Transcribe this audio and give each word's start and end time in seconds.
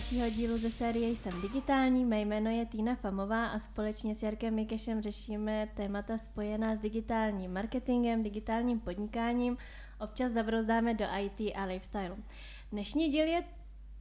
dalšího 0.00 0.30
dílu 0.30 0.56
ze 0.56 0.70
série 0.70 1.08
Jsem 1.08 1.40
digitální. 1.40 2.04
Mé 2.04 2.20
jméno 2.20 2.50
je 2.50 2.66
Týna 2.66 2.94
Famová 2.94 3.46
a 3.46 3.58
společně 3.58 4.14
s 4.14 4.22
Jarkem 4.22 4.54
Mikešem 4.54 5.02
řešíme 5.02 5.68
témata 5.74 6.18
spojená 6.18 6.76
s 6.76 6.78
digitálním 6.78 7.52
marketingem, 7.52 8.22
digitálním 8.22 8.80
podnikáním. 8.80 9.56
Občas 9.98 10.32
zabrozdáme 10.32 10.94
do 10.94 11.04
IT 11.20 11.52
a 11.56 11.64
lifestyle. 11.64 12.16
Dnešní 12.72 13.08
díl 13.08 13.26
je 13.26 13.44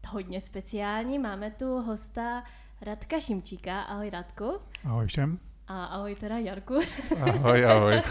hodně 0.08 0.42
speciální. 0.42 1.20
Máme 1.20 1.52
tu 1.52 1.66
hosta 1.66 2.44
Radka 2.82 3.20
Šimčíka. 3.20 3.82
Ahoj 3.82 4.10
Radku. 4.10 4.60
Ahoj 4.86 5.08
všem. 5.08 5.40
A 5.68 5.86
ahoj 5.86 6.16
teda 6.16 6.38
Jarku. 6.38 6.80
Ahoj, 7.22 7.66
ahoj. 7.66 8.02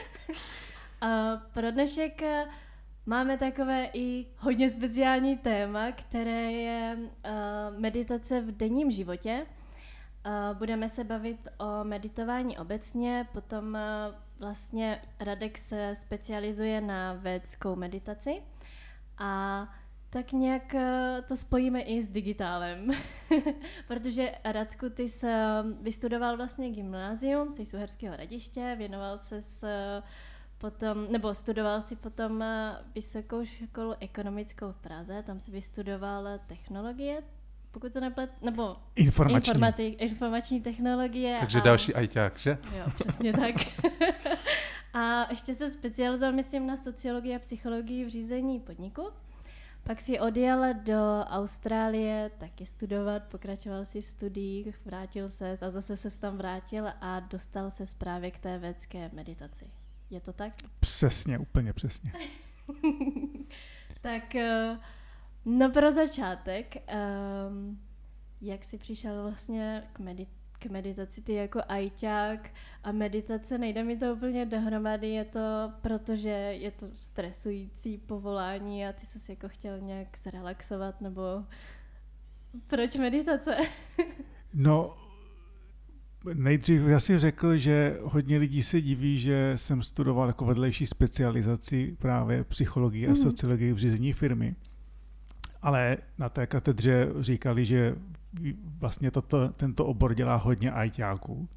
a 1.00 1.36
pro 1.54 1.70
dnešek 1.70 2.22
Máme 3.06 3.38
takové 3.38 3.88
i 3.94 4.26
hodně 4.38 4.70
speciální 4.70 5.36
téma, 5.36 5.92
které 5.92 6.52
je 6.52 6.96
uh, 6.98 7.80
meditace 7.80 8.40
v 8.40 8.56
denním 8.56 8.90
životě. 8.90 9.46
Uh, 10.26 10.58
budeme 10.58 10.88
se 10.88 11.04
bavit 11.04 11.48
o 11.58 11.84
meditování 11.84 12.58
obecně, 12.58 13.28
potom 13.32 13.64
uh, 13.74 14.14
vlastně 14.38 15.00
Radek 15.20 15.58
se 15.58 15.94
specializuje 15.94 16.80
na 16.80 17.12
védskou 17.12 17.76
meditaci 17.76 18.42
a 19.18 19.68
tak 20.10 20.32
nějak 20.32 20.74
to 21.28 21.36
spojíme 21.36 21.80
i 21.80 22.02
s 22.02 22.08
digitálem, 22.08 22.90
protože 23.88 24.34
Radku, 24.44 24.90
ty 24.90 25.08
jsi 25.08 25.26
vystudoval 25.80 26.36
vlastně 26.36 26.70
gymnázium, 26.70 27.52
jsi 27.52 27.66
z 27.66 27.74
Uherského 27.74 28.16
radiště, 28.16 28.74
věnoval 28.78 29.18
se 29.18 29.42
s 29.42 29.64
Potom, 30.62 31.12
nebo 31.12 31.34
studoval 31.34 31.82
si 31.82 31.96
potom 31.96 32.42
eh, 32.42 32.76
vysokou 32.94 33.44
školu 33.44 33.94
ekonomickou 34.00 34.72
v 34.72 34.76
Praze, 34.76 35.22
tam 35.22 35.40
si 35.40 35.50
vystudoval 35.50 36.28
technologie, 36.46 37.22
pokud 37.70 37.92
to 37.92 38.00
neplet, 38.00 38.30
nebo 38.42 38.76
informační, 38.96 39.36
informatik, 39.36 40.02
informační 40.02 40.60
technologie. 40.60 41.36
Takže 41.40 41.60
a, 41.60 41.62
další 41.62 41.94
ajťák, 41.94 42.38
že? 42.38 42.58
Jo, 42.76 42.84
přesně 42.94 43.32
tak. 43.32 43.54
a 44.94 45.30
ještě 45.30 45.54
se 45.54 45.70
specializoval, 45.70 46.32
myslím, 46.32 46.66
na 46.66 46.76
sociologii 46.76 47.36
a 47.36 47.38
psychologii 47.38 48.04
v 48.04 48.08
řízení 48.08 48.60
podniku. 48.60 49.08
Pak 49.82 50.00
si 50.00 50.20
odjel 50.20 50.74
do 50.74 51.24
Austrálie 51.26 52.30
taky 52.38 52.66
studovat, 52.66 53.22
pokračoval 53.22 53.84
si 53.84 54.00
v 54.00 54.06
studiích, 54.06 54.80
vrátil 54.84 55.30
se 55.30 55.58
a 55.60 55.70
zase 55.70 55.96
se 55.96 56.20
tam 56.20 56.36
vrátil 56.36 56.84
a 57.00 57.20
dostal 57.20 57.70
se 57.70 57.84
právě 57.98 58.30
k 58.30 58.38
té 58.38 58.58
védské 58.58 59.10
meditaci. 59.12 59.81
Je 60.12 60.20
to 60.20 60.32
tak? 60.32 60.52
Přesně, 60.80 61.38
úplně 61.38 61.72
přesně. 61.72 62.12
tak, 64.00 64.34
eh, 64.34 64.78
no 65.44 65.70
pro 65.70 65.92
začátek, 65.92 66.76
um, 67.48 67.80
jak 68.40 68.64
jsi 68.64 68.78
přišel 68.78 69.22
vlastně 69.22 69.88
k, 69.92 70.00
medit- 70.00 70.28
k 70.58 70.66
meditaci 70.66 71.22
ty 71.22 71.32
jako 71.34 71.60
ajťák 71.68 72.50
a 72.84 72.92
meditace, 72.92 73.58
nejde 73.58 73.84
mi 73.84 73.96
to 73.96 74.14
úplně 74.14 74.46
dohromady, 74.46 75.08
je 75.08 75.24
to 75.24 75.72
protože 75.80 76.28
je 76.30 76.70
to 76.70 76.86
stresující 76.96 77.98
povolání 77.98 78.86
a 78.86 78.92
ty 78.92 79.06
jsi 79.06 79.32
jako 79.32 79.48
chtěl 79.48 79.80
nějak 79.80 80.18
zrelaxovat, 80.22 81.00
nebo 81.00 81.22
proč 82.66 82.96
meditace? 82.96 83.56
no, 84.54 85.01
Nejdřív 86.34 86.82
já 86.82 87.00
si 87.00 87.18
řekl, 87.18 87.56
že 87.56 87.98
hodně 88.02 88.38
lidí 88.38 88.62
se 88.62 88.80
diví, 88.80 89.18
že 89.18 89.52
jsem 89.56 89.82
studoval 89.82 90.26
jako 90.26 90.44
vedlejší 90.44 90.86
specializaci 90.86 91.96
právě 91.98 92.44
psychologii 92.44 93.06
a 93.06 93.10
mhm. 93.10 93.16
sociologii 93.16 93.72
v 93.72 93.78
řízení 93.78 94.12
firmy. 94.12 94.54
Ale 95.62 95.96
na 96.18 96.28
té 96.28 96.46
katedře 96.46 97.08
říkali, 97.20 97.66
že 97.66 97.94
vlastně 98.78 99.10
toto, 99.10 99.48
tento 99.48 99.86
obor 99.86 100.14
dělá 100.14 100.36
hodně. 100.36 100.72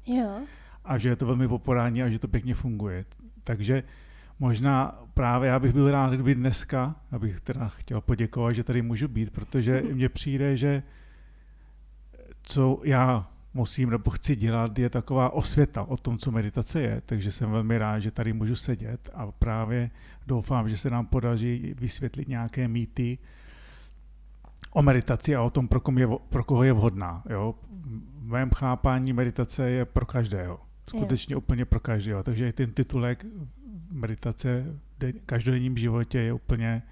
Jo. 0.06 0.40
A 0.84 0.98
že 0.98 1.08
je 1.08 1.16
to 1.16 1.26
velmi 1.26 1.48
populární 1.48 2.02
a 2.02 2.08
že 2.08 2.18
to 2.18 2.28
pěkně 2.28 2.54
funguje. 2.54 3.04
Takže 3.44 3.82
možná 4.38 5.02
právě 5.14 5.48
já 5.48 5.58
bych 5.58 5.72
byl 5.72 5.90
rád, 5.90 6.12
kdyby 6.12 6.34
dneska, 6.34 6.96
abych 7.10 7.40
teda 7.40 7.68
chtěl 7.68 8.00
poděkovat, 8.00 8.52
že 8.52 8.64
tady 8.64 8.82
můžu 8.82 9.08
být, 9.08 9.30
protože 9.30 9.82
mně 9.92 10.08
přijde, 10.08 10.56
že 10.56 10.82
co 12.42 12.80
já 12.84 13.30
musím 13.56 13.90
nebo 13.90 14.10
chci 14.10 14.36
dělat, 14.36 14.78
je 14.78 14.90
taková 14.90 15.32
osvěta 15.32 15.82
o 15.82 15.96
tom, 15.96 16.18
co 16.18 16.30
meditace 16.30 16.80
je, 16.80 17.02
takže 17.06 17.32
jsem 17.32 17.50
velmi 17.50 17.78
rád, 17.78 17.98
že 17.98 18.10
tady 18.10 18.32
můžu 18.32 18.56
sedět 18.56 19.10
a 19.14 19.32
právě 19.32 19.90
doufám, 20.26 20.68
že 20.68 20.76
se 20.76 20.90
nám 20.90 21.06
podaří 21.06 21.74
vysvětlit 21.78 22.28
nějaké 22.28 22.68
mýty 22.68 23.18
o 24.72 24.82
meditaci 24.82 25.36
a 25.36 25.42
o 25.42 25.50
tom, 25.50 25.68
pro, 25.68 25.80
kom 25.80 25.98
je, 25.98 26.08
pro 26.28 26.44
koho 26.44 26.62
je 26.62 26.72
vhodná. 26.72 27.22
Jo? 27.30 27.54
V 28.18 28.28
mém 28.28 28.50
chápání 28.50 29.12
meditace 29.12 29.70
je 29.70 29.84
pro 29.84 30.06
každého. 30.06 30.60
Skutečně 30.88 31.32
je. 31.32 31.36
úplně 31.36 31.64
pro 31.64 31.80
každého. 31.80 32.22
Takže 32.22 32.52
ten 32.52 32.72
titulek 32.72 33.26
meditace 33.90 34.64
v 34.98 35.12
každodenním 35.26 35.76
životě 35.76 36.18
je 36.18 36.32
úplně 36.32 36.82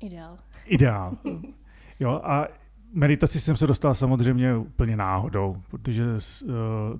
ideál. 0.00 0.38
Ideál. 0.66 1.16
Jo, 2.00 2.20
a 2.24 2.48
meditaci 2.94 3.40
jsem 3.40 3.56
se 3.56 3.66
dostal 3.66 3.94
samozřejmě 3.94 4.56
úplně 4.56 4.96
náhodou, 4.96 5.62
protože 5.70 6.04
uh, 6.04 6.50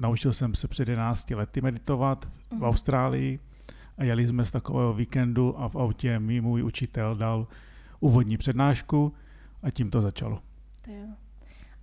naučil 0.01 0.33
jsem 0.33 0.55
se 0.55 0.69
před 0.69 0.89
11 0.89 1.31
lety 1.31 1.61
meditovat 1.61 2.25
v 2.25 2.53
mhm. 2.53 2.63
Austrálii 2.63 3.39
a 3.99 4.05
jeli 4.05 4.29
jsme 4.29 4.45
z 4.45 4.51
takového 4.51 4.95
víkendu 4.95 5.61
a 5.61 5.69
v 5.69 5.77
autě 5.77 6.19
mi 6.19 6.41
můj 6.41 6.63
učitel 6.63 7.17
dal 7.17 7.47
úvodní 8.01 8.37
přednášku 8.37 9.13
a 9.63 9.71
tím 9.71 9.91
to 9.91 10.03
začalo. 10.03 10.39
To 10.83 10.91
jo. 10.91 11.24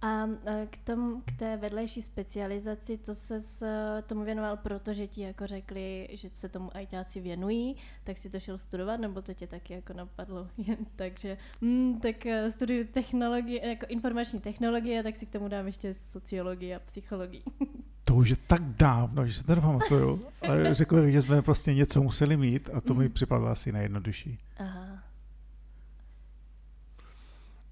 A 0.01 0.28
k, 0.69 0.78
tom, 0.78 1.22
k 1.25 1.31
té 1.31 1.57
vedlejší 1.57 2.01
specializaci, 2.01 2.97
to 2.97 3.16
se 3.16 3.41
s 3.41 3.63
tomu 4.07 4.23
věnoval 4.23 4.57
proto, 4.57 4.94
že 4.94 5.07
ti 5.07 5.22
jako 5.22 5.47
řekli, 5.47 6.07
že 6.12 6.29
se 6.31 6.50
tomu 6.50 6.75
ajťáci 6.78 7.22
věnují, 7.22 7.75
tak 8.03 8.17
si 8.17 8.29
to 8.29 8.40
šel 8.40 8.57
studovat, 8.57 9.00
nebo 9.00 9.22
to 9.22 9.34
tě 9.34 9.47
taky 9.47 9.73
jako 9.73 9.94
napadlo 9.94 10.47
jen 10.57 10.78
takže, 10.95 11.38
mm, 11.61 12.00
tak 12.00 12.25
eh, 12.25 12.51
studuju 12.51 12.88
technologie, 12.91 13.67
jako 13.69 13.85
informační 13.90 14.40
technologie, 14.40 15.03
tak 15.03 15.16
si 15.16 15.25
k 15.25 15.31
tomu 15.31 15.47
dám 15.47 15.66
ještě 15.66 15.94
sociologii 15.94 16.75
a 16.75 16.79
psychologii. 16.79 17.44
To 18.03 18.16
už 18.16 18.29
je 18.29 18.35
tak 18.47 18.61
dávno, 18.61 19.28
že 19.28 19.34
se 19.34 19.44
to 19.44 19.56
nepamatuju, 19.56 20.25
ale 20.41 20.73
řekli, 20.73 21.11
že 21.11 21.22
jsme 21.22 21.41
prostě 21.41 21.73
něco 21.73 22.03
museli 22.03 22.38
mít 22.38 22.69
a 22.73 22.81
to 22.81 22.94
mi 22.94 23.03
mhm. 23.03 23.13
připadlo 23.13 23.47
asi 23.47 23.72
nejjednodušší. 23.72 24.40
Aha. 24.57 25.03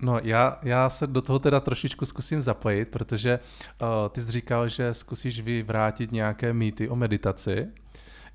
No 0.02 0.20
já, 0.24 0.60
já 0.64 0.90
se 0.90 1.08
do 1.08 1.22
toho 1.22 1.40
teda 1.40 1.60
trošičku 1.60 2.06
zkusím 2.06 2.42
zapojit, 2.42 2.86
protože 2.86 3.40
uh, 3.82 3.88
ty 4.10 4.22
jsi 4.22 4.32
říkal, 4.32 4.70
že 4.70 4.94
zkusíš 4.94 5.42
vyvrátit 5.42 6.12
nějaké 6.12 6.54
mýty 6.54 6.90
o 6.90 6.96
meditaci. 6.96 7.68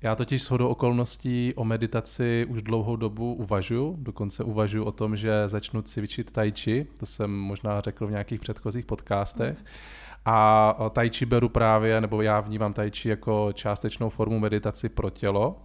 Já 0.01 0.15
totiž 0.15 0.43
s 0.43 0.49
hodou 0.49 0.67
okolností 0.67 1.53
o 1.55 1.65
meditaci 1.65 2.45
už 2.49 2.61
dlouhou 2.61 2.95
dobu 2.95 3.33
uvažuji, 3.33 3.95
dokonce 3.99 4.43
uvažuji 4.43 4.83
o 4.83 4.91
tom, 4.91 5.15
že 5.15 5.49
začnu 5.49 5.81
cvičit 5.81 6.31
tai 6.31 6.51
chi, 6.51 6.87
to 6.99 7.05
jsem 7.05 7.31
možná 7.31 7.81
řekl 7.81 8.07
v 8.07 8.11
nějakých 8.11 8.39
předchozích 8.39 8.85
podcastech. 8.85 9.57
A 10.25 10.89
tai 10.89 11.09
chi 11.09 11.25
beru 11.25 11.49
právě, 11.49 12.01
nebo 12.01 12.21
já 12.21 12.39
vnímám 12.39 12.73
tai 12.73 12.91
chi 12.91 13.09
jako 13.09 13.49
částečnou 13.53 14.09
formu 14.09 14.39
meditaci 14.39 14.89
pro 14.89 15.09
tělo. 15.09 15.61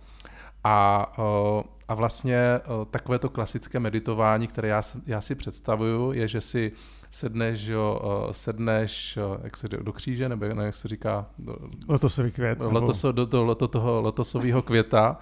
A 0.65 1.07
uh, 1.19 1.63
a 1.91 1.95
vlastně 1.95 2.37
eh, 2.37 2.61
takové 2.91 3.19
to 3.19 3.29
klasické 3.29 3.81
meditování, 3.81 4.47
které 4.47 4.69
já, 4.69 4.83
já 5.07 5.21
si 5.21 5.35
představuju, 5.35 6.13
je, 6.13 6.29
že 6.29 6.41
si 6.41 6.73
sedneš, 7.11 7.67
jo, 7.67 8.01
eh, 8.29 8.33
sedneš 8.33 9.17
eh, 9.17 9.41
jak 9.43 9.57
se, 9.57 9.69
do 9.69 9.93
kříže, 9.93 10.29
nebo 10.29 10.47
ne, 10.47 10.65
jak 10.65 10.77
se 10.77 10.89
říká? 10.89 11.27
Do, 11.39 11.57
lotosový 11.89 12.31
květ. 12.31 12.59
Lotoso, 12.61 13.13
do, 13.13 13.25
do, 13.25 13.55
do 13.55 13.69
toho 13.69 14.01
lotosového 14.01 14.63
květa 14.63 15.19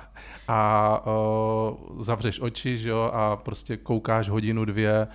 a 0.49 1.03
o, 1.05 1.79
zavřeš 2.01 2.41
oči, 2.41 2.79
že 2.79 2.91
jo, 2.91 3.11
a 3.13 3.37
prostě 3.37 3.77
koukáš 3.77 4.29
hodinu, 4.29 4.65
dvě, 4.65 5.09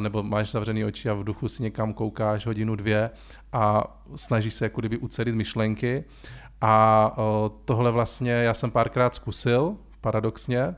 nebo 0.00 0.22
máš 0.22 0.50
zavřený 0.50 0.84
oči 0.84 1.10
a 1.10 1.14
v 1.14 1.24
duchu 1.24 1.48
si 1.48 1.62
někam 1.62 1.92
koukáš 1.92 2.46
hodinu, 2.46 2.76
dvě 2.76 3.10
a 3.52 3.84
snažíš 4.16 4.54
se 4.54 4.64
jako 4.64 4.80
kdyby 4.80 4.98
ucelit 4.98 5.34
myšlenky. 5.34 6.04
A 6.60 7.12
o, 7.16 7.52
tohle 7.64 7.90
vlastně 7.90 8.32
já 8.32 8.54
jsem 8.54 8.70
párkrát 8.70 9.14
zkusil, 9.14 9.76
paradoxně, 10.00 10.74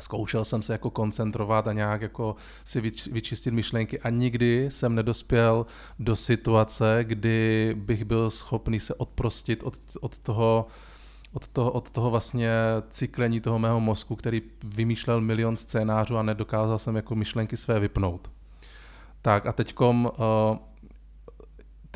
Zkoušel 0.00 0.44
jsem 0.44 0.62
se 0.62 0.72
jako 0.72 0.90
koncentrovat 0.90 1.66
a 1.68 1.72
nějak 1.72 2.02
jako 2.02 2.36
si 2.64 2.80
vyčistit 3.10 3.54
myšlenky 3.54 4.00
a 4.00 4.10
nikdy 4.10 4.70
jsem 4.70 4.94
nedospěl 4.94 5.66
do 5.98 6.16
situace, 6.16 6.98
kdy 7.02 7.74
bych 7.78 8.04
byl 8.04 8.30
schopný 8.30 8.80
se 8.80 8.94
odprostit 8.94 9.62
od, 9.62 9.78
od 10.00 10.18
toho, 10.18 10.66
od 11.32 11.48
toho, 11.48 11.70
od 11.70 11.90
toho 11.90 12.10
vlastně 12.10 12.50
cyklení 12.90 13.40
toho 13.40 13.58
mého 13.58 13.80
mozku, 13.80 14.16
který 14.16 14.42
vymýšlel 14.64 15.20
milion 15.20 15.56
scénářů 15.56 16.16
a 16.16 16.22
nedokázal 16.22 16.78
jsem 16.78 16.96
jako 16.96 17.14
myšlenky 17.14 17.56
své 17.56 17.80
vypnout. 17.80 18.30
Tak 19.22 19.46
a 19.46 19.52
teďkom, 19.52 20.04
uh, 20.04 20.56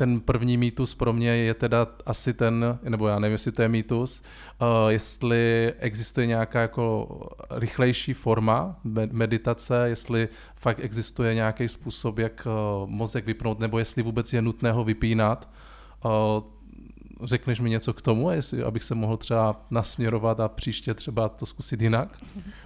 ten 0.01 0.19
první 0.19 0.57
mýtus 0.57 0.93
pro 0.93 1.13
mě 1.13 1.29
je 1.29 1.53
teda 1.53 1.87
asi 2.05 2.33
ten, 2.33 2.79
nebo 2.89 3.07
já 3.07 3.19
nevím, 3.19 3.31
jestli 3.31 3.51
to 3.51 3.61
je 3.61 3.69
mýtus, 3.69 4.21
uh, 4.61 4.67
jestli 4.89 5.73
existuje 5.79 6.27
nějaká 6.27 6.61
jako 6.61 7.07
rychlejší 7.49 8.13
forma 8.13 8.79
meditace, 9.11 9.89
jestli 9.89 10.29
fakt 10.55 10.79
existuje 10.79 11.33
nějaký 11.33 11.67
způsob, 11.67 12.19
jak 12.19 12.47
uh, 12.47 12.89
mozek 12.89 13.25
vypnout, 13.25 13.59
nebo 13.59 13.79
jestli 13.79 14.03
vůbec 14.03 14.33
je 14.33 14.41
nutné 14.41 14.71
ho 14.71 14.83
vypínat. 14.83 15.49
Uh, 16.05 16.11
řekneš 17.23 17.59
mi 17.59 17.69
něco 17.69 17.93
k 17.93 18.01
tomu, 18.01 18.31
jestli, 18.31 18.63
abych 18.63 18.83
se 18.83 18.95
mohl 18.95 19.17
třeba 19.17 19.65
nasměrovat 19.71 20.39
a 20.39 20.47
příště 20.47 20.93
třeba 20.93 21.29
to 21.29 21.45
zkusit 21.45 21.81
jinak? 21.81 22.17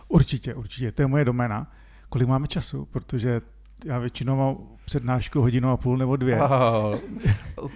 Určitě, 0.08 0.54
určitě. 0.54 0.92
To 0.92 1.02
je 1.02 1.08
moje 1.08 1.26
doména. 1.26 1.72
Kolik 2.10 2.28
máme 2.28 2.48
času? 2.48 2.86
Protože 2.86 3.42
já 3.86 4.00
většinou 4.00 4.36
mám 4.36 4.57
přednášku 4.86 5.42
hodinu 5.42 5.69
a 5.69 5.77
půl 5.77 5.98
nebo 5.98 6.16
dvě. 6.16 6.39
Aha, 6.39 6.92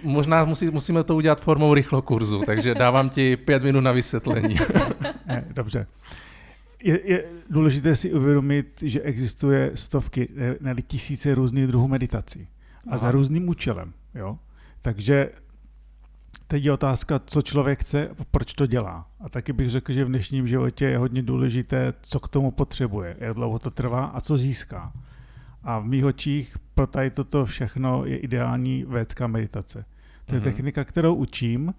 možná 0.02 0.44
musí, 0.44 0.70
musíme 0.70 1.04
to 1.04 1.16
udělat 1.16 1.40
formou 1.40 1.74
rychlokurzu, 1.74 2.42
takže 2.46 2.74
dávám 2.74 3.10
ti 3.10 3.36
pět 3.36 3.62
minut 3.62 3.80
na 3.80 3.92
vysvětlení. 3.92 4.56
ne, 5.26 5.44
dobře. 5.50 5.86
Je, 6.82 7.00
je 7.04 7.24
důležité 7.50 7.96
si 7.96 8.12
uvědomit, 8.12 8.82
že 8.82 9.00
existuje 9.00 9.70
stovky, 9.74 10.28
ne, 10.34 10.74
ne 10.74 10.82
tisíce 10.82 11.34
různých 11.34 11.66
druhů 11.66 11.88
meditací. 11.88 12.48
A 12.86 12.88
Aha. 12.88 12.98
za 12.98 13.10
různým 13.10 13.48
účelem. 13.48 13.92
Jo? 14.14 14.38
Takže 14.82 15.30
teď 16.46 16.64
je 16.64 16.72
otázka, 16.72 17.18
co 17.18 17.42
člověk 17.42 17.80
chce, 17.80 18.10
proč 18.30 18.54
to 18.54 18.66
dělá. 18.66 19.06
A 19.20 19.28
taky 19.28 19.52
bych 19.52 19.70
řekl, 19.70 19.92
že 19.92 20.04
v 20.04 20.08
dnešním 20.08 20.46
životě 20.46 20.84
je 20.84 20.98
hodně 20.98 21.22
důležité, 21.22 21.94
co 22.00 22.20
k 22.20 22.28
tomu 22.28 22.50
potřebuje, 22.50 23.16
jak 23.18 23.34
dlouho 23.34 23.58
to 23.58 23.70
trvá 23.70 24.04
a 24.04 24.20
co 24.20 24.36
získá. 24.36 24.92
A 25.62 25.78
v 25.78 25.84
mých 25.84 26.04
očích 26.04 26.56
pro 26.74 26.86
tady 26.86 27.10
toto 27.10 27.46
všechno 27.46 28.04
je 28.04 28.18
ideální 28.18 28.84
védská 28.84 29.26
meditace. 29.26 29.84
To 30.26 30.34
je 30.34 30.40
mm-hmm. 30.40 30.44
technika, 30.44 30.84
kterou 30.84 31.14
učím 31.14 31.74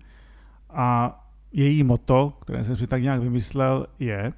a 0.70 1.18
její 1.52 1.84
moto, 1.84 2.38
které 2.42 2.66
jsem 2.66 2.78
si 2.78 2.88
tak 2.88 3.02
nějak 3.02 3.22
vymyslel, 3.22 3.88
je, 4.00 4.34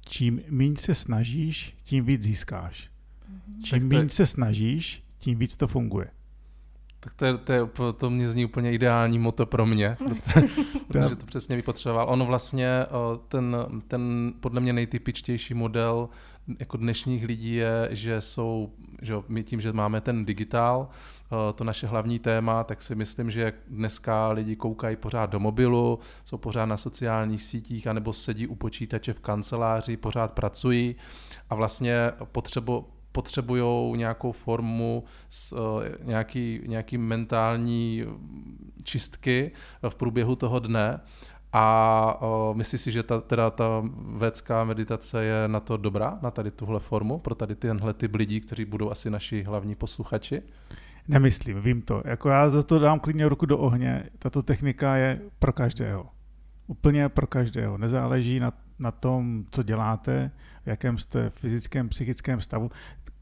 čím 0.00 0.40
méně 0.50 0.76
se 0.76 0.94
snažíš, 0.94 1.76
tím 1.84 2.04
víc 2.04 2.22
získáš. 2.22 2.90
Mm-hmm. 2.90 3.62
Čím 3.64 3.88
méně 3.88 4.08
se 4.08 4.26
snažíš, 4.26 5.04
tím 5.18 5.38
víc 5.38 5.56
to 5.56 5.66
funguje. 5.66 6.06
Tak 7.00 7.14
to, 7.14 7.24
je, 7.24 7.38
to, 7.38 7.52
je, 7.52 7.68
to 7.96 8.10
mě 8.10 8.28
zní 8.28 8.44
úplně 8.44 8.72
ideální 8.72 9.18
moto 9.18 9.46
pro 9.46 9.66
mě, 9.66 9.96
protože, 10.04 10.48
protože 10.88 11.16
to 11.16 11.26
přesně 11.26 11.56
vypotřeboval. 11.56 12.06
Ono 12.08 12.26
vlastně, 12.26 12.86
ten, 13.28 13.56
ten 13.88 14.32
podle 14.40 14.60
mě 14.60 14.72
nejtypičtější 14.72 15.54
model 15.54 16.08
jako 16.58 16.76
dnešních 16.76 17.24
lidí 17.24 17.54
je, 17.54 17.88
že 17.90 18.20
jsou, 18.20 18.72
že 19.02 19.14
my 19.28 19.42
tím, 19.42 19.60
že 19.60 19.72
máme 19.72 20.00
ten 20.00 20.24
digitál, 20.24 20.88
to 21.54 21.64
naše 21.64 21.86
hlavní 21.86 22.18
téma, 22.18 22.64
tak 22.64 22.82
si 22.82 22.94
myslím, 22.94 23.30
že 23.30 23.52
dneska 23.68 24.28
lidi 24.28 24.56
koukají 24.56 24.96
pořád 24.96 25.30
do 25.30 25.40
mobilu, 25.40 25.98
jsou 26.24 26.38
pořád 26.38 26.66
na 26.66 26.76
sociálních 26.76 27.42
sítích, 27.42 27.86
anebo 27.86 28.12
sedí 28.12 28.46
u 28.46 28.54
počítače 28.54 29.12
v 29.12 29.20
kanceláři, 29.20 29.96
pořád 29.96 30.32
pracují 30.32 30.96
a 31.50 31.54
vlastně 31.54 32.12
potřebu, 32.32 32.86
potřebují 33.12 33.96
nějakou 33.96 34.32
formu, 34.32 35.04
nějaký, 36.02 36.60
nějaký 36.66 36.98
mentální 36.98 38.04
čistky 38.82 39.52
v 39.88 39.94
průběhu 39.94 40.36
toho 40.36 40.58
dne 40.58 41.00
a 41.52 42.18
uh, 42.22 42.56
myslíš 42.56 42.80
si, 42.80 42.90
že 42.90 43.02
ta, 43.02 43.20
teda 43.20 43.50
ta 43.50 43.82
védská 44.16 44.64
meditace 44.64 45.24
je 45.24 45.48
na 45.48 45.60
to 45.60 45.76
dobrá, 45.76 46.18
na 46.22 46.30
tady 46.30 46.50
tuhle 46.50 46.80
formu, 46.80 47.18
pro 47.18 47.34
tady 47.34 47.54
tyhle 47.54 47.94
typ 47.94 48.14
lidí, 48.14 48.40
kteří 48.40 48.64
budou 48.64 48.90
asi 48.90 49.10
naši 49.10 49.42
hlavní 49.42 49.74
posluchači? 49.74 50.42
Nemyslím, 51.08 51.60
vím 51.60 51.82
to. 51.82 52.02
Jako 52.04 52.28
já 52.28 52.50
za 52.50 52.62
to 52.62 52.78
dám 52.78 53.00
klidně 53.00 53.28
ruku 53.28 53.46
do 53.46 53.58
ohně. 53.58 54.04
Tato 54.18 54.42
technika 54.42 54.96
je 54.96 55.20
pro 55.38 55.52
každého. 55.52 56.08
Úplně 56.66 57.08
pro 57.08 57.26
každého. 57.26 57.78
Nezáleží 57.78 58.40
na, 58.40 58.52
na 58.78 58.90
tom, 58.90 59.44
co 59.50 59.62
děláte, 59.62 60.30
v 60.64 60.66
jakém 60.66 60.98
jste 60.98 61.30
fyzickém, 61.30 61.88
psychickém 61.88 62.40
stavu. 62.40 62.70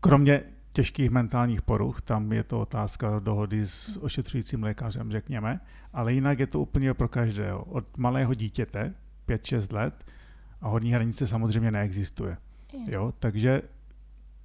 Kromě 0.01 0.43
těžkých 0.73 1.11
mentálních 1.11 1.63
poruch, 1.63 2.03
tam 2.03 2.33
je 2.33 2.45
to 2.45 2.61
otázka 2.61 3.19
dohody 3.19 3.67
s 3.67 3.99
ošetřujícím 4.03 4.63
lékařem, 4.63 5.11
řekněme, 5.11 5.61
ale 5.93 6.13
jinak 6.13 6.39
je 6.39 6.47
to 6.47 6.61
úplně 6.61 6.95
pro 6.95 7.09
každého. 7.09 7.65
Od 7.65 7.99
malého 7.99 8.35
dítěte, 8.35 8.95
5-6 9.29 9.75
let, 9.75 10.05
a 10.61 10.69
horní 10.69 10.93
hranice 10.93 11.27
samozřejmě 11.27 11.71
neexistuje. 11.71 12.37
Jo, 12.95 13.13
takže 13.19 13.63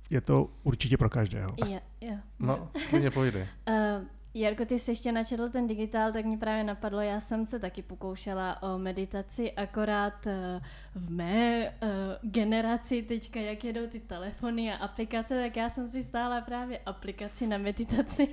je 0.10 0.22
to 0.22 0.50
určitě 0.64 0.98
pro 0.98 1.10
každého. 1.10 1.50
Jo, 1.58 1.80
jo. 2.02 2.16
No, 2.40 2.70
mě 2.92 3.12
pojde. 3.12 3.48
Uh, 3.68 3.76
Jarko, 4.38 4.66
ty 4.66 4.80
jsi 4.80 4.92
ještě 4.92 5.12
načetl 5.12 5.50
ten 5.50 5.68
digitál, 5.68 6.12
tak 6.12 6.26
mě 6.26 6.38
právě 6.38 6.64
napadlo, 6.64 7.02
já 7.02 7.20
jsem 7.20 7.46
se 7.46 7.60
taky 7.60 7.82
pokoušela 7.82 8.64
o 8.64 8.78
meditaci, 8.78 9.52
akorát 9.52 10.28
eh, 10.28 10.62
v 10.96 11.10
mé 11.10 11.70
uh, 11.70 11.90
generaci 12.32 13.02
teďka, 13.02 13.40
jak 13.40 13.64
jedou 13.64 13.88
ty 13.88 14.00
telefony 14.00 14.74
a 14.74 14.76
aplikace, 14.76 15.42
tak 15.42 15.56
já 15.56 15.70
jsem 15.70 15.90
si 15.90 16.04
stála 16.04 16.42
právě 16.42 16.80
aplikaci 16.86 17.48
na 17.48 17.58
meditaci 17.58 18.28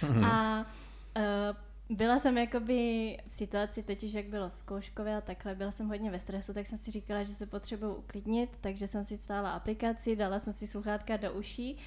mm-hmm. 0.00 0.26
a 0.26 0.66
uh, 1.16 1.56
byla 1.90 2.18
jsem 2.18 2.38
jakoby 2.38 2.74
v 3.28 3.34
situaci 3.34 3.82
totiž, 3.82 4.12
jak 4.12 4.26
bylo 4.26 4.50
zkouškové 4.50 5.16
a 5.16 5.20
takhle, 5.20 5.54
byla 5.54 5.70
jsem 5.70 5.88
hodně 5.88 6.10
ve 6.10 6.20
stresu, 6.20 6.54
tak 6.54 6.66
jsem 6.66 6.78
si 6.78 6.90
říkala, 6.90 7.22
že 7.22 7.34
se 7.34 7.46
potřebuji 7.46 7.94
uklidnit, 7.94 8.50
takže 8.60 8.88
jsem 8.88 9.04
si 9.04 9.18
stála 9.18 9.50
aplikaci, 9.50 10.16
dala 10.16 10.40
jsem 10.40 10.52
si 10.52 10.66
sluchátka 10.66 11.16
do 11.16 11.32
uší 11.32 11.78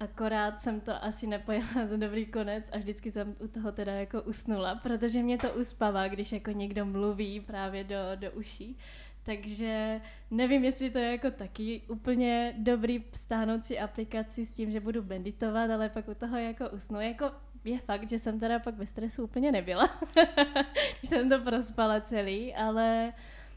Akorát 0.00 0.60
jsem 0.60 0.80
to 0.80 1.04
asi 1.04 1.26
nepojela 1.26 1.86
za 1.88 1.96
dobrý 1.96 2.26
konec 2.26 2.64
a 2.72 2.78
vždycky 2.78 3.10
jsem 3.10 3.36
u 3.40 3.48
toho 3.48 3.72
teda 3.72 3.92
jako 3.92 4.22
usnula, 4.22 4.74
protože 4.74 5.22
mě 5.22 5.38
to 5.38 5.52
uspává, 5.52 6.08
když 6.08 6.32
jako 6.32 6.50
někdo 6.50 6.86
mluví 6.86 7.40
právě 7.40 7.84
do, 7.84 7.96
do 8.14 8.30
uší. 8.30 8.78
Takže 9.22 10.00
nevím, 10.30 10.64
jestli 10.64 10.90
to 10.90 10.98
je 10.98 11.10
jako 11.10 11.30
taky 11.30 11.82
úplně 11.88 12.54
dobrý 12.58 13.04
stáhnout 13.14 13.64
si 13.64 13.78
aplikaci 13.78 14.46
s 14.46 14.52
tím, 14.52 14.70
že 14.70 14.80
budu 14.80 15.02
meditovat, 15.02 15.70
ale 15.70 15.88
pak 15.88 16.08
u 16.08 16.14
toho 16.14 16.36
jako 16.36 16.70
usnu. 16.70 17.00
Jako 17.00 17.30
je 17.64 17.78
fakt, 17.78 18.08
že 18.08 18.18
jsem 18.18 18.40
teda 18.40 18.58
pak 18.58 18.74
ve 18.74 18.86
stresu 18.86 19.24
úplně 19.24 19.52
nebyla, 19.52 20.00
jsem 21.02 21.28
to 21.28 21.38
prospala 21.40 22.00
celý, 22.00 22.54
ale 22.54 23.12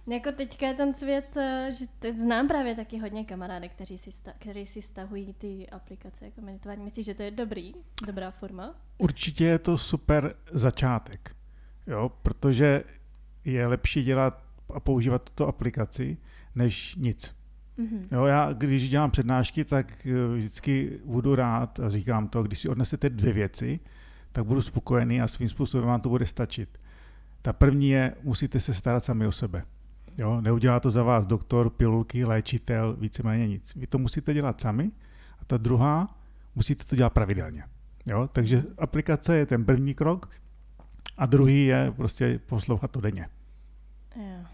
jako 0.07 0.31
teďka 0.31 0.67
je 0.67 0.73
ten 0.73 0.93
svět, 0.93 1.37
eh, 1.37 1.69
že 1.79 1.85
teď 1.99 2.17
znám 2.17 2.47
právě 2.47 2.75
taky 2.75 2.97
hodně 2.97 3.25
kamarádek, 3.25 3.71
kteří 3.71 3.97
si, 3.97 4.11
sta- 4.11 4.33
kteří 4.39 4.65
si 4.65 4.81
stahují 4.81 5.33
ty 5.33 5.69
aplikace 5.69 6.25
jako 6.25 6.41
meditování. 6.41 6.83
Myslíš, 6.83 7.05
že 7.05 7.13
to 7.13 7.23
je 7.23 7.31
dobrý, 7.31 7.73
dobrá 8.05 8.31
forma? 8.31 8.75
Určitě 8.97 9.45
je 9.45 9.59
to 9.59 9.77
super 9.77 10.35
začátek, 10.51 11.35
jo, 11.87 12.11
protože 12.23 12.83
je 13.45 13.67
lepší 13.67 14.03
dělat 14.03 14.43
a 14.73 14.79
používat 14.79 15.23
tuto 15.23 15.47
aplikaci, 15.47 16.17
než 16.55 16.95
nic. 16.95 17.40
Mm-hmm. 17.81 18.07
Jo, 18.11 18.25
já 18.25 18.53
když 18.53 18.89
dělám 18.89 19.11
přednášky, 19.11 19.65
tak 19.65 20.07
eh, 20.07 20.35
vždycky 20.35 20.99
budu 21.05 21.35
rád 21.35 21.79
a 21.79 21.89
říkám 21.89 22.27
to, 22.27 22.43
když 22.43 22.59
si 22.59 22.69
odnesete 22.69 23.09
dvě 23.09 23.33
věci, 23.33 23.79
tak 24.31 24.45
budu 24.45 24.61
spokojený 24.61 25.21
a 25.21 25.27
svým 25.27 25.49
způsobem 25.49 25.87
vám 25.87 26.01
to 26.01 26.09
bude 26.09 26.25
stačit. 26.25 26.77
Ta 27.41 27.53
první 27.53 27.89
je, 27.89 28.15
musíte 28.23 28.59
se 28.59 28.73
starat 28.73 29.03
sami 29.03 29.27
o 29.27 29.31
sebe. 29.31 29.63
Jo, 30.17 30.41
neudělá 30.41 30.79
to 30.79 30.91
za 30.91 31.03
vás 31.03 31.25
doktor, 31.25 31.69
pilulky, 31.69 32.25
léčitel, 32.25 32.95
víceméně 32.99 33.47
nic. 33.47 33.75
Vy 33.75 33.87
to 33.87 33.97
musíte 33.97 34.33
dělat 34.33 34.61
sami. 34.61 34.91
A 35.39 35.45
ta 35.45 35.57
druhá, 35.57 36.19
musíte 36.55 36.85
to 36.85 36.95
dělat 36.95 37.13
pravidelně. 37.13 37.63
Jo, 38.05 38.29
takže 38.33 38.63
aplikace 38.77 39.37
je 39.37 39.45
ten 39.45 39.65
první 39.65 39.93
krok 39.93 40.29
a 41.17 41.25
druhý 41.25 41.65
je 41.65 41.91
prostě 41.91 42.39
poslouchat 42.45 42.91
to 42.91 43.01
denně. 43.01 43.27
Jo. 44.15 44.45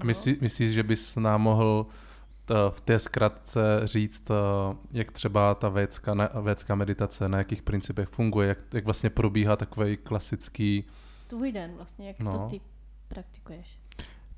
A 0.00 0.04
myslí, 0.04 0.36
myslíš, 0.40 0.72
že 0.72 0.82
bys 0.82 1.16
nám 1.16 1.42
mohl 1.42 1.86
v 2.70 2.80
té 2.80 2.98
zkratce 2.98 3.80
říct, 3.84 4.28
jak 4.92 5.12
třeba 5.12 5.54
ta 5.54 5.68
védská, 5.68 6.14
védská 6.40 6.74
meditace, 6.74 7.28
na 7.28 7.38
jakých 7.38 7.62
principech 7.62 8.08
funguje, 8.08 8.48
jak, 8.48 8.58
jak 8.74 8.84
vlastně 8.84 9.10
probíhá 9.10 9.56
takový 9.56 9.96
klasický... 9.96 10.84
Tvůj 11.26 11.52
den 11.52 11.72
vlastně, 11.76 12.08
jak 12.08 12.20
no. 12.20 12.32
to 12.32 12.38
ty 12.38 12.60
praktikuješ 13.08 13.78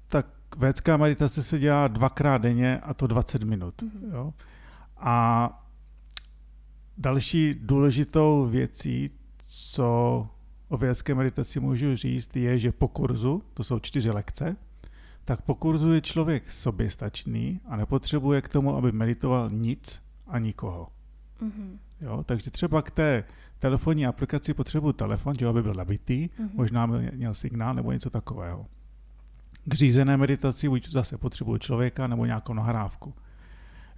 tak 0.09 0.27
védská 0.57 0.97
meditace 0.97 1.43
se 1.43 1.59
dělá 1.59 1.89
dvakrát 1.89 2.39
denně 2.39 2.79
a 2.79 2.95
to 2.95 3.07
20 3.07 3.43
minut. 3.43 3.83
Mm-hmm. 3.83 4.15
Jo? 4.15 4.35
A 4.97 5.49
další 6.99 7.55
důležitou 7.55 8.47
věcí, 8.47 9.11
co 9.47 10.27
o 10.69 10.77
védské 10.77 11.15
meditaci 11.15 11.61
můžu 11.61 11.97
říct, 11.97 12.37
je, 12.37 12.59
že 12.59 12.73
po 12.73 12.89
kurzu, 12.89 13.43
to 13.55 13.65
jsou 13.65 13.79
čtyři 13.79 14.11
lekce, 14.11 14.57
tak 15.29 15.43
po 15.43 15.55
kurzu 15.55 15.93
je 15.93 16.01
člověk 16.01 16.51
soběstačný 16.51 17.61
a 17.67 17.77
nepotřebuje 17.77 18.43
k 18.43 18.49
tomu, 18.49 18.77
aby 18.77 18.93
meditoval 18.93 19.51
nic 19.51 20.03
a 20.27 20.39
nikoho. 20.39 20.89
Mm-hmm. 21.43 21.79
Jo, 22.01 22.25
takže 22.27 22.51
třeba 22.51 22.83
k 22.83 22.91
té 22.91 23.25
telefonní 23.59 24.07
aplikaci 24.07 24.55
potřebuji 24.55 24.93
telefon, 24.93 25.35
že 25.39 25.47
aby 25.47 25.63
byl 25.63 25.75
nabitý, 25.75 26.29
mm-hmm. 26.29 26.51
možná 26.55 26.87
měl 26.87 27.35
signál 27.35 27.75
nebo 27.75 27.93
něco 27.93 28.11
takového 28.11 28.67
k 29.65 29.75
řízené 29.75 30.17
meditaci 30.17 30.69
buď 30.69 30.89
zase 30.89 31.19
potřebuji 31.19 31.59
člověka 31.59 32.07
nebo 32.07 32.27
nějakou 32.27 32.55
nahrávku. 32.55 33.15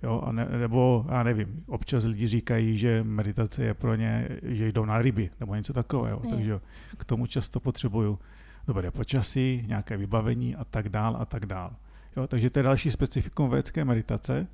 Jo, 0.02 0.22
a 0.26 0.32
ne, 0.32 0.48
nebo, 0.58 1.06
já 1.08 1.22
nevím, 1.22 1.64
občas 1.66 2.04
lidi 2.04 2.28
říkají, 2.28 2.78
že 2.78 3.02
meditace 3.02 3.64
je 3.64 3.74
pro 3.74 3.94
ně, 3.94 4.28
že 4.42 4.72
jdou 4.72 4.84
na 4.84 4.98
ryby, 4.98 5.30
nebo 5.40 5.54
něco 5.54 5.72
takového, 5.72 6.20
Je. 6.24 6.30
takže 6.30 6.60
k 6.96 7.04
tomu 7.04 7.26
často 7.26 7.60
potřebuju 7.60 8.18
dobré 8.66 8.90
počasí, 8.90 9.64
nějaké 9.66 9.96
vybavení 9.96 10.56
a 10.56 10.64
tak 10.64 10.88
dál 10.88 11.16
a 11.20 11.24
tak 11.24 11.46
dál. 11.46 11.76
Jo, 12.16 12.26
takže 12.26 12.50
to 12.50 12.58
je 12.58 12.62
další 12.62 12.90
specifikum 12.90 13.50
védské 13.50 13.84
meditace. 13.84 14.46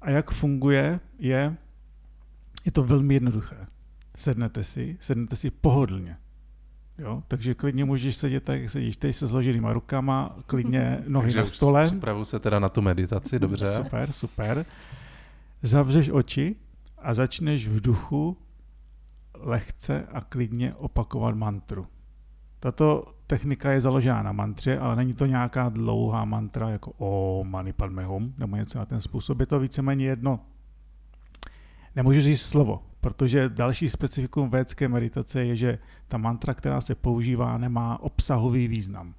A 0.00 0.10
jak 0.10 0.30
funguje, 0.30 1.00
je, 1.18 1.56
je 2.64 2.72
to 2.72 2.82
velmi 2.82 3.14
jednoduché. 3.14 3.66
Sednete 4.16 4.64
si, 4.64 4.98
sednete 5.00 5.36
si 5.36 5.50
pohodlně. 5.50 6.16
Jo, 6.98 7.22
takže 7.28 7.54
klidně 7.54 7.84
můžeš 7.84 8.16
sedět 8.16 8.44
tak, 8.44 8.60
jak 8.60 8.70
sedíš 8.70 8.96
teď 8.96 9.16
se 9.16 9.28
složenýma 9.28 9.72
rukama, 9.72 10.36
klidně 10.46 11.04
nohy 11.08 11.26
Takže 11.26 11.38
na 11.38 11.46
stole. 11.46 11.86
Připravuju 11.86 12.24
se 12.24 12.40
teda 12.40 12.58
na 12.58 12.68
tu 12.68 12.82
meditaci, 12.82 13.38
dobře. 13.38 13.74
Super, 13.76 14.12
super. 14.12 14.66
Zavřeš 15.62 16.10
oči 16.10 16.56
a 16.98 17.14
začneš 17.14 17.68
v 17.68 17.80
duchu 17.80 18.36
lehce 19.34 20.06
a 20.12 20.20
klidně 20.20 20.74
opakovat 20.74 21.34
mantru. 21.34 21.86
Tato 22.60 23.14
technika 23.26 23.70
je 23.70 23.80
založená 23.80 24.22
na 24.22 24.32
mantře, 24.32 24.78
ale 24.78 24.96
není 24.96 25.14
to 25.14 25.26
nějaká 25.26 25.68
dlouhá 25.68 26.24
mantra 26.24 26.70
jako 26.70 26.92
o 26.98 27.44
mani 27.44 27.72
padme 27.72 28.04
hum, 28.04 28.34
nebo 28.38 28.56
něco 28.56 28.78
na 28.78 28.84
ten 28.84 29.00
způsob. 29.00 29.40
Je 29.40 29.46
to 29.46 29.58
víceméně 29.58 30.06
jedno. 30.06 30.40
Nemůžu 31.96 32.20
říct 32.20 32.42
slovo, 32.42 32.82
protože 33.00 33.48
další 33.48 33.88
specifikum 33.88 34.50
védské 34.50 34.88
meditace 34.88 35.44
je, 35.44 35.56
že 35.56 35.78
ta 36.08 36.18
mantra, 36.18 36.54
která 36.54 36.80
se 36.80 36.94
používá, 36.94 37.58
nemá 37.58 38.00
obsahový 38.00 38.68
význam. 38.68 39.14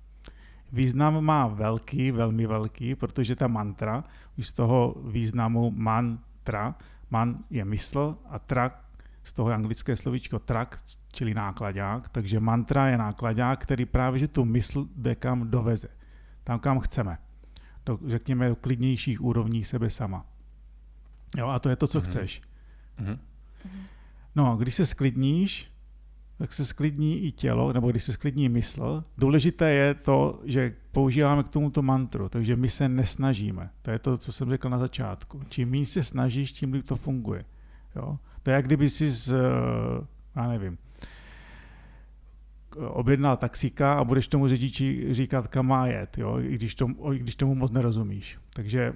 Význam 0.72 1.26
má 1.26 1.48
velký, 1.48 2.12
velmi 2.12 2.48
velký, 2.48 2.96
protože 2.96 3.36
ta 3.36 3.48
mantra 3.48 4.04
už 4.38 4.48
z 4.48 4.54
toho 4.54 4.96
významu 5.06 5.72
mantra, 5.72 6.76
man 7.10 7.44
je 7.50 7.66
mysl 7.66 8.18
a 8.30 8.40
tra 8.40 8.72
z 9.28 9.34
toho 9.34 9.50
je 9.50 9.56
anglické 9.56 9.98
slovíčko 9.98 10.40
trak, 10.40 10.80
čili 11.12 11.34
nákladák, 11.34 12.10
takže 12.10 12.40
mantra 12.40 12.88
je 12.88 12.98
nákladák, 12.98 13.60
který 13.62 13.86
právě 13.86 14.20
že 14.20 14.28
tu 14.28 14.46
mysl 14.46 14.88
jde 14.96 15.16
kam 15.16 15.50
doveze. 15.52 15.88
Tam, 16.44 16.60
kam 16.60 16.80
chceme. 16.80 17.18
Do, 17.86 18.00
řekněme, 18.08 18.50
do 18.50 18.56
klidnějších 18.56 19.22
úrovní 19.22 19.64
sebe 19.64 19.90
sama. 19.90 20.26
Jo, 21.38 21.48
a 21.48 21.60
to 21.60 21.70
je 21.70 21.76
to, 21.76 21.88
co 21.88 21.98
Mhm. 22.00 22.06
chceš. 22.06 22.42
Mhm. 23.00 23.20
No, 24.36 24.58
když 24.58 24.76
se 24.76 24.86
sklidníš, 24.86 25.72
tak 26.38 26.54
se 26.54 26.66
sklidní 26.66 27.24
i 27.24 27.32
tělo, 27.32 27.74
nebo 27.74 27.92
když 27.92 28.04
se 28.04 28.14
sklidní 28.14 28.50
mysl. 28.50 29.04
Důležité 29.18 29.70
je 29.72 29.94
to, 29.94 30.42
že 30.46 30.76
používáme 30.92 31.44
k 31.44 31.50
tomuto 31.50 31.82
mantru, 31.82 32.30
takže 32.30 32.56
my 32.56 32.70
se 32.70 32.90
nesnažíme. 32.90 33.70
To 33.82 33.92
je 33.92 34.00
to, 34.00 34.18
co 34.18 34.32
jsem 34.32 34.50
řekl 34.50 34.70
na 34.70 34.78
začátku. 34.78 35.42
Čím 35.50 35.70
méně 35.70 35.86
se 35.86 36.04
snažíš, 36.04 36.52
tím 36.52 36.74
líp 36.74 36.86
to 36.88 36.96
funguje. 36.96 37.46
Jo? 37.96 38.20
To 38.48 38.52
je 38.52 38.56
jak 38.56 38.66
kdyby 38.66 38.90
si 38.90 39.12
z, 39.12 39.32
eh, 39.32 40.06
já 40.36 40.48
nevím, 40.48 40.78
objednal 42.78 43.38
taxíka 43.38 43.94
a 43.94 44.04
budeš 44.04 44.28
tomu 44.28 44.48
řidiči 44.48 45.14
říkat, 45.14 45.48
kam 45.48 45.68
má 45.68 45.88
jet, 45.88 46.18
jo? 46.18 46.40
I, 46.40 46.56
když 46.56 46.76
tomu, 46.76 47.14
i 47.14 47.20
když 47.20 47.36
tomu 47.36 47.56
moc 47.56 47.72
nerozumíš. 47.72 48.38
Takže 48.54 48.94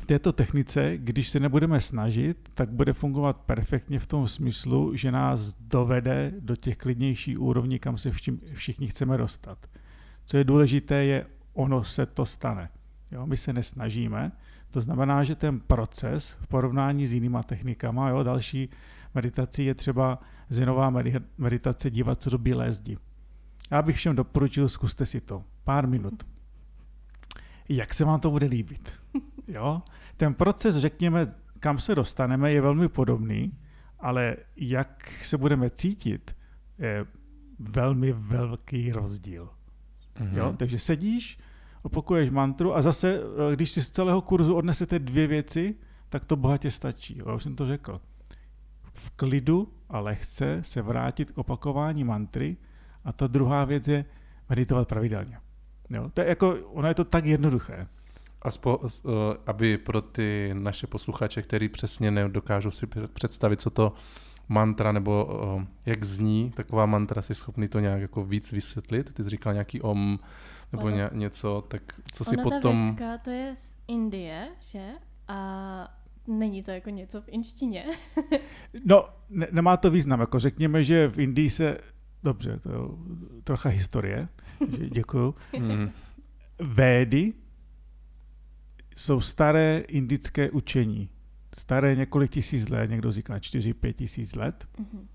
v 0.00 0.06
této 0.06 0.32
technice, 0.32 0.92
když 0.96 1.28
se 1.28 1.40
nebudeme 1.40 1.80
snažit, 1.80 2.48
tak 2.54 2.70
bude 2.70 2.92
fungovat 2.92 3.36
perfektně 3.36 3.98
v 3.98 4.06
tom 4.06 4.28
smyslu, 4.28 4.96
že 4.96 5.12
nás 5.12 5.54
dovede 5.54 6.32
do 6.40 6.56
těch 6.56 6.76
klidnějších 6.76 7.40
úrovní, 7.40 7.78
kam 7.78 7.98
se 7.98 8.10
všichni 8.52 8.86
chceme 8.88 9.16
dostat. 9.16 9.66
Co 10.24 10.36
je 10.36 10.44
důležité, 10.44 11.04
je, 11.04 11.26
ono 11.52 11.84
se 11.84 12.06
to 12.06 12.26
stane. 12.26 12.68
Jo? 13.12 13.26
My 13.26 13.36
se 13.36 13.52
nesnažíme, 13.52 14.32
to 14.70 14.80
znamená, 14.80 15.24
že 15.24 15.34
ten 15.34 15.60
proces 15.60 16.36
v 16.40 16.46
porovnání 16.46 17.06
s 17.06 17.12
jinýma 17.12 17.42
technikama, 17.42 18.08
jo, 18.08 18.22
další 18.22 18.68
meditací 19.14 19.64
je 19.64 19.74
třeba 19.74 20.18
zenová 20.48 20.90
medi- 20.90 21.22
meditace 21.38 21.90
dívat 21.90 22.22
se 22.22 22.30
do 22.30 22.38
bílé 22.38 22.72
zdi. 22.72 22.98
Já 23.70 23.82
bych 23.82 23.96
všem 23.96 24.16
doporučil, 24.16 24.68
zkuste 24.68 25.06
si 25.06 25.20
to. 25.20 25.44
Pár 25.64 25.88
minut. 25.88 26.26
Jak 27.68 27.94
se 27.94 28.04
vám 28.04 28.20
to 28.20 28.30
bude 28.30 28.46
líbit? 28.46 28.92
Jo? 29.48 29.82
Ten 30.16 30.34
proces, 30.34 30.76
řekněme, 30.76 31.26
kam 31.60 31.78
se 31.78 31.94
dostaneme, 31.94 32.52
je 32.52 32.60
velmi 32.60 32.88
podobný, 32.88 33.52
ale 34.00 34.36
jak 34.56 35.12
se 35.22 35.38
budeme 35.38 35.70
cítit, 35.70 36.36
je 36.78 37.06
velmi 37.58 38.12
velký 38.12 38.92
rozdíl. 38.92 39.48
Mhm. 40.20 40.36
Jo? 40.36 40.54
Takže 40.56 40.78
sedíš, 40.78 41.38
opakuješ 41.88 42.30
mantru 42.30 42.76
a 42.76 42.82
zase, 42.82 43.20
eh, 43.20 43.56
když 43.56 43.70
si 43.70 43.82
z 43.82 43.90
celého 43.90 44.20
kurzu 44.20 44.54
odnesete 44.54 44.98
dvě 44.98 45.26
věci, 45.26 45.74
tak 46.08 46.24
to 46.24 46.36
bohatě 46.36 46.70
stačí. 46.70 47.22
Já 47.26 47.34
už 47.34 47.42
jsem 47.42 47.56
to 47.56 47.66
řekl. 47.66 48.00
V 48.94 49.10
klidu 49.10 49.72
a 49.88 50.00
lehce 50.00 50.60
se 50.62 50.82
vrátit 50.82 51.30
k 51.32 51.38
opakování 51.38 52.04
mantry 52.04 52.56
a 53.04 53.12
ta 53.12 53.26
druhá 53.26 53.64
věc 53.64 53.88
je 53.88 54.04
meditovat 54.48 54.88
pravidelně. 54.88 55.38
Jo? 55.96 56.10
To 56.14 56.20
je 56.20 56.28
jako, 56.28 56.56
ono 56.72 56.88
je 56.88 56.94
to 56.94 57.04
tak 57.04 57.24
jednoduché. 57.24 57.86
Aspo, 58.42 58.76
uh, 58.76 59.12
aby 59.46 59.78
pro 59.78 60.00
ty 60.00 60.50
naše 60.52 60.86
posluchače, 60.86 61.42
který 61.42 61.68
přesně 61.68 62.10
nedokážou 62.10 62.70
si 62.70 62.86
před- 62.86 63.10
představit, 63.10 63.60
co 63.60 63.70
to 63.70 63.92
mantra 64.48 64.92
nebo 64.92 65.24
uh, 65.24 65.62
jak 65.86 66.04
zní 66.04 66.50
taková 66.50 66.86
mantra, 66.86 67.22
jsi 67.22 67.34
schopný 67.34 67.68
to 67.68 67.80
nějak 67.80 68.00
jako 68.00 68.24
víc 68.24 68.52
vysvětlit? 68.52 69.14
Ty 69.14 69.24
jsi 69.24 69.30
říkal 69.30 69.52
nějaký 69.52 69.82
om 69.82 70.18
nebo 70.72 70.82
Ono- 70.84 70.96
ně, 70.96 71.10
něco, 71.12 71.64
tak 71.68 71.82
co 72.12 72.24
si 72.24 72.36
Ona 72.36 72.44
ta 72.44 72.50
potom... 72.50 72.82
věcka, 72.82 73.18
to 73.18 73.30
je 73.30 73.54
z 73.56 73.76
Indie, 73.88 74.48
že? 74.60 74.88
A 75.28 75.94
není 76.26 76.62
to 76.62 76.70
jako 76.70 76.90
něco 76.90 77.20
v 77.20 77.28
inštině. 77.28 77.84
No, 78.84 79.08
ne, 79.30 79.46
nemá 79.50 79.76
to 79.76 79.90
význam. 79.90 80.20
Jako 80.20 80.38
řekněme, 80.38 80.84
že 80.84 81.08
v 81.08 81.18
Indii 81.20 81.50
se... 81.50 81.78
Dobře, 82.22 82.58
to 82.58 82.70
je 82.70 82.78
trocha 83.44 83.68
historie. 83.68 84.28
že 84.78 84.88
Děkuju. 84.90 85.34
Mm, 85.58 85.90
Védy 86.60 87.32
jsou 88.96 89.20
staré 89.20 89.82
indické 89.88 90.50
učení. 90.50 91.10
Staré 91.54 91.96
několik 91.96 92.30
tisíc 92.30 92.68
let, 92.68 92.90
někdo 92.90 93.12
říká 93.12 93.38
4-5 93.38 93.92
tisíc 93.92 94.34
let. 94.34 94.68
Mhm. 94.78 95.08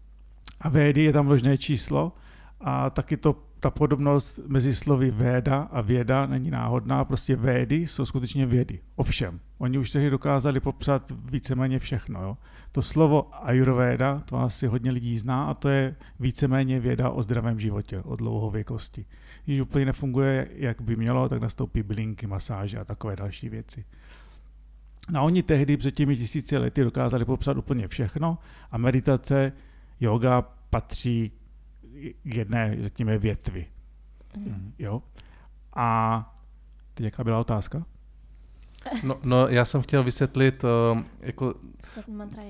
A 0.62 0.70
Védy 0.70 1.04
je 1.04 1.14
tam 1.14 1.26
množné 1.26 1.58
číslo 1.58 2.12
a 2.60 2.90
taky 2.90 3.18
to, 3.18 3.44
ta 3.64 3.72
podobnost 3.72 4.40
mezi 4.48 4.76
slovy 4.76 5.12
Véda 5.12 5.62
a 5.72 5.82
věda 5.82 6.26
není 6.26 6.52
náhodná, 6.52 7.06
prostě 7.06 7.36
Védy 7.36 7.76
jsou 7.76 8.06
skutečně 8.06 8.46
vědy. 8.46 8.80
Ovšem, 8.96 9.40
oni 9.58 9.78
už 9.78 9.92
tehdy 9.92 10.10
dokázali 10.10 10.60
popsat 10.60 11.12
víceméně 11.32 11.80
všechno. 11.80 12.22
Jo? 12.22 12.38
To 12.72 12.82
slovo 12.82 13.46
Ayurveda, 13.46 14.20
to 14.26 14.40
asi 14.40 14.68
hodně 14.68 14.92
lidí 14.92 15.20
zná 15.20 15.46
a 15.46 15.54
to 15.54 15.70
je 15.70 15.96
víceméně 16.20 16.80
věda 16.80 17.10
o 17.10 17.24
zdravém 17.24 17.60
životě, 17.60 18.00
o 18.00 18.16
dlouhověkosti. 18.16 19.06
Když 19.46 19.62
úplně 19.62 19.86
nefunguje, 19.86 20.48
jak 20.56 20.82
by 20.82 20.96
mělo, 20.96 21.30
tak 21.30 21.42
nastoupí 21.42 21.84
bylinky, 21.84 22.28
masáže 22.28 22.80
a 22.80 22.86
takové 22.86 23.16
další 23.16 23.50
věci. 23.50 23.86
No 25.12 25.20
a 25.20 25.24
oni 25.24 25.44
tehdy 25.44 25.78
před 25.78 25.96
těmi 25.96 26.18
tisíci 26.18 26.58
lety 26.58 26.84
dokázali 26.84 27.26
popsat 27.26 27.58
úplně 27.58 27.88
všechno 27.88 28.38
a 28.72 28.78
meditace, 28.78 29.52
yoga 30.00 30.42
patří 30.70 31.32
jedné, 32.26 32.78
řekněme, 32.82 33.18
větvi. 33.18 33.66
mm. 34.46 34.74
Jo? 34.80 35.02
A 35.76 36.30
teď 36.94 37.04
jaká 37.04 37.24
byla 37.24 37.40
otázka? 37.40 37.86
No, 39.04 39.18
no, 39.24 39.48
já 39.48 39.66
jsem 39.66 39.82
chtěl 39.82 40.04
vysvětlit, 40.04 40.64
uh, 40.64 41.00
jako, 41.20 41.54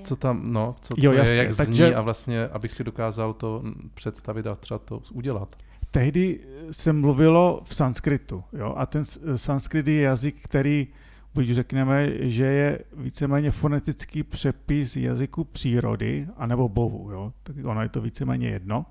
Co 0.02 0.16
tam, 0.16 0.52
no, 0.52 0.76
co, 0.80 0.94
Jo, 0.98 1.10
co 1.10 1.16
jasně, 1.16 1.32
je, 1.36 1.44
jak 1.44 1.56
takže- 1.56 1.86
zní 1.86 1.94
a 1.94 2.00
vlastně, 2.00 2.46
abych 2.48 2.72
si 2.72 2.84
dokázal 2.84 3.32
to 3.32 3.62
představit 3.94 4.46
a 4.46 4.54
třeba 4.54 4.78
to 4.78 5.02
udělat. 5.12 5.56
Tehdy 5.90 6.40
se 6.70 6.92
mluvilo 6.92 7.60
v 7.64 7.74
sanskritu. 7.74 8.44
Jo? 8.52 8.74
A 8.76 8.86
ten 8.86 9.04
sanskrit 9.36 9.88
je 9.88 10.00
jazyk, 10.00 10.36
který, 10.42 10.86
buď 11.34 11.46
řekneme, 11.46 12.28
že 12.30 12.44
je 12.44 12.78
víceméně 12.96 13.50
fonetický 13.50 14.22
přepis 14.22 14.96
jazyku 14.96 15.44
přírody, 15.44 16.28
anebo 16.36 16.68
bohu. 16.68 17.10
Jo? 17.10 17.32
Tak 17.42 17.56
ono 17.64 17.82
je 17.82 17.88
to 17.88 18.00
víceméně 18.00 18.48
jedno. 18.48 18.86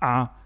A 0.00 0.40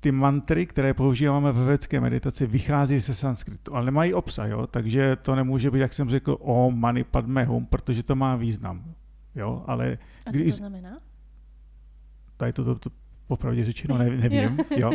ty 0.00 0.12
mantry, 0.12 0.66
které 0.66 0.94
používáme 0.94 1.52
ve 1.52 1.64
védské 1.64 2.00
meditaci, 2.00 2.46
vychází 2.46 2.98
ze 2.98 3.14
sanskritu, 3.14 3.74
ale 3.76 3.84
nemají 3.84 4.14
obsah, 4.14 4.50
jo? 4.50 4.66
takže 4.66 5.16
to 5.16 5.34
nemůže 5.34 5.70
být, 5.70 5.78
jak 5.78 5.92
jsem 5.92 6.10
řekl, 6.10 6.36
o 6.40 6.70
mani 6.70 7.04
padme 7.04 7.44
hum, 7.44 7.66
protože 7.66 8.02
to 8.02 8.14
má 8.16 8.36
význam. 8.36 8.84
Jo? 9.34 9.64
Ale 9.66 9.98
A 10.26 10.30
co 10.30 10.36
když- 10.36 10.52
to 10.52 10.56
znamená? 10.56 10.98
tady 12.36 12.52
to, 12.52 12.64
to, 12.64 12.74
to 12.74 12.90
popravdě 13.26 13.64
řečeno 13.64 13.98
ne, 13.98 14.10
nevím, 14.16 14.58
jo? 14.76 14.90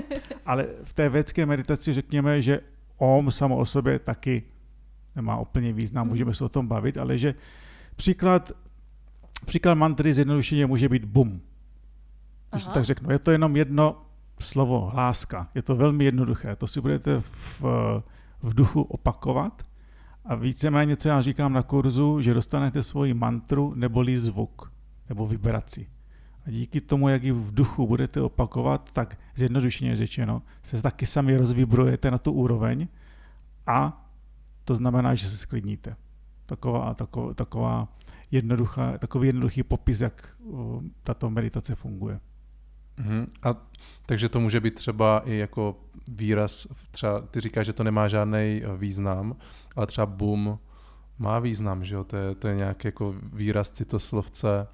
ale 0.45 0.67
v 0.83 0.93
té 0.93 1.09
védské 1.09 1.45
meditaci 1.45 1.93
řekněme, 1.93 2.41
že 2.41 2.59
om 2.97 3.31
samo 3.31 3.57
o 3.57 3.65
sobě 3.65 3.99
taky 3.99 4.43
nemá 5.15 5.39
úplně 5.39 5.73
význam, 5.73 6.05
Mhm. 6.07 6.13
můžeme 6.13 6.33
se 6.33 6.43
o 6.43 6.49
tom 6.49 6.67
bavit, 6.67 6.97
ale 6.97 7.17
že 7.17 7.35
příklad, 7.95 8.51
příklad 9.45 9.73
mantry 9.73 10.13
zjednodušeně 10.13 10.65
může 10.65 10.89
být 10.89 11.05
bum. 11.05 11.41
Když 12.55 12.65
to 12.65 12.71
tak 12.71 12.85
řeknu, 12.85 13.11
je 13.11 13.19
to 13.19 13.31
jenom 13.31 13.55
jedno 13.55 14.01
slovo, 14.39 14.89
hláska. 14.93 15.49
Je 15.55 15.61
to 15.61 15.75
velmi 15.75 16.03
jednoduché. 16.03 16.55
To 16.55 16.67
si 16.67 16.81
budete 16.81 17.21
v, 17.21 17.61
v 18.41 18.53
duchu 18.53 18.81
opakovat 18.81 19.63
A 20.25 20.35
víceméně, 20.35 20.95
co 20.95 21.07
já 21.07 21.21
říkám 21.21 21.53
na 21.53 21.63
kurzu, 21.63 22.21
že 22.21 22.33
dostanete 22.33 22.83
svoji 22.83 23.13
mantru 23.13 23.73
neboli 23.75 24.19
zvuk, 24.19 24.71
nebo 25.09 25.27
vibraci. 25.27 25.89
A 26.45 26.51
díky 26.51 26.81
tomu, 26.81 27.09
jak 27.09 27.23
ji 27.23 27.31
v 27.31 27.53
duchu 27.53 27.87
budete 27.87 28.21
opakovat, 28.21 28.91
tak 28.91 29.17
zjednodušeně 29.35 29.95
řečeno, 29.95 30.41
se 30.63 30.81
taky 30.81 31.05
sami 31.05 31.37
rozvibrujete 31.37 32.11
na 32.11 32.17
tu 32.17 32.31
úroveň 32.31 32.87
a 33.67 34.07
to 34.63 34.75
znamená, 34.75 35.15
že 35.15 35.27
se 35.27 35.37
sklidníte. 35.37 35.95
Taková, 36.45 36.93
taková, 36.93 37.33
taková 37.33 37.87
jednoduchá, 38.31 38.97
takový 38.97 39.27
jednoduchý 39.27 39.63
popis, 39.63 40.01
jak 40.01 40.37
tato 41.03 41.29
meditace 41.29 41.75
funguje. 41.75 42.19
Mm-hmm. 42.99 43.25
A 43.43 43.55
takže 44.05 44.29
to 44.29 44.39
může 44.39 44.59
být 44.59 44.75
třeba 44.75 45.19
i 45.25 45.35
jako 45.35 45.75
výraz, 46.07 46.67
třeba 46.91 47.21
ty 47.21 47.41
říkáš, 47.41 47.65
že 47.65 47.73
to 47.73 47.83
nemá 47.83 48.07
žádný 48.07 48.61
eh, 48.63 48.77
význam, 48.77 49.35
ale 49.75 49.87
třeba 49.87 50.05
boom 50.05 50.59
má 51.19 51.39
význam, 51.39 51.85
že 51.85 51.95
jo? 51.95 52.03
To 52.03 52.17
je, 52.17 52.35
to 52.35 52.47
je 52.47 52.55
nějaký 52.55 52.87
jako 52.87 53.15
výraz 53.33 53.71
citoslovce, 53.71 54.67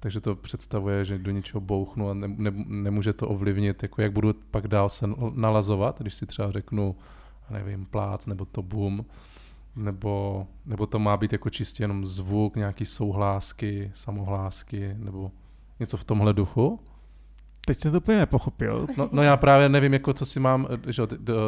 takže 0.00 0.20
to 0.20 0.36
představuje, 0.36 1.04
že 1.04 1.18
do 1.18 1.30
něčeho 1.30 1.60
bouchnu 1.60 2.10
a 2.10 2.14
ne, 2.14 2.28
ne, 2.28 2.52
nemůže 2.66 3.12
to 3.12 3.28
ovlivnit, 3.28 3.82
jako 3.82 4.02
jak 4.02 4.12
budu 4.12 4.34
pak 4.50 4.68
dál 4.68 4.88
se 4.88 5.06
nalazovat, 5.34 6.00
když 6.00 6.14
si 6.14 6.26
třeba 6.26 6.50
řeknu, 6.50 6.96
nevím, 7.50 7.86
plác 7.86 8.26
nebo 8.26 8.44
to 8.44 8.62
boom, 8.62 9.04
nebo, 9.76 10.46
nebo 10.66 10.86
to 10.86 10.98
má 10.98 11.16
být 11.16 11.32
jako 11.32 11.50
čistě 11.50 11.82
jenom 11.82 12.06
zvuk, 12.06 12.56
nějaký 12.56 12.84
souhlásky, 12.84 13.90
samohlásky, 13.94 14.94
nebo 14.98 15.30
něco 15.80 15.96
v 15.96 16.04
tomhle 16.04 16.32
duchu? 16.32 16.80
Teď 17.68 17.80
jsem 17.80 17.92
to 17.92 17.98
úplně 17.98 18.18
nepochopil. 18.18 18.86
No, 18.96 19.08
no 19.12 19.22
já 19.22 19.36
právě 19.36 19.68
nevím, 19.68 19.92
jako 19.92 20.12
co 20.12 20.26
si 20.26 20.40
mám, 20.40 20.68
že 20.86 21.02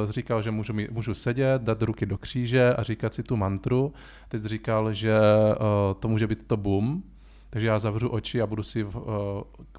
říkal, 0.05 0.43
že 0.43 0.51
můžu, 0.51 0.73
můžu 0.91 1.15
sedět, 1.15 1.63
dát 1.63 1.83
ruky 1.83 2.07
do 2.07 2.19
kříže 2.19 2.75
a 2.75 2.83
říkat 2.83 3.15
si 3.15 3.23
tu 3.23 3.37
mantru. 3.37 3.93
Teď 4.29 4.43
říkal, 4.43 4.93
že 4.93 5.19
uh, 5.21 6.01
to 6.01 6.09
může 6.09 6.27
být 6.27 6.47
to 6.47 6.57
boom, 6.57 7.03
takže 7.51 7.67
já 7.67 7.79
zavřu 7.79 8.09
oči 8.09 8.43
a 8.43 8.47
budu 8.47 8.63
si 8.63 8.85
uh, 8.85 8.93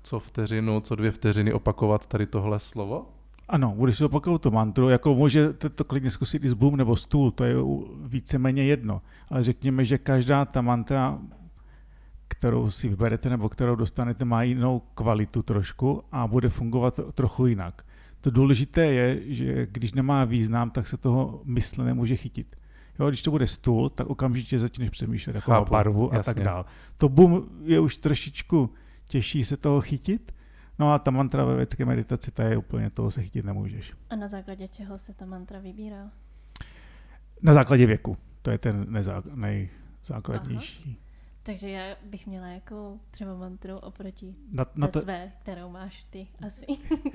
co 0.03 0.19
vteřinu, 0.19 0.79
co 0.79 0.95
dvě 0.95 1.12
vteřiny 1.12 1.53
opakovat 1.53 2.05
tady 2.05 2.25
tohle 2.25 2.60
slovo. 2.60 3.05
Ano, 3.50 3.74
budeš 3.77 3.98
si 3.98 4.03
opakovat 4.03 4.41
tu 4.41 4.51
mantru, 4.51 4.89
jako 4.89 5.15
můžete 5.15 5.69
to 5.69 5.83
klidně 5.83 6.12
zkusit 6.12 6.45
i 6.45 6.50
z 6.50 6.53
boom 6.53 6.77
nebo 6.77 6.95
stůl, 6.95 7.31
to 7.31 7.43
je 7.43 7.55
víceméně 8.03 8.63
jedno. 8.63 9.01
Ale 9.31 9.43
řekněme, 9.43 9.86
že 9.86 9.98
každá 9.98 10.45
ta 10.45 10.62
mantra 10.62 11.19
kterou 12.41 12.71
si 12.71 12.89
vyberete 12.89 13.29
nebo 13.29 13.50
kterou 13.50 13.75
dostanete, 13.75 14.25
má 14.25 14.43
jinou 14.43 14.79
kvalitu 14.79 15.41
trošku 15.41 16.03
a 16.12 16.27
bude 16.27 16.50
fungovat 16.50 17.00
trochu 17.13 17.45
jinak. 17.45 17.86
To 18.21 18.31
důležité 18.31 18.86
je, 18.86 19.33
že 19.36 19.67
když 19.71 19.93
nemá 19.93 20.25
význam, 20.25 20.69
tak 20.71 20.88
se 20.88 20.98
toho 20.98 21.41
mysl 21.45 21.83
nemůže 21.83 22.15
chytit. 22.15 22.55
Jo, 23.00 23.10
když 23.10 23.21
to 23.21 23.31
bude 23.31 23.48
stůl, 23.48 23.89
tak 23.89 24.07
okamžitě 24.07 24.60
začneš 24.60 24.89
přemýšlet 24.89 25.36
jako 25.36 25.51
Chápu, 25.51 25.71
barvu 25.71 26.13
a 26.13 26.15
jasně. 26.15 26.33
tak 26.33 26.43
dál. 26.43 26.65
To 26.98 27.10
bum 27.10 27.50
je 27.63 27.79
už 27.79 27.98
trošičku 27.98 28.69
těžší 29.07 29.43
se 29.45 29.57
toho 29.57 29.81
chytit, 29.81 30.36
no 30.79 30.93
a 30.93 31.00
ta 31.00 31.12
mantra 31.12 31.45
ve 31.45 31.55
vědecké 31.55 31.86
meditaci, 31.86 32.31
ta 32.31 32.43
je 32.43 32.57
úplně 32.57 32.89
toho 32.89 33.12
se 33.12 33.21
chytit 33.24 33.45
nemůžeš. 33.45 33.93
A 34.10 34.15
na 34.15 34.27
základě 34.27 34.67
čeho 34.67 34.98
se 34.98 35.13
ta 35.13 35.25
mantra 35.25 35.60
vybírá? 35.60 36.12
Na 37.41 37.53
základě 37.53 37.86
věku. 37.86 38.17
To 38.41 38.51
je 38.51 38.57
ten 38.57 38.86
nezá- 38.93 39.36
nejzákladnější. 39.36 40.83
Aha. 40.86 41.11
Takže 41.43 41.69
já 41.69 41.95
bych 42.03 42.27
měla 42.27 42.48
jako 42.48 43.00
třeba 43.12 43.38
mantru 43.38 43.77
oproti 43.77 44.36
na, 44.51 44.65
na 44.75 44.88
to, 44.88 45.01
tvé, 45.01 45.31
kterou 45.41 45.69
máš 45.69 46.05
ty 46.10 46.27
asi. 46.48 46.65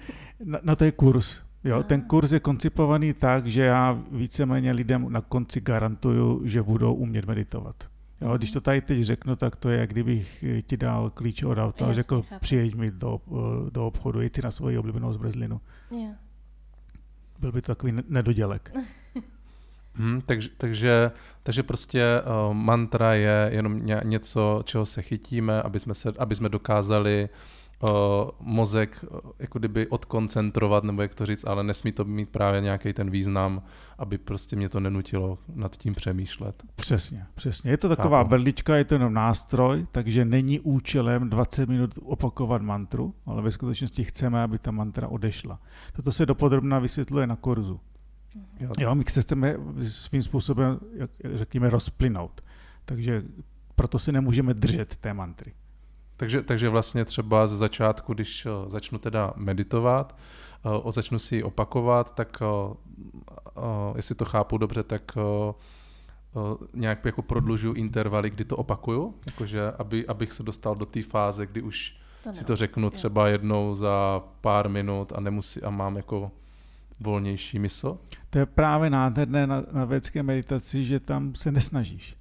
na, 0.44 0.58
na 0.62 0.76
to 0.76 0.84
je 0.84 0.92
kurz. 0.92 1.42
Jo, 1.64 1.82
ten 1.82 2.02
kurz 2.02 2.32
je 2.32 2.40
koncipovaný 2.40 3.12
tak, 3.12 3.46
že 3.46 3.62
já 3.62 4.02
víceméně 4.10 4.72
lidem 4.72 5.12
na 5.12 5.20
konci 5.20 5.60
garantuju, 5.60 6.46
že 6.46 6.62
budou 6.62 6.94
umět 6.94 7.24
meditovat. 7.24 7.84
Jo, 8.20 8.36
když 8.36 8.52
to 8.52 8.60
tady 8.60 8.80
teď 8.80 9.02
řeknu, 9.02 9.36
tak 9.36 9.56
to 9.56 9.70
je, 9.70 9.80
jak 9.80 9.90
kdybych 9.90 10.44
ti 10.66 10.76
dal 10.76 11.10
klíč 11.10 11.42
od 11.42 11.58
auta 11.58 11.86
a 11.86 11.92
řekl, 11.92 12.22
chápu. 12.22 12.40
přijeď 12.40 12.74
mi 12.74 12.90
do, 12.90 13.20
do 13.70 13.86
obchodu, 13.86 14.20
jeď 14.20 14.34
si 14.34 14.42
na 14.42 14.50
svoji 14.50 14.78
oblíbenou 14.78 15.12
zmrzlinu. 15.12 15.60
Yeah. 15.90 16.16
Byl 17.38 17.52
by 17.52 17.62
to 17.62 17.66
takový 17.66 17.92
nedodělek. 18.08 18.72
Hmm, 19.98 20.20
takže, 20.26 20.48
takže, 20.56 21.10
takže 21.42 21.62
prostě 21.62 22.04
uh, 22.20 22.54
mantra 22.54 23.14
je 23.14 23.50
jenom 23.52 23.78
ně, 23.78 24.00
něco, 24.04 24.62
čeho 24.64 24.86
se 24.86 25.02
chytíme, 25.02 25.62
aby 25.62 25.80
jsme, 25.80 25.94
se, 25.94 26.12
aby 26.18 26.34
jsme 26.34 26.48
dokázali 26.48 27.28
uh, 27.82 27.90
mozek 28.40 29.04
uh, 29.10 29.30
jako 29.38 29.58
kdyby 29.58 29.86
odkoncentrovat, 29.86 30.84
nebo 30.84 31.02
jak 31.02 31.14
to 31.14 31.26
říct, 31.26 31.44
ale 31.44 31.64
nesmí 31.64 31.92
to 31.92 32.04
mít 32.04 32.28
právě 32.28 32.60
nějaký 32.60 32.92
ten 32.92 33.10
význam, 33.10 33.62
aby 33.98 34.18
prostě 34.18 34.56
mě 34.56 34.68
to 34.68 34.80
nenutilo 34.80 35.38
nad 35.54 35.76
tím 35.76 35.94
přemýšlet. 35.94 36.62
Přesně, 36.76 37.26
přesně. 37.34 37.70
Je 37.70 37.76
to 37.76 37.88
taková 37.88 38.18
Chápu. 38.18 38.30
berlička, 38.30 38.76
je 38.76 38.84
to 38.84 38.94
jenom 38.94 39.14
nástroj, 39.14 39.86
takže 39.92 40.24
není 40.24 40.60
účelem 40.60 41.30
20 41.30 41.68
minut 41.68 41.90
opakovat 42.02 42.62
mantru, 42.62 43.14
ale 43.26 43.42
ve 43.42 43.52
skutečnosti 43.52 44.04
chceme, 44.04 44.42
aby 44.42 44.58
ta 44.58 44.70
mantra 44.70 45.08
odešla. 45.08 45.60
Toto 45.92 46.12
se 46.12 46.26
dopodrobna 46.26 46.78
vysvětluje 46.78 47.26
na 47.26 47.36
kurzu. 47.36 47.80
Jo. 48.60 48.72
jo, 48.78 48.94
my 48.94 49.04
se 49.08 49.22
chceme 49.22 49.56
svým 49.88 50.22
způsobem, 50.22 50.78
jak 50.92 51.10
řekněme, 51.24 51.70
rozplynout. 51.70 52.44
Takže 52.84 53.22
proto 53.76 53.98
si 53.98 54.12
nemůžeme 54.12 54.54
držet 54.54 54.96
té 54.96 55.14
mantry. 55.14 55.52
Takže, 56.16 56.42
takže 56.42 56.68
vlastně 56.68 57.04
třeba 57.04 57.46
ze 57.46 57.56
začátku, 57.56 58.14
když 58.14 58.46
uh, 58.46 58.52
začnu 58.68 58.98
teda 58.98 59.32
meditovat, 59.36 60.18
uh, 60.84 60.90
začnu 60.90 61.18
si 61.18 61.42
opakovat, 61.42 62.14
tak 62.14 62.38
uh, 62.40 62.74
uh, 63.56 63.96
jestli 63.96 64.14
to 64.14 64.24
chápu 64.24 64.58
dobře, 64.58 64.82
tak 64.82 65.02
nějak 66.74 67.04
jako 67.04 67.22
prodlužuju 67.22 67.74
intervaly, 67.74 68.30
kdy 68.30 68.44
to 68.44 68.56
opakuju, 68.56 69.14
jakože 69.26 69.72
aby, 69.78 70.06
abych 70.06 70.32
se 70.32 70.42
dostal 70.42 70.74
do 70.74 70.86
té 70.86 71.02
fáze, 71.02 71.46
kdy 71.46 71.62
už 71.62 72.00
to 72.22 72.32
si 72.32 72.44
to 72.44 72.56
řeknu 72.56 72.90
třeba 72.90 73.28
jednou 73.28 73.74
za 73.74 74.22
pár 74.40 74.68
minut 74.68 75.12
a 75.12 75.20
nemusí 75.20 75.62
a 75.62 75.70
mám 75.70 75.96
jako 75.96 76.30
volnější 77.00 77.58
mysl? 77.58 77.98
To 78.30 78.38
je 78.38 78.46
právě 78.46 78.90
nádherné 78.90 79.46
na, 79.46 79.62
na 79.72 79.84
vědecké 79.84 80.22
meditaci, 80.22 80.84
že 80.84 81.00
tam 81.00 81.34
se 81.34 81.52
nesnažíš. 81.52 82.16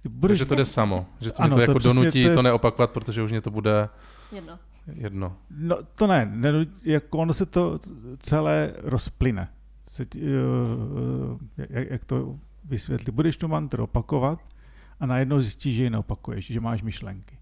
Ty 0.00 0.08
budeš... 0.08 0.38
Takže 0.38 0.48
to 0.48 0.54
jde 0.54 0.64
samo, 0.64 1.06
že 1.20 1.30
to, 1.30 1.42
ano, 1.42 1.56
to, 1.56 1.64
to 1.64 1.70
jako 1.70 1.78
donutí 1.78 2.22
to, 2.22 2.28
je... 2.28 2.34
to 2.34 2.42
neopakovat, 2.42 2.90
protože 2.90 3.22
už 3.22 3.30
mě 3.30 3.40
to 3.40 3.50
bude 3.50 3.88
jedno. 4.32 4.58
jedno. 4.92 5.36
No 5.50 5.76
to 5.94 6.06
ne, 6.06 6.30
ne 6.34 6.66
jako 6.84 7.18
ono 7.18 7.34
se 7.34 7.46
to 7.46 7.78
celé 8.18 8.74
rozplyne. 8.82 9.48
Se, 9.88 10.06
uh, 10.16 10.20
jak, 11.56 11.90
jak 11.90 12.04
to 12.04 12.38
vysvětlit? 12.64 13.14
Budeš 13.14 13.36
tu 13.36 13.48
mantru 13.48 13.84
opakovat 13.84 14.40
a 15.00 15.06
najednou 15.06 15.40
zjistíš, 15.40 15.76
že 15.76 15.82
ji 15.82 15.90
neopakuješ, 15.90 16.46
že 16.46 16.60
máš 16.60 16.82
myšlenky. 16.82 17.38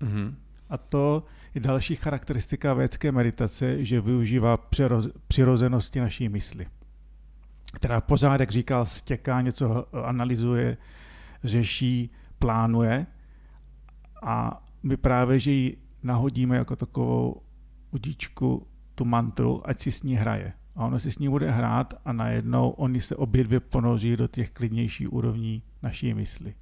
Mm-hmm. 0.00 0.34
A 0.70 0.76
to 0.76 1.24
je 1.54 1.60
další 1.60 1.96
charakteristika 1.96 2.74
vědecké 2.74 3.12
meditace, 3.12 3.84
že 3.84 4.00
využívá 4.00 4.58
přirozenosti 5.28 6.00
naší 6.00 6.28
mysli, 6.28 6.66
která 7.74 8.00
pořád, 8.00 8.40
jak 8.40 8.50
říkal, 8.50 8.86
stěká, 8.86 9.40
něco 9.40 9.96
analyzuje, 10.06 10.76
řeší, 11.44 12.10
plánuje 12.38 13.06
a 14.22 14.64
my 14.82 14.96
právě, 14.96 15.38
že 15.38 15.50
ji 15.50 15.76
nahodíme 16.02 16.56
jako 16.56 16.76
takovou 16.76 17.42
udíčku, 17.90 18.66
tu 18.94 19.04
mantru, 19.04 19.68
ať 19.68 19.80
si 19.80 19.92
s 19.92 20.02
ní 20.02 20.16
hraje. 20.16 20.52
A 20.76 20.84
ono 20.86 20.98
si 20.98 21.12
s 21.12 21.18
ní 21.18 21.28
bude 21.28 21.50
hrát 21.50 21.94
a 22.04 22.12
najednou 22.12 22.70
oni 22.70 23.00
se 23.00 23.16
obě 23.16 23.44
dvě 23.44 23.60
ponoří 23.60 24.16
do 24.16 24.28
těch 24.28 24.50
klidnějších 24.50 25.12
úrovní 25.12 25.62
naší 25.82 26.14
mysli. 26.14 26.54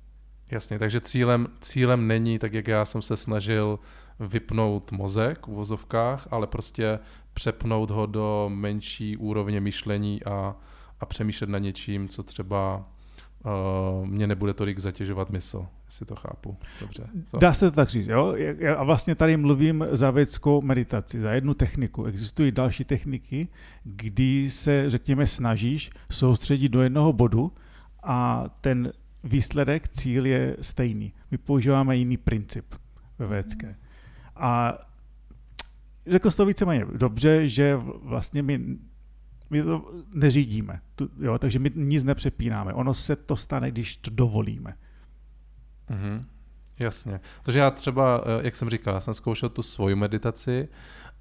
Jasně, 0.50 0.78
takže 0.78 1.00
cílem, 1.00 1.46
cílem 1.60 2.06
není, 2.06 2.38
tak 2.38 2.54
jak 2.54 2.68
já 2.68 2.84
jsem 2.84 3.02
se 3.02 3.16
snažil 3.16 3.78
vypnout 4.20 4.92
mozek 4.92 5.46
v 5.46 5.50
vozovkách, 5.50 6.28
ale 6.30 6.46
prostě 6.46 6.98
přepnout 7.34 7.90
ho 7.90 8.06
do 8.06 8.50
menší 8.54 9.16
úrovně 9.16 9.60
myšlení 9.60 10.24
a, 10.24 10.56
a 11.00 11.06
přemýšlet 11.06 11.50
na 11.50 11.58
něčím, 11.58 12.08
co 12.08 12.22
třeba 12.22 12.88
uh, 13.44 14.06
mě 14.06 14.26
nebude 14.26 14.54
tolik 14.54 14.78
zatěžovat 14.78 15.30
mysl, 15.30 15.66
jestli 15.86 16.06
to 16.06 16.16
chápu. 16.16 16.56
Dobře. 16.80 17.08
Co? 17.26 17.38
Dá 17.38 17.54
se 17.54 17.70
to 17.70 17.76
tak 17.76 17.88
říct, 17.88 18.06
jo? 18.06 18.34
A 18.76 18.84
vlastně 18.84 19.14
tady 19.14 19.36
mluvím 19.36 19.86
za 19.90 20.10
vědeckou 20.10 20.62
meditaci, 20.62 21.20
za 21.20 21.32
jednu 21.32 21.54
techniku. 21.54 22.04
Existují 22.04 22.52
další 22.52 22.84
techniky, 22.84 23.48
kdy 23.84 24.50
se, 24.50 24.90
řekněme, 24.90 25.26
snažíš 25.26 25.90
soustředit 26.10 26.68
do 26.68 26.82
jednoho 26.82 27.12
bodu 27.12 27.52
a 28.02 28.44
ten 28.60 28.92
výsledek, 29.24 29.88
cíl 29.88 30.26
je 30.26 30.56
stejný. 30.60 31.12
My 31.30 31.38
používáme 31.38 31.96
jiný 31.96 32.16
princip 32.16 32.74
ve 33.18 33.26
vědecké. 33.26 33.76
A 34.42 34.78
řekl 36.06 36.30
jsi 36.30 36.36
to 36.36 36.46
víceméně 36.46 36.86
dobře, 36.92 37.48
že 37.48 37.76
vlastně 38.02 38.42
my, 38.42 38.60
my 39.50 39.62
to 39.62 39.92
neřídíme, 40.14 40.80
tu, 40.94 41.08
jo, 41.20 41.38
takže 41.38 41.58
my 41.58 41.70
nic 41.74 42.04
nepřepínáme. 42.04 42.72
Ono 42.72 42.94
se 42.94 43.16
to 43.16 43.36
stane, 43.36 43.70
když 43.70 43.96
to 43.96 44.10
dovolíme. 44.10 44.76
Mm-hmm. 45.90 46.24
Jasně. 46.78 47.20
Takže 47.42 47.58
já 47.58 47.70
třeba, 47.70 48.24
eh, 48.24 48.44
jak 48.44 48.56
jsem 48.56 48.70
říkal, 48.70 48.94
já 48.94 49.00
jsem 49.00 49.14
zkoušel 49.14 49.48
tu 49.48 49.62
svoji 49.62 49.94
meditaci 49.94 50.68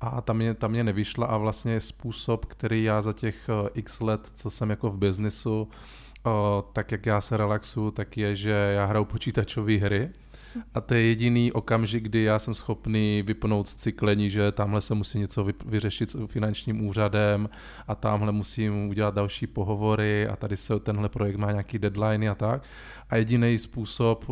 a 0.02 0.22
tam 0.22 0.38
mě, 0.38 0.54
tam 0.54 0.72
mě 0.72 0.84
nevyšla 0.84 1.28
a 1.28 1.38
vlastně 1.38 1.80
způsob, 1.80 2.46
který 2.46 2.84
já 2.84 3.02
za 3.02 3.14
těch 3.14 3.50
eh, 3.50 3.70
x 3.74 4.00
let, 4.00 4.32
co 4.34 4.50
jsem 4.50 4.70
jako 4.70 4.90
v 4.90 4.98
biznisu, 4.98 5.70
o, 6.24 6.70
tak 6.74 6.92
jak 6.92 7.06
já 7.06 7.22
se 7.22 7.38
relaxuju, 7.38 7.92
tak 7.92 8.18
je, 8.18 8.36
že 8.36 8.50
já 8.50 8.86
hraju 8.86 9.06
počítačové 9.06 9.78
hry 9.78 10.10
a 10.74 10.82
to 10.82 10.94
je 10.94 11.02
jediný 11.02 11.52
okamžik, 11.52 12.04
kdy 12.04 12.24
já 12.24 12.40
jsem 12.40 12.54
schopný 12.54 13.24
vypnout 13.26 13.68
cyklení, 13.68 14.30
že 14.30 14.52
tamhle 14.52 14.82
se 14.82 14.96
musí 14.96 15.20
něco 15.20 15.46
vyřešit 15.66 16.10
s 16.10 16.28
finančním 16.28 16.88
úřadem 16.88 17.50
a 17.88 17.96
tamhle 17.96 18.32
musím 18.32 18.90
udělat 18.90 19.14
další 19.14 19.48
pohovory 19.48 20.28
a 20.28 20.36
tady 20.36 20.58
se 20.58 20.80
tenhle 20.80 21.10
projekt 21.10 21.36
má 21.36 21.52
nějaký 21.52 21.80
deadline 21.80 22.30
a 22.30 22.36
tak. 22.36 22.64
A 23.10 23.16
jediný 23.16 23.58
způsob, 23.58 24.26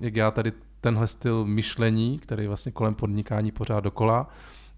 jak 0.00 0.16
já 0.16 0.30
tady 0.30 0.52
tenhle 0.80 1.06
styl 1.06 1.44
myšlení, 1.44 2.18
který 2.18 2.46
vlastně 2.46 2.72
kolem 2.72 2.94
podnikání 2.94 3.52
pořád 3.52 3.80
dokola, 3.80 4.28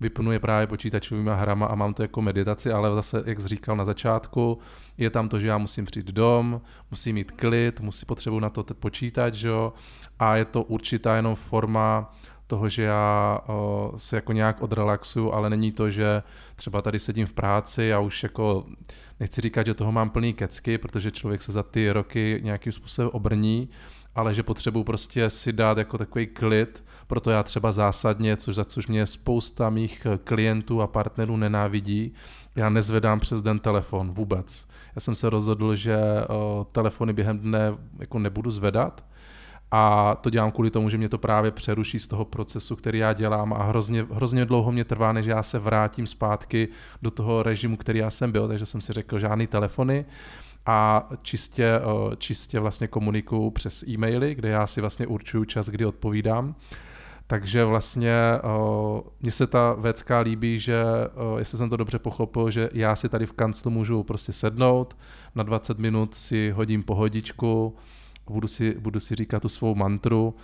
vypnu 0.01 0.33
je 0.33 0.41
právě 0.41 0.67
počítačovými 0.67 1.31
hrama 1.35 1.67
a 1.67 1.75
mám 1.75 1.95
to 1.95 2.03
jako 2.03 2.23
meditaci, 2.23 2.73
ale 2.73 2.95
zase, 2.95 3.23
jak 3.27 3.41
jsi 3.41 3.49
říkal 3.49 3.77
na 3.77 3.85
začátku, 3.85 4.59
je 4.99 5.11
tam 5.11 5.29
to, 5.29 5.41
že 5.41 5.49
já 5.49 5.59
musím 5.59 5.85
přijít 5.85 6.07
dom, 6.07 6.61
musím 6.91 7.15
mít 7.15 7.31
klid, 7.31 7.81
musím 7.81 8.07
potřebuji 8.07 8.41
na 8.41 8.51
to 8.51 8.63
počítat, 8.63 9.35
že 9.35 9.49
jo, 9.49 9.73
a 10.19 10.37
je 10.37 10.45
to 10.45 10.63
určitá 10.63 11.17
jenom 11.17 11.35
forma 11.35 12.13
toho, 12.47 12.69
že 12.69 12.83
já 12.83 13.39
o, 13.47 13.93
se 13.97 14.17
jako 14.17 14.33
nějak 14.33 14.63
odrelaxuju, 14.63 15.33
ale 15.33 15.51
není 15.51 15.73
to, 15.73 15.91
že 15.91 16.23
třeba 16.57 16.83
tady 16.83 16.99
sedím 16.99 17.27
v 17.27 17.33
práci 17.33 17.93
a 17.93 18.01
už 18.01 18.23
jako 18.23 18.67
nechci 19.21 19.41
říkat, 19.41 19.67
že 19.67 19.75
toho 19.75 19.93
mám 19.93 20.11
plný 20.11 20.35
kecky, 20.35 20.79
protože 20.79 21.11
člověk 21.11 21.43
se 21.43 21.53
za 21.53 21.63
ty 21.63 21.91
roky 21.91 22.41
nějakým 22.43 22.73
způsobem 22.73 23.11
obrní, 23.13 23.69
ale 24.17 24.35
že 24.35 24.43
potřebuji 24.43 24.85
prostě 24.85 25.31
si 25.31 25.53
dát 25.53 25.79
jako 25.79 25.99
takový 25.99 26.27
klid, 26.27 26.85
proto 27.07 27.31
já 27.31 27.43
třeba 27.43 27.73
zásadně, 27.73 28.37
což 28.37 28.55
za 28.55 28.65
což 28.65 28.87
mě 28.87 29.07
spousta 29.07 29.71
mých 29.71 30.07
klientů 30.25 30.83
a 30.83 30.87
partnerů 30.87 31.37
nenávidí, 31.37 32.13
já 32.55 32.69
nezvedám 32.69 33.21
přes 33.21 33.43
den 33.43 33.59
telefon 33.59 34.15
vůbec. 34.15 34.69
Já 34.97 35.01
jsem 35.01 35.15
se 35.15 35.31
rozhodl, 35.31 35.75
že 35.75 35.99
o, 36.29 36.67
telefony 36.73 37.13
během 37.13 37.39
dne 37.39 37.75
jako 37.99 38.19
nebudu 38.19 38.51
zvedat, 38.51 39.05
a 39.71 40.15
to 40.15 40.31
dělám 40.31 40.51
kvůli 40.51 40.71
tomu, 40.71 40.91
že 40.91 40.99
mě 40.99 41.09
to 41.09 41.19
právě 41.19 41.51
přeruší 41.51 41.99
z 41.99 42.07
toho 42.07 42.25
procesu, 42.25 42.77
který 42.77 42.99
já 42.99 43.13
dělám 43.13 43.53
a 43.53 43.63
hrozně, 43.63 44.07
hrozně 44.13 44.45
dlouho 44.45 44.73
mě 44.73 44.85
trvá, 44.85 45.13
než 45.13 45.27
já 45.27 45.43
se 45.43 45.59
vrátím 45.59 46.07
zpátky 46.07 46.69
do 47.03 47.11
toho 47.11 47.43
režimu, 47.43 47.77
který 47.77 47.99
já 47.99 48.11
jsem 48.11 48.33
byl, 48.33 48.49
takže 48.49 48.67
jsem 48.67 48.81
si 48.81 48.93
řekl 48.93 49.19
žádný 49.19 49.47
telefony 49.47 50.05
a 50.67 51.09
čistě, 51.23 51.81
čistě 52.19 52.61
vlastně 52.61 52.89
komunikuju 52.89 53.51
přes 53.51 53.83
e-maily, 53.83 54.35
kde 54.35 54.49
já 54.49 54.67
si 54.67 54.81
vlastně 54.81 55.07
určuju 55.07 55.45
čas, 55.45 55.69
kdy 55.69 55.87
odpovídám. 55.87 56.55
Takže 57.27 57.65
vlastně 57.65 58.13
mně 59.21 59.31
se 59.31 59.47
ta 59.47 59.73
věcka 59.73 60.19
líbí, 60.19 60.59
že 60.59 60.85
jestli 61.39 61.59
jsem 61.59 61.71
to 61.71 61.77
dobře 61.77 61.99
pochopil, 61.99 62.51
že 62.51 62.71
já 62.73 62.97
si 62.97 63.09
tady 63.09 63.27
v 63.27 63.33
kanclu 63.33 63.71
můžu 63.71 64.03
prostě 64.03 64.33
sednout, 64.33 64.97
na 65.35 65.43
20 65.43 65.79
minut 65.79 66.15
si 66.15 66.51
hodím 66.51 66.83
pohodičku, 66.83 67.77
budu 68.31 68.49
si, 68.49 68.75
budu 68.79 69.01
si 69.01 69.15
říkat 69.15 69.43
tu 69.43 69.49
svou 69.49 69.75
mantru 69.75 70.35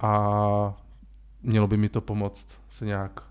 a 0.00 0.74
mělo 1.42 1.66
by 1.66 1.76
mi 1.76 1.88
to 1.88 2.00
pomoct 2.00 2.48
se 2.70 2.84
nějak 2.84 3.22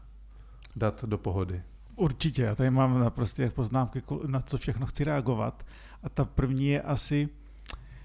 dát 0.75 1.05
do 1.05 1.17
pohody. 1.17 1.61
Určitě, 1.95 2.41
já 2.41 2.55
tady 2.55 2.69
mám 2.69 2.99
naprosto 2.99 3.43
poznámky, 3.49 4.03
na 4.27 4.41
co 4.41 4.57
všechno 4.57 4.85
chci 4.85 5.03
reagovat. 5.03 5.65
A 6.03 6.09
ta 6.09 6.25
první 6.25 6.67
je 6.67 6.81
asi, 6.81 7.29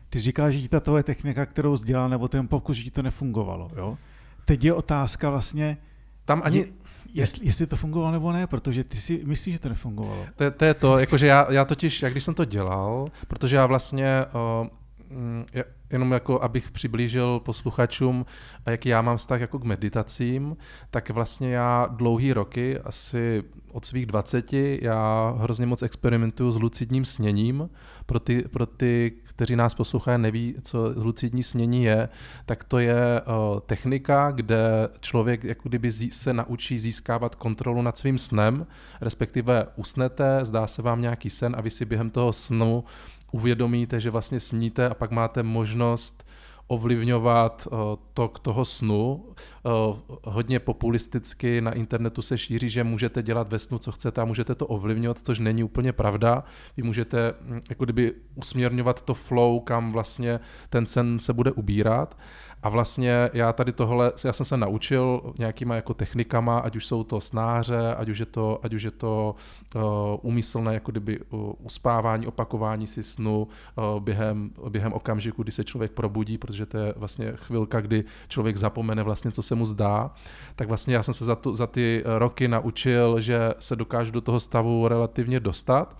ty 0.09 0.20
říkáš, 0.20 0.54
že 0.54 0.61
ti 0.61 0.68
ta 0.68 0.80
tvoje 0.80 1.02
technika, 1.02 1.46
kterou 1.46 1.76
jsi 1.76 1.85
dělal, 1.85 2.09
nebo 2.09 2.28
ten 2.28 2.48
pokus, 2.48 2.76
že 2.76 2.85
ti 2.85 2.90
to 2.90 3.02
nefungovalo. 3.02 3.70
Jo? 3.76 3.98
Teď 4.44 4.64
je 4.64 4.72
otázka 4.72 5.30
vlastně, 5.30 5.76
tam 6.24 6.42
ani, 6.44 6.59
je, 6.59 6.66
jestli, 7.12 7.46
jestli 7.46 7.66
to 7.66 7.76
fungovalo 7.76 8.12
nebo 8.12 8.32
ne, 8.32 8.46
protože 8.46 8.85
ty 8.85 8.96
si 8.96 9.22
myslíš, 9.24 9.54
že 9.54 9.61
to 9.61 9.68
nefungovalo. 9.68 10.26
To, 10.37 10.50
to 10.50 10.64
je 10.64 10.74
to, 10.74 10.98
jakože 10.98 11.26
já, 11.26 11.52
já 11.52 11.64
totiž, 11.64 12.02
jak 12.02 12.12
když 12.12 12.24
jsem 12.24 12.35
to 12.35 12.44
dělal, 12.44 13.06
protože 13.28 13.56
já 13.56 13.66
vlastně, 13.66 14.24
uh, 14.61 15.62
jenom 15.90 16.12
jako 16.12 16.42
abych 16.42 16.70
přiblížil 16.70 17.40
posluchačům, 17.40 18.27
jaký 18.66 18.88
já 18.88 19.03
mám 19.03 19.16
vztah 19.16 19.40
jako 19.40 19.59
k 19.59 19.64
meditacím, 19.64 20.57
tak 20.90 21.11
vlastně 21.11 21.53
já 21.53 21.87
dlouhý 21.87 22.33
roky, 22.33 22.79
asi 22.79 23.42
od 23.72 23.85
svých 23.85 24.07
20, 24.07 24.53
já 24.83 25.35
hrozně 25.38 25.66
moc 25.66 25.83
experimentuju 25.83 26.53
s 26.53 26.61
lucidním 26.61 27.05
sněním. 27.05 27.70
Pro 28.07 28.20
ty, 28.20 28.42
pro 28.42 28.66
ty 28.66 29.12
kteří 29.37 29.57
nás 29.57 29.75
poslouchají, 29.75 30.18
neví, 30.20 30.55
co 30.62 30.92
lucidní 30.96 31.42
snění 31.42 31.85
je, 31.85 32.09
tak 32.46 32.64
to 32.64 32.79
je 32.79 33.20
uh, 33.20 33.61
technika, 33.61 34.31
kde 34.31 34.88
člověk 35.01 35.44
jako 35.44 35.68
kdyby 35.68 35.92
se 35.92 36.33
naučí 36.33 36.79
získávat 36.79 37.35
kontrolu 37.35 37.83
nad 37.83 37.99
svým 37.99 38.18
snem, 38.18 38.66
respektive 39.01 39.66
usnete, 39.77 40.38
zdá 40.42 40.66
se 40.66 40.83
vám 40.83 41.01
nějaký 41.01 41.31
sen 41.31 41.55
a 41.59 41.61
vy 41.61 41.70
si 41.70 41.85
během 41.85 42.11
toho 42.11 42.33
snu 42.33 42.85
uvědomíte, 43.33 44.01
že 44.01 44.11
vlastně 44.11 44.41
sníte 44.41 44.89
a 44.89 44.95
pak 44.95 45.11
máte 45.11 45.43
možnost 45.43 46.27
ovlivňovat 46.69 47.69
uh, 47.71 47.79
tok 48.15 48.39
toho 48.39 48.65
snu. 48.65 49.25
Uh, 49.62 49.97
hodně 50.25 50.61
populisticky 50.61 51.61
na 51.61 51.73
internetu 51.73 52.23
se 52.23 52.39
šíří, 52.39 52.69
že 52.69 52.85
můžete 52.85 53.23
dělat 53.23 53.49
ve 53.49 53.59
snu, 53.59 53.79
co 53.79 53.93
chcete 53.93 54.21
a 54.21 54.25
můžete 54.25 54.55
to 54.55 54.67
ovlivňovat, 54.67 55.19
což 55.19 55.39
není 55.39 55.65
úplně 55.65 55.93
pravda. 55.93 56.45
Vy 56.77 56.83
můžete 56.83 57.35
hm, 57.41 57.61
jako 57.69 57.85
kdyby 57.85 58.12
usměrňovat 58.35 59.03
to 59.03 59.15
flow, 59.15 59.61
kam 59.61 59.93
vlastně 59.93 60.41
ten 60.71 60.87
sen 60.87 61.19
se 61.19 61.33
bude 61.33 61.53
ubírat. 61.53 62.19
A 62.66 62.68
vlastně 62.68 63.31
já 63.33 63.52
tady 63.52 63.72
tohle, 63.72 64.12
já 64.24 64.33
jsem 64.33 64.46
se 64.46 64.57
naučil 64.57 65.35
nějakýma 65.38 65.74
jako 65.74 65.94
technikama, 65.94 66.59
ať 66.59 66.76
už 66.76 66.87
jsou 66.87 67.05
to 67.05 67.20
snáře, 67.20 67.94
ať 67.94 68.09
už 68.09 68.18
je 68.18 68.26
to, 68.26 68.61
ať 68.62 68.74
už 68.74 68.83
je 68.83 68.90
to 68.90 69.35
uh, 69.74 69.83
úmyslné 70.22 70.74
jako 70.74 70.90
kdyby 70.90 71.20
uh, 71.20 71.52
uspávání, 71.62 72.26
opakování 72.26 72.87
si 72.87 73.02
snu 73.02 73.48
uh, 73.76 74.00
během, 74.00 74.50
během 74.68 74.92
okamžiku, 74.92 75.42
kdy 75.42 75.52
se 75.52 75.64
člověk 75.64 75.92
probudí, 75.92 76.38
protože 76.38 76.66
to 76.66 76.79
je 76.79 76.94
vlastně 76.96 77.33
chvilka, 77.37 77.81
kdy 77.81 78.05
člověk 78.29 78.57
zapomene 78.57 79.02
vlastně, 79.02 79.31
co 79.31 79.42
se 79.42 79.55
mu 79.55 79.64
zdá. 79.64 80.11
Tak 80.57 80.68
vlastně 80.68 80.94
já 80.94 81.02
jsem 81.02 81.14
se 81.14 81.24
za, 81.24 81.37
to, 81.37 81.55
za 81.55 81.66
ty 81.66 82.02
roky 82.05 82.48
naučil, 82.48 83.20
že 83.20 83.55
se 83.59 83.76
dokážu 83.76 84.12
do 84.12 84.20
toho 84.20 84.40
stavu 84.40 84.88
relativně 84.88 85.40
dostat. 85.40 85.96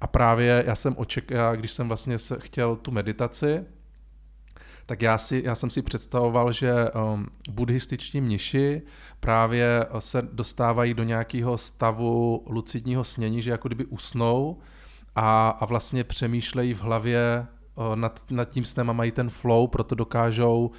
A 0.00 0.06
právě 0.06 0.64
já 0.66 0.74
jsem 0.74 0.94
očekal, 0.96 1.56
když 1.56 1.72
jsem 1.72 1.88
vlastně 1.88 2.16
chtěl 2.38 2.76
tu 2.76 2.90
meditaci, 2.90 3.64
tak 4.92 5.02
já, 5.02 5.18
si, 5.18 5.42
já 5.44 5.54
jsem 5.54 5.70
si 5.70 5.82
představoval, 5.82 6.52
že 6.52 6.72
um, 6.90 7.26
buddhističní 7.50 8.20
mniši 8.20 8.82
právě 9.20 9.86
se 9.98 10.22
dostávají 10.32 10.94
do 10.94 11.02
nějakého 11.02 11.58
stavu 11.58 12.44
lucidního 12.46 13.04
snění, 13.04 13.42
že 13.42 13.50
jako 13.50 13.68
kdyby 13.68 13.84
usnou 13.84 14.58
a, 15.14 15.48
a 15.48 15.64
vlastně 15.64 16.04
přemýšlejí 16.04 16.74
v 16.74 16.80
hlavě 16.80 17.46
nad, 17.94 18.24
nad 18.30 18.44
tím 18.44 18.64
snem 18.64 18.90
a 18.90 18.92
mají 18.92 19.10
ten 19.10 19.30
flow, 19.30 19.66
proto 19.66 19.94
dokážou, 19.94 20.70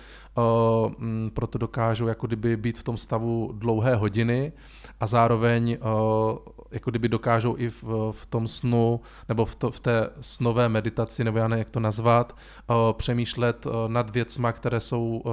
proto 1.33 1.57
dokážou 1.57 2.07
jako 2.07 2.27
kdyby 2.27 2.57
být 2.57 2.77
v 2.77 2.83
tom 2.83 2.97
stavu 2.97 3.51
dlouhé 3.53 3.95
hodiny 3.95 4.53
a 4.99 5.07
zároveň 5.07 5.77
uh, 5.81 6.37
jako 6.71 6.89
kdyby 6.89 7.09
dokážou 7.09 7.57
i 7.57 7.69
v, 7.69 7.83
v 8.11 8.25
tom 8.25 8.47
snu 8.47 9.01
nebo 9.29 9.45
v, 9.45 9.55
to, 9.55 9.71
v 9.71 9.79
té 9.79 10.09
snové 10.21 10.69
meditaci, 10.69 11.23
nebo 11.23 11.37
já 11.37 11.47
nevím, 11.47 11.59
jak 11.59 11.69
to 11.69 11.79
nazvat, 11.79 12.35
uh, 12.69 12.75
přemýšlet 12.93 13.67
nad 13.87 14.09
věcma, 14.09 14.51
které 14.51 14.79
jsou 14.79 15.23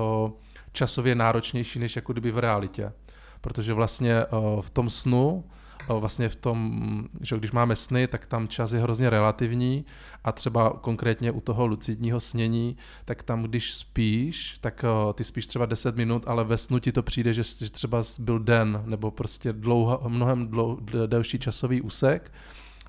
časově 0.72 1.14
náročnější 1.14 1.78
než 1.78 1.96
jako 1.96 2.12
kdyby 2.12 2.30
v 2.30 2.38
realitě. 2.38 2.92
Protože 3.40 3.72
vlastně 3.72 4.24
v 4.60 4.70
tom 4.70 4.90
snu 4.90 5.44
vlastně 5.88 6.28
v 6.28 6.36
tom, 6.36 6.80
že 7.20 7.38
když 7.38 7.52
máme 7.52 7.76
sny, 7.76 8.06
tak 8.06 8.26
tam 8.26 8.48
čas 8.48 8.72
je 8.72 8.80
hrozně 8.80 9.10
relativní 9.10 9.84
a 10.24 10.32
třeba 10.32 10.70
konkrétně 10.80 11.30
u 11.30 11.40
toho 11.40 11.66
lucidního 11.66 12.20
snění, 12.20 12.76
tak 13.04 13.22
tam, 13.22 13.42
když 13.42 13.74
spíš, 13.74 14.58
tak 14.60 14.84
ty 15.14 15.24
spíš 15.24 15.46
třeba 15.46 15.66
10 15.66 15.96
minut, 15.96 16.24
ale 16.26 16.44
ve 16.44 16.58
snu 16.58 16.78
ti 16.78 16.92
to 16.92 17.02
přijde, 17.02 17.32
že 17.32 17.42
třeba 17.70 18.02
byl 18.18 18.38
den 18.38 18.82
nebo 18.86 19.10
prostě 19.10 19.52
dlouho, 19.52 20.00
mnohem 20.08 20.48
dlou, 20.48 20.78
delší 21.06 21.38
časový 21.38 21.82
úsek. 21.82 22.32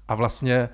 A 0.08 0.16
vlastně 0.16 0.70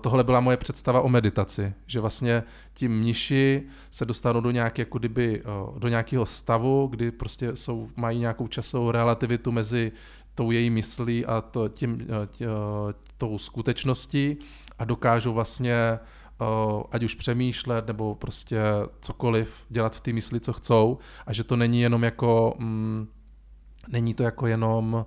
tohle 0.00 0.24
byla 0.24 0.40
moje 0.40 0.56
představa 0.56 1.00
o 1.00 1.08
meditaci, 1.08 1.74
že 1.86 2.00
vlastně 2.00 2.42
ti 2.74 2.88
mniši 2.88 3.62
se 3.90 4.04
dostanou 4.04 4.40
do, 4.40 4.50
nějaké, 4.50 4.82
jako 4.82 4.98
kdyby, 4.98 5.42
do 5.78 5.88
nějakého 5.88 6.26
stavu, 6.26 6.86
kdy 6.86 7.10
prostě 7.10 7.56
jsou, 7.56 7.88
mají 7.96 8.18
nějakou 8.18 8.46
časovou 8.46 8.90
relativitu 8.90 9.52
mezi 9.52 9.92
tou 10.34 10.50
její 10.50 10.70
myslí 10.70 11.26
a 11.26 11.40
to, 11.40 11.68
tím, 11.68 12.00
eh, 12.00 12.26
tě, 12.26 12.46
eh, 12.46 12.94
tou 13.18 13.38
skutečností 13.38 14.36
a 14.78 14.84
dokážou 14.84 15.32
vlastně 15.32 15.74
eh, 15.74 15.98
ať 16.90 17.02
už 17.02 17.14
přemýšlet 17.14 17.86
nebo 17.86 18.14
prostě 18.14 18.60
cokoliv 19.00 19.64
dělat 19.68 19.96
v 19.96 20.00
té 20.00 20.12
mysli, 20.12 20.40
co 20.40 20.52
chcou 20.52 20.98
a 21.26 21.32
že 21.32 21.44
to 21.44 21.56
není 21.56 21.80
jenom 21.80 22.02
jako 22.02 22.54
mm, 22.58 23.08
není 23.88 24.14
to 24.14 24.22
jako 24.22 24.46
jenom 24.46 25.06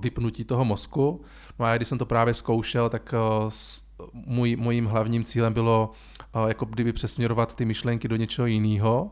vypnutí 0.00 0.44
toho 0.44 0.64
mozku. 0.64 1.24
No 1.58 1.66
a 1.66 1.76
když 1.76 1.88
jsem 1.88 1.98
to 1.98 2.06
právě 2.06 2.34
zkoušel, 2.34 2.88
tak 2.88 3.14
můj, 4.12 4.56
mojím 4.56 4.86
hlavním 4.86 5.24
cílem 5.24 5.52
bylo 5.52 5.90
jako 6.46 6.64
kdyby 6.64 6.92
přesměrovat 6.92 7.54
ty 7.54 7.64
myšlenky 7.64 8.08
do 8.08 8.16
něčeho 8.16 8.46
jiného, 8.46 9.10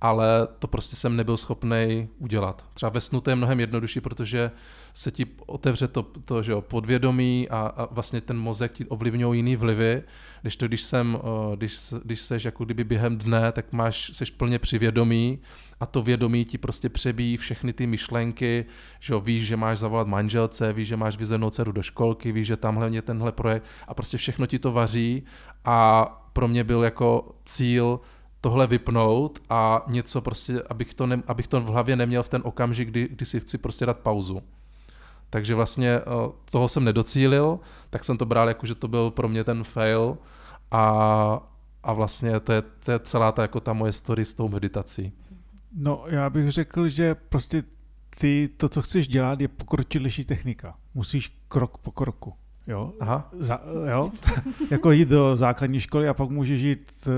ale 0.00 0.48
to 0.58 0.68
prostě 0.68 0.96
jsem 0.96 1.16
nebyl 1.16 1.36
schopný 1.36 2.08
udělat. 2.18 2.66
Třeba 2.74 2.90
ve 2.90 3.00
snu 3.00 3.20
to 3.20 3.30
je 3.30 3.36
mnohem 3.36 3.60
jednodušší, 3.60 4.00
protože 4.00 4.50
se 4.94 5.10
ti 5.10 5.26
otevře 5.46 5.88
to, 5.88 6.02
to 6.02 6.42
že 6.42 6.52
jo, 6.52 6.60
podvědomí 6.60 7.48
a, 7.50 7.58
a 7.58 7.94
vlastně 7.94 8.20
ten 8.20 8.38
mozek 8.38 8.72
ti 8.72 8.84
ovlivňují 8.84 9.38
jiný 9.38 9.56
vlivy, 9.56 10.02
když 10.42 10.56
to, 10.56 10.68
když 10.68 10.82
jsem, 10.82 11.18
eh, 11.22 11.56
když, 11.56 11.78
když 12.04 12.20
seš 12.20 12.44
jako 12.44 12.64
kdyby 12.64 12.84
během 12.84 13.18
dne, 13.18 13.52
tak 13.52 13.72
máš, 13.72 14.10
seš 14.14 14.30
plně 14.30 14.58
přivědomí 14.58 15.38
a 15.80 15.86
to 15.86 16.02
vědomí 16.02 16.44
ti 16.44 16.58
prostě 16.58 16.88
přebíjí 16.88 17.36
všechny 17.36 17.72
ty 17.72 17.86
myšlenky, 17.86 18.64
že 19.00 19.14
jo, 19.14 19.20
víš, 19.20 19.46
že 19.46 19.56
máš 19.56 19.78
zavolat 19.78 20.06
manželce, 20.06 20.72
víš, 20.72 20.88
že 20.88 20.96
máš 20.96 21.16
vyzvednout 21.16 21.54
dceru 21.54 21.72
do 21.72 21.82
školky, 21.82 22.32
víš, 22.32 22.46
že 22.46 22.56
tamhle 22.56 22.90
je 22.90 23.02
tenhle 23.02 23.32
projekt 23.32 23.64
a 23.88 23.94
prostě 23.94 24.16
všechno 24.16 24.46
ti 24.46 24.58
to 24.58 24.72
vaří 24.72 25.22
a 25.64 26.04
pro 26.32 26.48
mě 26.48 26.64
byl 26.64 26.84
jako 26.84 27.34
cíl 27.44 28.00
tohle 28.40 28.66
vypnout 28.66 29.38
a 29.50 29.82
něco 29.88 30.20
prostě, 30.20 30.62
abych 30.62 30.94
to, 30.94 31.06
ne, 31.06 31.22
abych 31.26 31.48
to 31.48 31.60
v 31.60 31.66
hlavě 31.66 31.96
neměl 31.96 32.22
v 32.22 32.28
ten 32.28 32.42
okamžik, 32.44 32.88
kdy, 32.88 33.08
kdy 33.08 33.24
si 33.24 33.40
chci 33.40 33.58
prostě 33.58 33.86
dát 33.86 33.98
pauzu. 33.98 34.42
Takže 35.30 35.54
vlastně 35.54 35.90
eh, 35.90 36.02
toho 36.50 36.68
jsem 36.68 36.84
nedocílil, 36.84 37.60
tak 37.90 38.04
jsem 38.04 38.18
to 38.18 38.26
bral 38.26 38.48
jako, 38.48 38.66
že 38.66 38.74
to 38.74 38.88
byl 38.88 39.10
pro 39.10 39.28
mě 39.28 39.44
ten 39.44 39.64
fail 39.64 40.18
a, 40.70 41.48
a 41.82 41.92
vlastně 41.92 42.40
to 42.40 42.52
je, 42.52 42.62
to 42.84 42.92
je 42.92 42.98
celá 42.98 43.32
ta, 43.32 43.42
jako 43.42 43.60
ta 43.60 43.72
moje 43.72 43.92
story 43.92 44.24
s 44.24 44.34
tou 44.34 44.48
meditací. 44.48 45.12
No, 45.76 46.04
já 46.06 46.30
bych 46.30 46.50
řekl, 46.50 46.88
že 46.88 47.14
prostě 47.14 47.62
ty 48.18 48.48
to, 48.56 48.68
co 48.68 48.82
chceš 48.82 49.08
dělat, 49.08 49.40
je 49.40 49.48
pokročilejší 49.48 50.24
technika. 50.24 50.74
Musíš 50.94 51.38
krok 51.48 51.78
po 51.78 51.90
kroku. 51.90 52.34
Jo, 52.66 52.92
Aha. 53.00 53.30
Za, 53.38 53.60
jo? 53.90 54.10
jako 54.70 54.90
jít 54.90 55.08
do 55.08 55.36
základní 55.36 55.80
školy 55.80 56.08
a 56.08 56.14
pak 56.14 56.30
můžeš 56.30 56.60
jít 56.60 56.92
eh, 57.06 57.10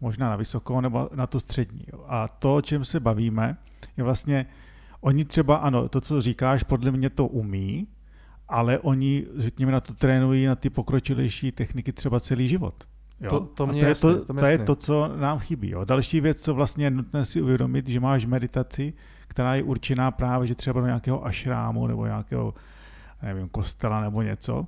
možná 0.00 0.30
na 0.30 0.36
vysokou 0.36 0.80
nebo 0.80 1.08
na 1.14 1.26
tu 1.26 1.40
střední. 1.40 1.84
Jo. 1.92 2.04
A 2.08 2.28
to, 2.28 2.56
o 2.56 2.62
čem 2.62 2.84
se 2.84 3.00
bavíme, 3.00 3.56
je 3.96 4.04
vlastně, 4.04 4.46
oni 5.00 5.24
třeba, 5.24 5.56
ano, 5.56 5.88
to, 5.88 6.00
co 6.00 6.22
říkáš, 6.22 6.62
podle 6.62 6.90
mě 6.90 7.10
to 7.10 7.26
umí, 7.26 7.86
ale 8.48 8.78
oni, 8.78 9.26
řekněme, 9.36 9.72
na 9.72 9.80
to 9.80 9.94
trénují 9.94 10.46
na 10.46 10.54
ty 10.54 10.70
pokročilejší 10.70 11.52
techniky 11.52 11.92
třeba 11.92 12.20
celý 12.20 12.48
život. 12.48 12.74
Jo? 13.20 13.28
To, 13.28 13.40
to, 13.40 13.66
mě 13.66 13.80
a 13.80 13.84
to, 13.84 13.88
jasný, 13.88 14.10
je 14.10 14.16
to, 14.16 14.24
to, 14.24 14.34
to 14.34 14.46
je 14.46 14.58
to, 14.58 14.74
co 14.74 15.16
nám 15.16 15.38
chybí. 15.38 15.70
Jo? 15.70 15.84
Další 15.84 16.20
věc, 16.20 16.42
co 16.42 16.54
vlastně 16.54 16.86
je 16.86 16.90
nutné 16.90 17.24
si 17.24 17.42
uvědomit, 17.42 17.88
že 17.88 18.00
máš 18.00 18.24
meditaci, 18.24 18.92
která 19.28 19.54
je 19.54 19.62
určená 19.62 20.10
právě, 20.10 20.46
že 20.46 20.54
třeba 20.54 20.80
do 20.80 20.86
nějakého 20.86 21.26
ašrámu 21.26 21.86
nebo 21.86 22.06
nějakého 22.06 22.54
nevím, 23.22 23.48
kostela 23.48 24.00
nebo 24.00 24.22
něco, 24.22 24.66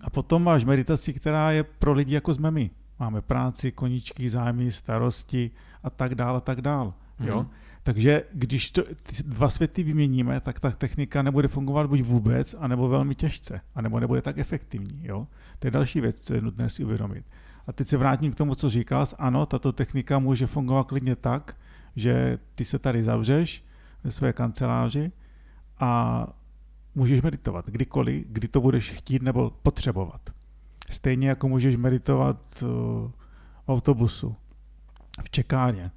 a 0.00 0.10
potom 0.10 0.42
máš 0.42 0.64
meditaci, 0.64 1.12
která 1.12 1.50
je 1.50 1.62
pro 1.62 1.92
lidi 1.92 2.14
jako 2.14 2.34
jsme 2.34 2.50
my. 2.50 2.70
Máme 2.98 3.20
práci, 3.20 3.72
koníčky, 3.72 4.30
zájmy, 4.30 4.72
starosti 4.72 5.50
a 5.82 5.90
tak 5.90 6.14
dále 6.14 6.36
a 6.36 6.40
tak 6.40 6.60
dále. 6.60 6.92
Jo? 7.20 7.42
Mm. 7.42 7.48
Takže 7.82 8.22
když 8.32 8.70
to, 8.70 8.82
ty 8.82 9.22
dva 9.22 9.48
světy 9.50 9.82
vyměníme, 9.82 10.40
tak 10.40 10.60
ta 10.60 10.70
technika 10.70 11.22
nebude 11.22 11.48
fungovat 11.48 11.86
buď 11.86 12.00
vůbec, 12.00 12.54
anebo 12.58 12.88
velmi 12.88 13.14
těžce, 13.14 13.60
anebo 13.74 14.00
nebude 14.00 14.22
tak 14.22 14.38
efektivní. 14.38 15.00
Jo? 15.02 15.26
To 15.58 15.66
je 15.66 15.70
další 15.70 16.00
věc, 16.00 16.20
co 16.20 16.34
je 16.34 16.40
nutné 16.40 16.70
si 16.70 16.84
uvědomit. 16.84 17.24
A 17.66 17.72
teď 17.72 17.88
se 17.88 17.96
vrátím 17.96 18.32
k 18.32 18.34
tomu, 18.34 18.54
co 18.54 18.70
říkal. 18.70 19.06
Ano, 19.18 19.46
tato 19.46 19.72
technika 19.72 20.18
může 20.18 20.46
fungovat 20.46 20.86
klidně 20.86 21.16
tak, 21.16 21.56
že 21.96 22.38
ty 22.54 22.64
se 22.64 22.78
tady 22.78 23.02
zavřeš 23.02 23.64
ve 24.04 24.10
své 24.10 24.32
kanceláři 24.32 25.12
a 25.80 26.26
můžeš 26.94 27.22
meditovat 27.22 27.66
kdykoliv, 27.66 28.26
kdy 28.28 28.48
to 28.48 28.60
budeš 28.60 28.90
chtít 28.90 29.22
nebo 29.22 29.50
potřebovat. 29.50 30.20
Stejně 30.90 31.28
jako 31.28 31.48
můžeš 31.48 31.76
meditovat 31.76 32.62
uh, 32.62 32.68
v 33.64 33.68
autobusu, 33.68 34.36
v 35.22 35.30
čekárně, 35.30 35.90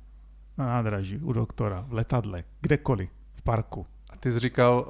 na 0.57 0.65
nádraží, 0.65 1.17
u 1.17 1.33
doktora, 1.33 1.86
v 1.88 1.93
letadle, 1.93 2.43
kdekoliv, 2.62 3.10
v 3.33 3.41
parku. 3.41 3.86
Ty 4.19 4.32
jsi 4.32 4.39
říkal, 4.39 4.88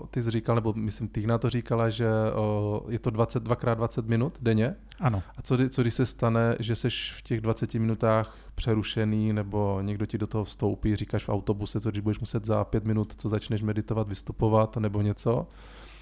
uh, 0.00 0.06
ty 0.06 0.22
jsi 0.22 0.30
říkal, 0.30 0.54
nebo 0.54 0.72
myslím, 0.76 1.08
Týna 1.08 1.38
to 1.38 1.50
říkala, 1.50 1.90
že 1.90 2.08
uh, 2.08 2.92
je 2.92 2.98
to 2.98 3.10
22 3.10 3.54
x 3.54 3.64
20 3.74 4.08
minut 4.08 4.38
denně? 4.40 4.74
Ano. 5.00 5.22
A 5.36 5.42
co, 5.42 5.56
co 5.68 5.82
když 5.82 5.94
se 5.94 6.06
stane, 6.06 6.56
že 6.58 6.76
jsi 6.76 6.88
v 6.90 7.22
těch 7.22 7.40
20 7.40 7.74
minutách 7.74 8.36
přerušený, 8.54 9.32
nebo 9.32 9.78
někdo 9.82 10.06
ti 10.06 10.18
do 10.18 10.26
toho 10.26 10.44
vstoupí, 10.44 10.96
říkáš 10.96 11.24
v 11.24 11.28
autobuse, 11.28 11.80
co 11.80 11.90
když 11.90 12.00
budeš 12.00 12.20
muset 12.20 12.44
za 12.44 12.64
pět 12.64 12.84
minut, 12.84 13.14
co 13.16 13.28
začneš 13.28 13.62
meditovat, 13.62 14.08
vystupovat, 14.08 14.76
nebo 14.76 15.02
něco, 15.02 15.46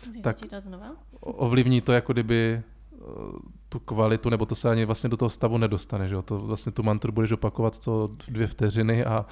Musíš 0.06 0.22
tak 0.22 0.36
znova? 0.62 0.86
ovlivní 1.20 1.80
to 1.80 1.92
jako 1.92 2.12
kdyby 2.12 2.62
eh, 2.62 2.98
tu 3.68 3.78
kvalitu, 3.78 4.30
nebo 4.30 4.46
to 4.46 4.54
se 4.54 4.70
ani 4.70 4.84
vlastně 4.84 5.08
do 5.08 5.16
toho 5.16 5.28
stavu 5.28 5.58
nedostane, 5.58 6.08
že 6.08 6.14
jo? 6.14 6.22
To 6.22 6.38
vlastně 6.38 6.72
tu 6.72 6.82
mantru 6.82 7.12
budeš 7.12 7.32
opakovat 7.32 7.76
co 7.76 8.08
dvě 8.28 8.46
vteřiny 8.46 9.04
a 9.04 9.26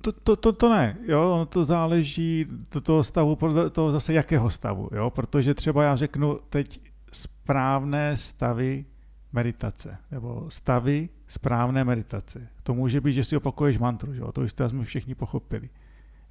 to, 0.00 0.12
to, 0.12 0.36
to, 0.36 0.52
to 0.52 0.68
ne, 0.68 0.96
jo, 1.02 1.32
ono 1.32 1.46
to 1.46 1.64
záleží 1.64 2.46
do 2.72 2.80
toho 2.80 3.04
stavu, 3.04 3.36
podle 3.36 3.70
toho 3.70 3.92
zase 3.92 4.12
jakého 4.12 4.50
stavu, 4.50 4.88
jo, 4.92 5.10
protože 5.10 5.54
třeba 5.54 5.82
já 5.84 5.96
řeknu 5.96 6.40
teď 6.48 6.80
správné 7.12 8.16
stavy 8.16 8.84
meditace, 9.32 9.98
nebo 10.10 10.50
stavy 10.50 11.08
správné 11.26 11.84
meditace. 11.84 12.48
To 12.62 12.74
může 12.74 13.00
být, 13.00 13.12
že 13.12 13.24
si 13.24 13.36
opakuješ 13.36 13.78
mantru, 13.78 14.14
jo? 14.14 14.32
to 14.32 14.42
jste 14.44 14.68
jsme 14.68 14.84
všichni 14.84 15.14
pochopili. 15.14 15.70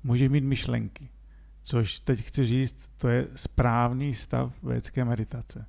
Může 0.04 0.30
mít 0.30 0.44
myšlenky, 0.44 1.10
což 1.62 2.00
teď 2.00 2.22
chci 2.22 2.46
říct, 2.46 2.90
to 2.98 3.08
je 3.08 3.28
správný 3.36 4.14
stav 4.14 4.54
védské 4.64 5.06
meditace. 5.06 5.66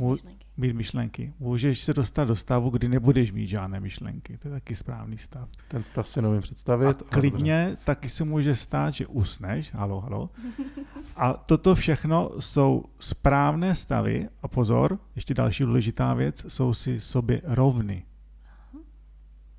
Mít 0.00 0.10
myšlenky. 0.10 0.46
Mít 0.56 0.72
myšlenky. 0.72 1.32
Můžeš 1.38 1.84
se 1.84 1.94
dostat 1.94 2.24
do 2.24 2.36
stavu, 2.36 2.70
kdy 2.70 2.88
nebudeš 2.88 3.32
mít 3.32 3.46
žádné 3.46 3.80
myšlenky. 3.80 4.38
To 4.38 4.48
je 4.48 4.52
taky 4.52 4.74
správný 4.74 5.18
stav. 5.18 5.48
Ten 5.68 5.84
stav 5.84 6.08
si 6.08 6.22
nevím 6.22 6.40
představit. 6.40 6.88
A 6.88 6.94
klidně 7.08 7.66
dobře. 7.68 7.84
taky 7.84 8.08
se 8.08 8.24
může 8.24 8.54
stát, 8.54 8.94
že 8.94 9.06
usneš, 9.06 9.74
halo, 9.74 10.00
halo. 10.00 10.30
A 11.16 11.32
toto 11.32 11.74
všechno 11.74 12.30
jsou 12.40 12.84
správné 12.98 13.74
stavy, 13.74 14.28
a 14.42 14.48
pozor, 14.48 14.98
ještě 15.14 15.34
další 15.34 15.64
důležitá 15.64 16.14
věc, 16.14 16.44
jsou 16.48 16.74
si 16.74 17.00
sobě 17.00 17.40
rovny. 17.44 18.02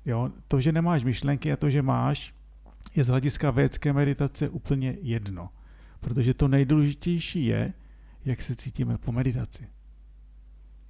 Jo, 0.04 0.30
to, 0.48 0.60
že 0.60 0.72
nemáš 0.72 1.04
myšlenky 1.04 1.52
a 1.52 1.56
to, 1.56 1.70
že 1.70 1.82
máš, 1.82 2.34
je 2.96 3.04
z 3.04 3.08
hlediska 3.08 3.50
vědecké 3.50 3.92
meditace 3.92 4.48
úplně 4.48 4.96
jedno. 5.00 5.48
Protože 6.00 6.34
to 6.34 6.48
nejdůležitější 6.48 7.44
je, 7.44 7.72
jak 8.24 8.42
se 8.42 8.56
cítíme 8.56 8.98
po 8.98 9.12
meditaci. 9.12 9.68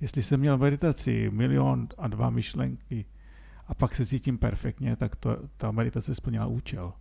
Jestli 0.01 0.23
jsem 0.23 0.41
měl 0.41 0.59
meditaci 0.59 1.31
milion 1.31 1.89
a 1.99 2.09
dva 2.09 2.31
myšlenky 2.31 3.05
a 3.67 3.75
pak 3.75 3.97
se 3.97 4.07
cítím 4.07 4.39
perfektně, 4.39 4.97
tak 4.97 5.17
to, 5.17 5.37
ta 5.57 5.71
meditace 5.71 6.15
splnila 6.15 6.47
účel. 6.47 6.93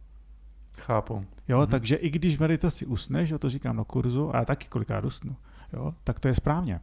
Chápu. 0.78 1.26
Jo, 1.48 1.60
mhm. 1.60 1.68
takže 1.68 1.96
i 1.96 2.10
když 2.10 2.38
meditaci 2.38 2.86
usneš, 2.86 3.32
a 3.32 3.38
to 3.38 3.50
říkám 3.50 3.76
na 3.76 3.84
kurzu, 3.84 4.36
a 4.36 4.40
já 4.40 4.46
taky 4.46 4.68
kolikrát 4.68 5.06
usnu, 5.06 5.36
jo, 5.74 5.94
tak 6.04 6.20
to 6.20 6.28
je 6.28 6.36
správně. 6.36 6.82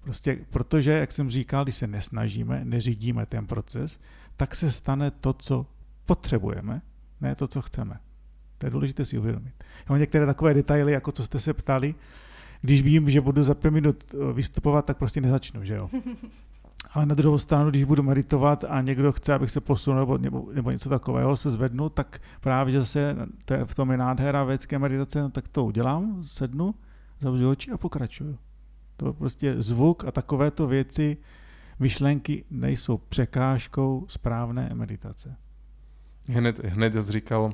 Prostě, 0.00 0.38
protože, 0.50 0.90
jak 0.90 1.12
jsem 1.12 1.30
říkal, 1.30 1.64
když 1.64 1.74
se 1.74 1.86
nesnažíme, 1.86 2.64
neřídíme 2.64 3.26
ten 3.26 3.46
proces, 3.46 4.00
tak 4.36 4.54
se 4.54 4.72
stane 4.72 5.10
to, 5.10 5.32
co 5.32 5.66
potřebujeme, 6.06 6.82
ne 7.20 7.34
to, 7.34 7.48
co 7.48 7.62
chceme. 7.62 8.00
To 8.58 8.66
je 8.66 8.70
důležité 8.70 9.04
si 9.04 9.18
uvědomit. 9.18 9.64
Jo, 9.90 9.96
některé 9.96 10.26
takové 10.26 10.54
detaily, 10.54 10.92
jako 10.92 11.12
co 11.12 11.24
jste 11.24 11.40
se 11.40 11.54
ptali, 11.54 11.94
když 12.60 12.82
vím, 12.82 13.10
že 13.10 13.20
budu 13.20 13.42
za 13.42 13.54
pět 13.54 13.70
minut 13.70 14.04
eh, 14.14 14.32
vystupovat, 14.32 14.84
tak 14.84 14.98
prostě 14.98 15.20
nezačnu, 15.20 15.64
že 15.64 15.74
jo. 15.74 15.90
Ale 16.92 17.06
na 17.06 17.14
druhou 17.14 17.38
stranu, 17.38 17.70
když 17.70 17.84
budu 17.84 18.02
meditovat 18.02 18.64
a 18.68 18.80
někdo 18.80 19.12
chce, 19.12 19.34
abych 19.34 19.50
se 19.50 19.60
posunul 19.60 20.00
nebo, 20.00 20.18
nebo, 20.18 20.48
nebo 20.52 20.70
něco 20.70 20.88
takového, 20.88 21.36
se 21.36 21.50
zvednu, 21.50 21.88
tak 21.88 22.20
právě, 22.40 22.72
že 22.72 22.80
zase 22.80 23.16
to 23.44 23.54
je, 23.54 23.64
v 23.64 23.74
tom 23.74 23.90
je 23.90 23.96
nádhera 23.96 24.44
vědecké 24.44 24.78
meditace, 24.78 25.22
no, 25.22 25.30
tak 25.30 25.48
to 25.48 25.64
udělám, 25.64 26.22
sednu, 26.22 26.74
zavřu 27.20 27.50
oči 27.50 27.70
a 27.70 27.78
pokračuju. 27.78 28.38
To 28.96 29.12
prostě 29.12 29.62
zvuk 29.62 30.04
a 30.04 30.10
takovéto 30.10 30.66
věci, 30.66 31.16
myšlenky 31.78 32.44
nejsou 32.50 32.98
překážkou 32.98 34.06
správné 34.08 34.70
meditace. 34.74 35.36
Hned, 36.28 36.64
hned 36.64 36.94
jsi 36.94 37.12
říkal 37.12 37.52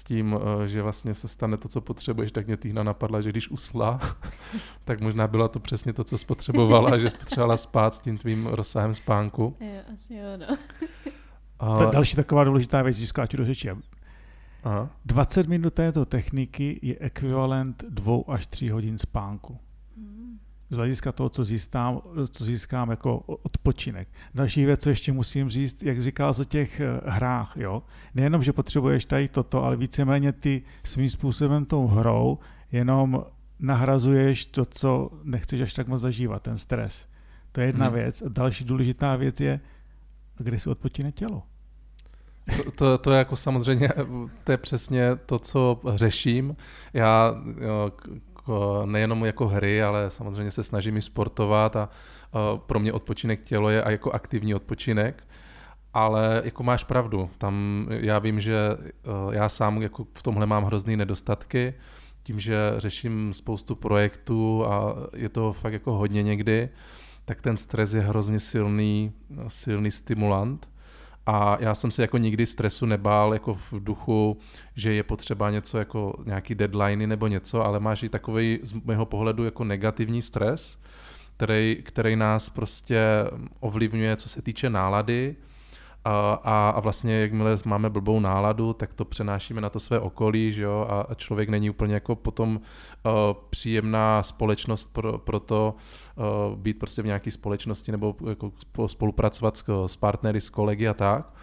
s 0.00 0.04
tím, 0.04 0.38
eh, 0.62 0.68
že 0.68 0.82
vlastně 0.82 1.14
se 1.14 1.28
stane 1.28 1.56
to, 1.56 1.68
co 1.68 1.80
potřebuješ, 1.80 2.32
tak 2.32 2.46
mě 2.46 2.56
Týna 2.56 2.82
napadla, 2.82 3.20
že 3.20 3.30
když 3.30 3.50
usla, 3.50 4.00
tak 4.84 5.00
možná 5.00 5.28
bylo 5.28 5.48
to 5.48 5.60
přesně 5.60 5.92
to, 5.92 6.04
co 6.04 6.18
spotřebovala, 6.18 6.98
že 6.98 7.10
potřebovala 7.10 7.56
spát 7.56 7.94
s 7.94 8.00
tím 8.00 8.18
tvým 8.18 8.46
rozsahem 8.46 8.94
spánku. 8.94 9.56
Jo, 9.60 9.80
asi 9.94 10.14
jo, 10.14 10.36
no. 10.36 10.56
A... 11.58 11.90
Další 11.90 12.16
taková 12.16 12.44
důležitá 12.44 12.82
věc, 12.82 12.96
že 12.96 13.06
skáču 13.06 13.36
do 13.36 13.44
řeči. 13.44 13.70
Aha. 14.64 14.90
20 15.04 15.48
minut 15.48 15.74
této 15.74 16.04
techniky 16.04 16.78
je 16.82 16.96
ekvivalent 17.00 17.84
dvou 17.88 18.30
až 18.30 18.46
tří 18.46 18.70
hodin 18.70 18.98
spánku 18.98 19.58
z 20.70 20.76
hlediska 20.76 21.12
toho, 21.12 21.28
co 21.28 21.44
získám, 21.44 22.00
co 22.30 22.44
získám 22.44 22.90
jako 22.90 23.18
odpočinek. 23.18 24.08
Další 24.34 24.64
věc, 24.64 24.82
co 24.82 24.90
ještě 24.90 25.12
musím 25.12 25.48
říct, 25.48 25.82
jak 25.82 26.00
říkal 26.00 26.34
o 26.40 26.44
těch 26.44 26.80
eh, 26.80 27.00
hrách, 27.06 27.52
jo. 27.56 27.82
Nejenom, 28.14 28.42
že 28.42 28.52
potřebuješ 28.52 29.04
tady 29.04 29.28
toto, 29.28 29.64
ale 29.64 29.76
víceméně 29.76 30.32
ty 30.32 30.62
svým 30.84 31.10
způsobem 31.10 31.64
tou 31.64 31.86
hrou 31.86 32.38
jenom 32.72 33.24
nahrazuješ 33.58 34.44
to, 34.44 34.64
co 34.64 35.10
nechceš 35.24 35.60
až 35.60 35.72
tak 35.72 35.88
moc 35.88 36.00
zažívat, 36.00 36.42
ten 36.42 36.58
stres. 36.58 37.08
To 37.52 37.60
je 37.60 37.66
jedna 37.66 37.86
hmm. 37.86 37.94
věc. 37.94 38.22
A 38.22 38.28
další 38.28 38.64
důležitá 38.64 39.16
věc 39.16 39.40
je, 39.40 39.60
kde 40.38 40.58
si 40.58 40.70
odpočine 40.70 41.12
tělo. 41.12 41.42
To, 42.56 42.70
to, 42.70 42.98
to 42.98 43.12
je 43.12 43.18
jako 43.18 43.36
samozřejmě, 43.36 43.88
to 44.44 44.52
je 44.52 44.58
přesně 44.58 45.16
to, 45.26 45.38
co 45.38 45.80
řeším. 45.94 46.56
Já 46.92 47.34
nejenom 48.84 49.24
jako 49.24 49.48
hry, 49.48 49.82
ale 49.82 50.10
samozřejmě 50.10 50.50
se 50.50 50.62
snažím 50.62 50.96
i 50.96 51.02
sportovat 51.02 51.76
a 51.76 51.88
pro 52.56 52.80
mě 52.80 52.92
odpočinek 52.92 53.40
tělo 53.40 53.70
je 53.70 53.82
a 53.82 53.90
jako 53.90 54.12
aktivní 54.12 54.54
odpočinek. 54.54 55.24
Ale 55.94 56.42
jako 56.44 56.62
máš 56.62 56.84
pravdu, 56.84 57.30
tam 57.38 57.86
já 57.90 58.18
vím, 58.18 58.40
že 58.40 58.56
já 59.30 59.48
sám 59.48 59.82
jako 59.82 60.06
v 60.14 60.22
tomhle 60.22 60.46
mám 60.46 60.64
hrozný 60.64 60.96
nedostatky, 60.96 61.74
tím, 62.22 62.40
že 62.40 62.56
řeším 62.76 63.34
spoustu 63.34 63.74
projektů 63.74 64.66
a 64.66 64.96
je 65.16 65.28
to 65.28 65.52
fakt 65.52 65.72
jako 65.72 65.92
hodně 65.92 66.22
někdy, 66.22 66.68
tak 67.24 67.42
ten 67.42 67.56
stres 67.56 67.94
je 67.94 68.00
hrozně 68.00 68.40
silný, 68.40 69.12
silný 69.48 69.90
stimulant. 69.90 70.68
A 71.32 71.56
já 71.60 71.74
jsem 71.74 71.90
se 71.90 72.02
jako 72.02 72.18
nikdy 72.18 72.46
stresu 72.46 72.86
nebál 72.86 73.32
jako 73.32 73.54
v 73.54 73.72
duchu, 73.72 74.38
že 74.74 74.94
je 74.94 75.02
potřeba 75.02 75.50
něco 75.50 75.78
jako 75.78 76.14
nějaký 76.26 76.54
deadliny 76.54 77.06
nebo 77.06 77.26
něco, 77.26 77.64
ale 77.64 77.80
máš 77.80 78.02
i 78.02 78.08
takový 78.08 78.58
z 78.62 78.72
mého 78.72 79.06
pohledu 79.06 79.44
jako 79.44 79.64
negativní 79.64 80.22
stres, 80.22 80.78
který, 81.36 81.82
který 81.84 82.16
nás 82.16 82.48
prostě 82.48 83.00
ovlivňuje, 83.60 84.16
co 84.16 84.28
se 84.28 84.42
týče 84.42 84.70
nálady, 84.70 85.36
a, 86.04 86.32
a, 86.44 86.70
a 86.70 86.80
vlastně 86.80 87.20
jakmile 87.20 87.56
máme 87.64 87.90
blbou 87.90 88.20
náladu, 88.20 88.72
tak 88.72 88.94
to 88.94 89.04
přenášíme 89.04 89.60
na 89.60 89.70
to 89.70 89.80
své 89.80 90.00
okolí, 90.00 90.52
že 90.52 90.62
jo, 90.62 90.86
a, 90.90 91.14
člověk 91.14 91.48
není 91.48 91.70
úplně 91.70 91.94
jako 91.94 92.16
potom 92.16 92.56
uh, 92.56 93.12
příjemná 93.50 94.22
společnost 94.22 94.92
pro, 94.92 95.18
pro 95.18 95.40
to 95.40 95.74
uh, 96.16 96.58
být 96.58 96.78
prostě 96.78 97.02
v 97.02 97.06
nějaké 97.06 97.30
společnosti 97.30 97.92
nebo 97.92 98.16
jako 98.28 98.52
spolupracovat 98.86 99.56
s, 99.56 99.64
s 99.86 99.96
partnery, 99.96 100.40
s 100.40 100.50
kolegy 100.50 100.88
a 100.88 100.94
tak. 100.94 101.34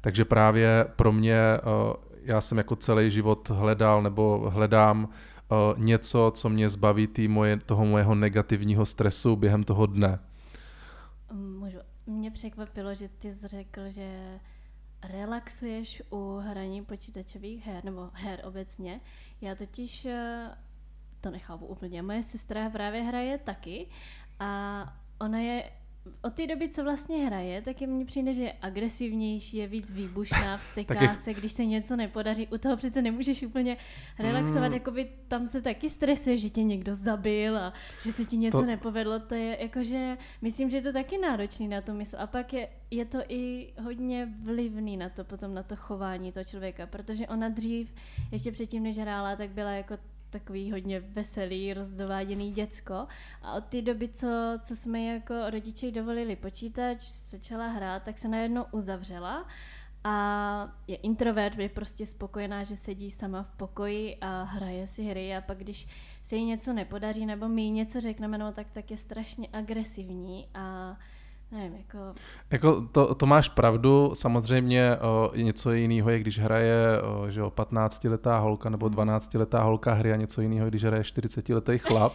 Takže 0.00 0.24
právě 0.24 0.86
pro 0.96 1.12
mě, 1.12 1.38
uh, 1.86 1.92
já 2.22 2.40
jsem 2.40 2.58
jako 2.58 2.76
celý 2.76 3.10
život 3.10 3.50
hledal 3.50 4.02
nebo 4.02 4.50
hledám 4.50 5.04
uh, 5.04 5.84
něco, 5.84 6.32
co 6.34 6.48
mě 6.48 6.68
zbaví 6.68 7.06
tý 7.06 7.28
moje, 7.28 7.56
toho 7.56 7.84
mojeho 7.84 8.14
negativního 8.14 8.86
stresu 8.86 9.36
během 9.36 9.64
toho 9.64 9.86
dne. 9.86 10.18
Můžu 11.32 11.78
mě 12.06 12.30
překvapilo, 12.30 12.94
že 12.94 13.08
ty 13.08 13.32
jsi 13.32 13.48
řekl, 13.48 13.90
že 13.90 14.40
relaxuješ 15.02 16.02
u 16.10 16.36
hraní 16.36 16.84
počítačových 16.84 17.66
her, 17.66 17.84
nebo 17.84 18.10
her 18.12 18.40
obecně. 18.44 19.00
Já 19.40 19.54
totiž 19.54 20.04
eh, 20.04 20.58
to 21.20 21.30
nechápu 21.30 21.66
úplně. 21.66 22.02
Moje 22.02 22.22
sestra 22.22 22.70
právě 22.70 23.02
hraje 23.02 23.38
taky 23.38 23.88
a 24.40 24.84
ona 25.20 25.38
je 25.38 25.70
od 26.22 26.34
té 26.34 26.46
doby, 26.46 26.68
co 26.68 26.84
vlastně 26.84 27.26
hraje, 27.26 27.62
tak 27.62 27.80
je 27.80 27.86
mně 27.86 28.04
přijde, 28.04 28.34
že 28.34 28.42
je 28.42 28.52
agresivnější, 28.62 29.56
je 29.56 29.66
víc 29.66 29.90
výbušná, 29.90 30.56
vsteká 30.58 31.02
jak... 31.02 31.12
se, 31.12 31.34
když 31.34 31.52
se 31.52 31.64
něco 31.64 31.96
nepodaří. 31.96 32.48
U 32.48 32.58
toho 32.58 32.76
přece 32.76 33.02
nemůžeš 33.02 33.42
úplně 33.42 33.76
relaxovat, 34.18 34.68
mm. 34.68 34.74
jakoby 34.74 35.10
tam 35.28 35.48
se 35.48 35.62
taky 35.62 35.90
stresuje, 35.90 36.38
že 36.38 36.50
tě 36.50 36.62
někdo 36.62 36.94
zabil 36.94 37.58
a 37.58 37.72
že 38.04 38.12
se 38.12 38.24
ti 38.24 38.36
něco 38.36 38.58
to... 38.58 38.64
nepovedlo. 38.64 39.20
To 39.20 39.34
je 39.34 39.62
jakože, 39.62 40.18
myslím, 40.42 40.70
že 40.70 40.76
je 40.76 40.82
to 40.82 40.92
taky 40.92 41.18
náročný 41.18 41.68
na 41.68 41.80
to 41.80 41.94
mysl. 41.94 42.16
A 42.18 42.26
pak 42.26 42.52
je, 42.52 42.68
je 42.90 43.04
to 43.04 43.18
i 43.28 43.72
hodně 43.82 44.28
vlivný 44.42 44.96
na 44.96 45.08
to 45.08 45.24
potom, 45.24 45.54
na 45.54 45.62
to 45.62 45.76
chování 45.76 46.32
toho 46.32 46.44
člověka, 46.44 46.86
protože 46.86 47.26
ona 47.26 47.48
dřív, 47.48 47.94
ještě 48.32 48.52
předtím, 48.52 48.82
než 48.82 48.98
hrála, 48.98 49.36
tak 49.36 49.50
byla 49.50 49.70
jako 49.70 49.98
takový 50.38 50.72
hodně 50.72 51.00
veselý, 51.00 51.74
rozdováděný 51.74 52.52
děcko. 52.52 53.06
A 53.42 53.52
od 53.52 53.64
té 53.64 53.82
doby, 53.82 54.08
co, 54.08 54.28
co 54.62 54.76
jsme 54.76 55.04
jako 55.04 55.50
rodiče 55.50 55.90
dovolili 55.90 56.36
počítač, 56.36 57.02
začala 57.08 57.66
hrát, 57.66 58.02
tak 58.02 58.18
se 58.18 58.28
najednou 58.28 58.64
uzavřela. 58.72 59.46
A 60.04 60.74
je 60.86 60.96
introvert, 60.96 61.58
je 61.58 61.68
prostě 61.68 62.06
spokojená, 62.06 62.64
že 62.64 62.76
sedí 62.76 63.10
sama 63.10 63.42
v 63.42 63.56
pokoji 63.56 64.16
a 64.20 64.42
hraje 64.42 64.86
si 64.86 65.02
hry. 65.02 65.36
A 65.36 65.40
pak 65.40 65.58
když 65.58 65.88
se 66.24 66.36
jí 66.36 66.44
něco 66.44 66.72
nepodaří 66.72 67.26
nebo 67.26 67.48
my 67.48 67.62
jí 67.62 67.70
něco 67.70 68.00
řekneme, 68.00 68.38
no 68.38 68.52
tak, 68.52 68.70
tak 68.70 68.90
je 68.90 68.96
strašně 68.96 69.48
agresivní. 69.52 70.48
A 70.54 70.96
Nevím, 71.54 71.76
jako... 71.76 71.98
jako 72.50 72.80
to, 72.92 73.14
to 73.14 73.26
máš 73.26 73.48
pravdu, 73.48 74.10
samozřejmě 74.14 74.96
o, 74.96 75.30
něco 75.36 75.72
jiného 75.72 76.10
je, 76.10 76.18
když 76.18 76.38
hraje 76.38 77.02
o, 77.02 77.30
že 77.30 77.42
o 77.42 77.50
15-letá 77.50 78.38
holka 78.38 78.70
nebo 78.70 78.86
12-letá 78.86 79.58
mhm. 79.58 79.66
holka 79.66 79.92
hry 79.92 80.12
a 80.12 80.16
něco 80.16 80.40
jiného, 80.40 80.68
když 80.68 80.84
hraje 80.84 81.02
40-letý 81.02 81.78
chlap. 81.78 82.12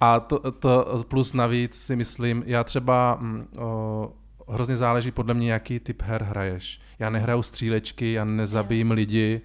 A 0.00 0.20
to, 0.20 0.52
to 0.52 1.04
plus 1.08 1.34
navíc 1.34 1.74
si 1.74 1.96
myslím, 1.96 2.42
já 2.46 2.64
třeba 2.64 3.18
mm, 3.20 3.46
o, 3.58 4.12
hrozně 4.48 4.76
záleží 4.76 5.10
podle 5.10 5.34
mě, 5.34 5.52
jaký 5.52 5.80
typ 5.80 6.02
her 6.02 6.22
hraješ. 6.22 6.80
Já 6.98 7.10
nehraju 7.10 7.42
střílečky, 7.42 8.12
já 8.12 8.24
nezabijím 8.24 8.90
lidi, 8.90 9.40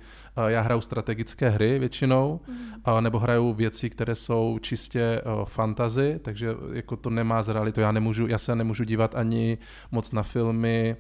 já 0.48 0.62
hraju 0.62 0.82
strategické 0.82 1.50
hry 1.50 1.80
většinou, 1.80 2.40
mm. 2.48 3.04
nebo 3.04 3.20
hraju 3.20 3.54
věci, 3.54 3.90
které 3.90 4.16
jsou 4.16 4.60
čistě 4.62 5.22
fantazy, 5.46 6.20
takže 6.22 6.50
jako 6.74 6.96
to 6.96 7.10
nemá 7.10 7.44
z 7.44 7.50
realitu. 7.50 7.82
Já, 7.82 7.92
nemůžu, 7.92 8.28
já 8.28 8.38
se 8.38 8.56
nemůžu 8.56 8.84
dívat 8.84 9.16
ani 9.16 9.58
moc 9.92 10.12
na 10.12 10.24
filmy, 10.24 10.96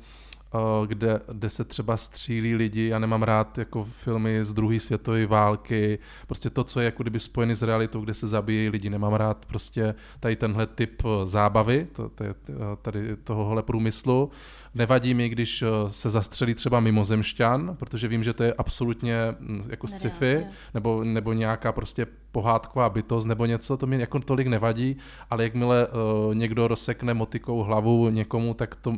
kde, 0.86 1.22
kde 1.34 1.50
se 1.50 1.64
třeba 1.64 1.98
střílí 1.98 2.56
lidi. 2.56 2.88
Já 2.88 3.00
nemám 3.00 3.24
rád 3.24 3.58
jako 3.58 3.84
filmy 3.84 4.44
z 4.44 4.54
druhé 4.54 4.80
světové 4.80 5.26
války. 5.26 6.00
Prostě 6.28 6.50
to, 6.50 6.64
co 6.64 6.80
je 6.80 6.86
jako 6.86 7.04
kdyby 7.04 7.20
spojený 7.20 7.56
s 7.56 7.64
realitou, 7.64 8.02
kde 8.02 8.14
se 8.14 8.28
zabíjí 8.28 8.70
lidi. 8.70 8.90
Nemám 8.90 9.14
rád 9.14 9.46
prostě 9.46 9.96
tady 10.20 10.36
tenhle 10.36 10.68
typ 10.68 11.04
zábavy, 11.24 11.88
to, 11.92 12.10
to 12.10 12.24
je 12.24 12.36
tady 12.82 13.16
tohohle 13.24 13.64
průmyslu. 13.64 14.32
Nevadí 14.76 15.14
mi, 15.14 15.30
když 15.30 15.64
se 15.88 16.10
zastřelí 16.10 16.54
třeba 16.54 16.80
mimozemšťan, 16.80 17.76
protože 17.80 18.08
vím, 18.08 18.24
že 18.24 18.34
to 18.34 18.44
je 18.44 18.54
absolutně 18.54 19.18
hm, 19.40 19.64
jako 19.70 19.88
sci-fi, 19.88 20.46
nebo, 20.74 21.04
nebo 21.04 21.34
nějaká 21.34 21.72
prostě 21.72 22.08
pohádková 22.32 22.90
bytost 22.90 23.28
nebo 23.28 23.46
něco, 23.46 23.78
to 23.78 23.88
mi 23.88 24.00
jako 24.00 24.20
tolik 24.20 24.48
nevadí, 24.48 24.98
ale 25.30 25.44
jakmile 25.44 25.88
uh, 25.88 26.36
někdo 26.36 26.68
rozsekne 26.68 27.14
motikou 27.14 27.64
hlavu 27.64 28.10
někomu, 28.10 28.54
tak 28.54 28.76
to, 28.76 28.94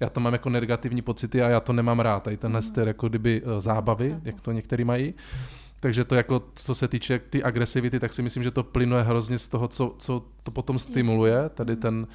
já 0.00 0.10
to 0.10 0.20
mám 0.20 0.32
jako 0.32 0.50
negativní 0.50 1.02
pocity 1.02 1.42
a 1.42 1.48
já 1.48 1.60
to 1.60 1.72
nemám 1.72 2.00
rád. 2.00 2.22
Tady 2.22 2.36
tenhle 2.36 2.58
mm. 2.58 2.62
styl 2.62 2.88
jako 2.88 3.08
kdyby 3.08 3.42
uh, 3.42 3.60
zábavy, 3.60 4.16
jak 4.24 4.40
to 4.40 4.52
některý 4.52 4.84
mají. 4.84 5.14
Takže 5.80 6.04
to 6.04 6.14
jako, 6.14 6.42
co 6.54 6.74
se 6.74 6.88
týče 6.88 7.18
ty 7.18 7.42
agresivity, 7.42 8.00
tak 8.00 8.12
si 8.12 8.22
myslím, 8.22 8.42
že 8.42 8.50
to 8.50 8.62
plynuje 8.62 9.02
hrozně 9.02 9.38
z 9.38 9.48
toho, 9.48 9.68
co, 9.68 9.94
co 9.98 10.22
to 10.42 10.50
potom 10.50 10.78
stimuluje, 10.78 11.48
tady 11.48 11.76
ten, 11.76 12.06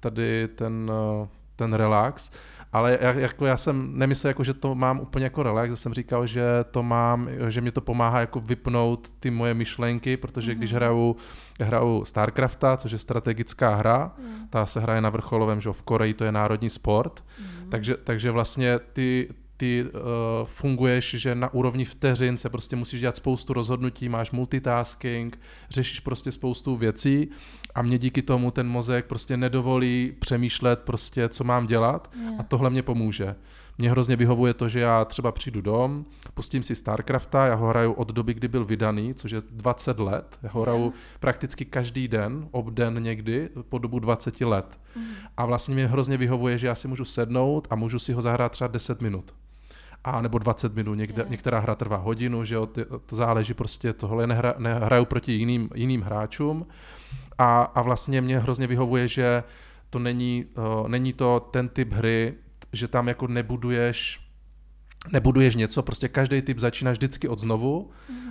tady 0.00 0.48
ten, 0.48 0.90
uh, 1.20 1.28
ten 1.56 1.72
relax. 1.74 2.30
Ale 2.72 2.98
já, 3.00 3.12
jako 3.12 3.46
já 3.46 3.56
jsem 3.56 3.98
nemyslel, 3.98 4.30
jako, 4.30 4.44
že 4.44 4.54
to 4.54 4.74
mám 4.74 5.00
úplně 5.00 5.24
jako 5.24 5.42
relax, 5.42 5.80
jsem 5.80 5.94
říkal, 5.94 6.26
že 6.26 6.44
to 6.70 6.82
mám, 6.82 7.28
že 7.48 7.60
mě 7.60 7.72
to 7.72 7.80
pomáhá 7.80 8.20
jako 8.20 8.40
vypnout 8.40 9.12
ty 9.20 9.30
moje 9.30 9.54
myšlenky, 9.54 10.16
protože 10.16 10.52
mm-hmm. 10.52 10.58
když 10.58 10.70
mhm. 10.72 10.76
hraju, 10.76 11.16
hraju 11.60 12.04
StarCrafta, 12.04 12.76
což 12.76 12.92
je 12.92 12.98
strategická 12.98 13.74
hra, 13.74 14.12
mm. 14.18 14.48
ta 14.50 14.66
se 14.66 14.80
hraje 14.80 15.00
na 15.00 15.10
vrcholovém, 15.10 15.60
že 15.60 15.72
v 15.72 15.82
Koreji 15.82 16.14
to 16.14 16.24
je 16.24 16.32
národní 16.32 16.70
sport, 16.70 17.24
mm. 17.40 17.70
takže, 17.70 17.96
takže 18.04 18.30
vlastně 18.30 18.78
ty, 18.92 19.28
ty 19.56 19.84
uh, 19.84 20.00
funguješ, 20.44 21.14
že 21.18 21.34
na 21.34 21.54
úrovni 21.54 21.84
vteřin 21.84 22.36
se 22.36 22.48
prostě 22.48 22.76
musíš 22.76 23.00
dělat 23.00 23.16
spoustu 23.16 23.52
rozhodnutí, 23.52 24.08
máš 24.08 24.30
multitasking, 24.30 25.38
řešíš 25.70 26.00
prostě 26.00 26.32
spoustu 26.32 26.76
věcí 26.76 27.30
a 27.78 27.82
mě 27.82 27.98
díky 27.98 28.22
tomu 28.22 28.50
ten 28.50 28.68
mozek 28.68 29.06
prostě 29.06 29.36
nedovolí 29.36 30.12
přemýšlet 30.18 30.78
prostě, 30.78 31.28
co 31.28 31.44
mám 31.44 31.66
dělat 31.66 32.10
yeah. 32.20 32.40
a 32.40 32.42
tohle 32.42 32.70
mě 32.70 32.82
pomůže. 32.82 33.36
Mě 33.78 33.90
hrozně 33.90 34.16
vyhovuje 34.16 34.54
to, 34.54 34.68
že 34.68 34.80
já 34.80 35.04
třeba 35.04 35.32
přijdu 35.32 35.60
dom, 35.60 36.04
pustím 36.34 36.62
si 36.62 36.74
StarCrafta, 36.74 37.46
já 37.46 37.54
ho 37.54 37.66
hraju 37.66 37.92
od 37.92 38.12
doby, 38.12 38.34
kdy 38.34 38.48
byl 38.48 38.64
vydaný, 38.64 39.14
což 39.14 39.30
je 39.30 39.40
20 39.50 40.00
let. 40.00 40.38
Já 40.42 40.50
ho 40.52 40.62
hraju 40.62 40.80
yeah. 40.80 40.94
prakticky 41.20 41.64
každý 41.64 42.08
den, 42.08 42.48
obden 42.50 43.02
někdy, 43.02 43.48
po 43.68 43.78
dobu 43.78 43.98
20 43.98 44.40
let. 44.40 44.78
Mm. 44.96 45.04
A 45.36 45.46
vlastně 45.46 45.74
mě 45.74 45.86
hrozně 45.86 46.16
vyhovuje, 46.16 46.58
že 46.58 46.66
já 46.66 46.74
si 46.74 46.88
můžu 46.88 47.04
sednout 47.04 47.66
a 47.70 47.76
můžu 47.76 47.98
si 47.98 48.12
ho 48.12 48.22
zahrát 48.22 48.52
třeba 48.52 48.68
10 48.68 49.00
minut 49.00 49.34
a 50.04 50.20
nebo 50.20 50.38
20 50.38 50.74
minut, 50.74 50.94
někde, 50.94 51.20
yeah. 51.20 51.30
některá 51.30 51.58
hra 51.58 51.74
trvá 51.74 51.96
hodinu, 51.96 52.44
že 52.44 52.54
jo, 52.54 52.66
ty, 52.66 52.84
to 53.06 53.16
záleží 53.16 53.54
prostě, 53.54 53.92
tohle 53.92 54.26
nehra, 54.26 54.54
nehraju 54.58 55.04
proti 55.04 55.32
jiným, 55.32 55.70
jiným 55.74 56.02
hráčům 56.02 56.66
a, 57.38 57.62
a 57.62 57.82
vlastně 57.82 58.20
mě 58.20 58.38
hrozně 58.38 58.66
vyhovuje, 58.66 59.08
že 59.08 59.42
to 59.90 59.98
není, 59.98 60.44
uh, 60.80 60.88
není 60.88 61.12
to 61.12 61.40
ten 61.50 61.68
typ 61.68 61.92
hry, 61.92 62.34
že 62.72 62.88
tam 62.88 63.08
jako 63.08 63.26
nebuduješ 63.26 64.20
nebuduješ 65.12 65.56
něco, 65.56 65.82
prostě 65.82 66.08
každý 66.08 66.42
typ 66.42 66.58
začíná 66.58 66.90
vždycky 66.90 67.28
od 67.28 67.38
znovu, 67.38 67.90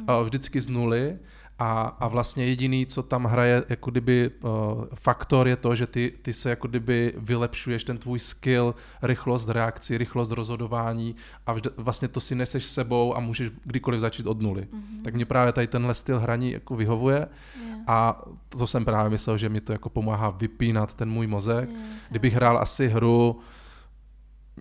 uh, 0.09 0.23
vždycky 0.23 0.61
z 0.61 0.69
nuly 0.69 1.19
a, 1.59 1.81
a 1.81 2.07
vlastně 2.07 2.45
jediný, 2.45 2.85
co 2.85 3.03
tam 3.03 3.23
hraje 3.23 3.63
jako 3.69 3.91
kdyby 3.91 4.31
uh, 4.41 4.51
faktor 4.95 5.47
je 5.47 5.55
to, 5.55 5.75
že 5.75 5.87
ty, 5.87 6.13
ty 6.21 6.33
se 6.33 6.49
jako 6.49 6.67
kdyby 6.67 7.13
vylepšuješ 7.17 7.83
ten 7.83 7.97
tvůj 7.97 8.19
skill, 8.19 8.75
rychlost 9.01 9.49
reakcí, 9.49 9.97
rychlost 9.97 10.31
rozhodování 10.31 11.15
a 11.47 11.53
vždy, 11.53 11.69
vlastně 11.77 12.07
to 12.07 12.19
si 12.19 12.35
neseš 12.35 12.65
sebou 12.65 13.17
a 13.17 13.19
můžeš 13.19 13.51
kdykoliv 13.63 14.01
začít 14.01 14.27
od 14.27 14.41
nuly. 14.41 14.61
Mm-hmm. 14.61 15.01
Tak 15.03 15.15
mě 15.15 15.25
právě 15.25 15.53
tady 15.53 15.67
tenhle 15.67 15.93
styl 15.93 16.19
hraní 16.19 16.51
jako 16.51 16.75
vyhovuje 16.75 17.27
yeah. 17.65 17.79
a 17.87 18.21
to 18.49 18.67
jsem 18.67 18.85
právě 18.85 19.09
myslel, 19.09 19.37
že 19.37 19.49
mi 19.49 19.61
to 19.61 19.71
jako 19.71 19.89
pomáhá 19.89 20.29
vypínat 20.29 20.93
ten 20.93 21.09
můj 21.09 21.27
mozek. 21.27 21.69
Yeah. 21.69 21.83
Kdybych 22.09 22.33
hrál 22.33 22.57
asi 22.57 22.87
hru 22.87 23.39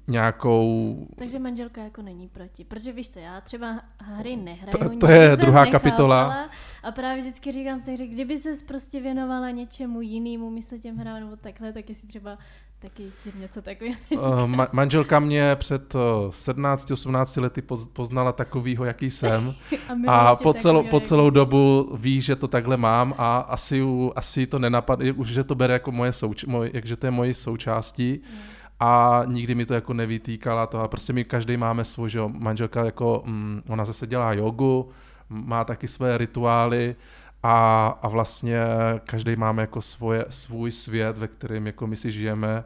nějakou... 0.08 0.96
Takže 1.18 1.38
manželka 1.38 1.82
jako 1.82 2.02
není 2.02 2.28
proti, 2.28 2.64
protože 2.64 2.92
víš 2.92 3.08
co, 3.08 3.18
já 3.18 3.40
třeba 3.40 3.80
hry 3.98 4.36
nehraju. 4.36 4.78
To- 4.78 4.98
to 5.06 5.06
je 5.12 5.36
druhá 5.36 5.64
nechápala 5.64 5.70
kapitola. 5.70 6.48
A 6.82 6.92
právě 6.92 7.20
vždycky 7.22 7.52
říkám 7.52 7.80
si, 7.80 7.96
že 7.96 8.06
kdyby 8.06 8.38
se 8.38 8.50
prostě 8.68 9.00
věnovala 9.00 9.50
něčemu 9.50 10.00
jinému 10.00 10.50
místo 10.50 10.78
těm 10.78 10.96
hrám 10.96 11.20
nebo 11.20 11.36
takhle, 11.36 11.72
tak 11.72 11.88
jestli 11.88 12.08
třeba 12.08 12.38
taky 12.78 13.12
něco 13.40 13.62
takového. 13.62 13.96
Uh, 14.10 14.20
ma- 14.46 14.68
manželka 14.72 15.20
mě 15.20 15.56
před 15.56 15.94
uh, 15.94 16.00
17-18 16.30 17.42
lety 17.42 17.60
poz- 17.60 17.88
poznala 17.92 18.32
takovýho, 18.32 18.84
jaký 18.84 19.10
jsem 19.10 19.54
a 20.08 20.34
tě 20.36 20.42
po 20.42 20.54
celou, 20.54 20.82
po 20.82 21.00
celou 21.00 21.30
dobu 21.30 21.90
ví, 21.96 22.20
že 22.20 22.36
to 22.36 22.48
takhle 22.48 22.76
mám 22.76 23.14
a 23.18 23.38
asi, 23.38 23.82
asi 24.16 24.46
to 24.46 24.58
nenapadne, 24.58 25.12
už 25.12 25.28
že 25.28 25.44
to 25.44 25.54
bere 25.54 25.72
jako 25.72 25.92
moje 25.92 26.10
souč- 26.10 26.48
moj, 26.48 26.70
jak, 26.74 26.86
že 26.86 26.96
to 26.96 27.06
je 27.06 27.10
mojí 27.10 27.34
součástí 27.34 28.20
Mm. 28.32 28.38
A 28.80 29.22
nikdy 29.26 29.54
mi 29.54 29.66
to 29.66 29.74
jako 29.74 29.92
nevytýkala 29.92 30.66
to 30.66 30.80
a 30.80 30.88
prostě 30.88 31.12
my 31.12 31.24
každý 31.24 31.56
máme 31.56 31.84
svůj, 31.84 32.10
že 32.10 32.18
jo, 32.18 32.28
manželka 32.28 32.84
jako, 32.84 33.22
mm, 33.26 33.62
ona 33.68 33.84
zase 33.84 34.06
dělá 34.06 34.32
jogu, 34.32 34.90
má 35.28 35.64
taky 35.64 35.88
své 35.88 36.18
rituály 36.18 36.96
a, 37.42 37.86
a 38.02 38.08
vlastně 38.08 38.60
každý 39.04 39.36
máme 39.36 39.62
jako 39.62 39.82
svoje, 39.82 40.24
svůj 40.28 40.70
svět, 40.70 41.18
ve 41.18 41.28
kterém 41.28 41.66
jako 41.66 41.86
my 41.86 41.96
si 41.96 42.12
žijeme, 42.12 42.64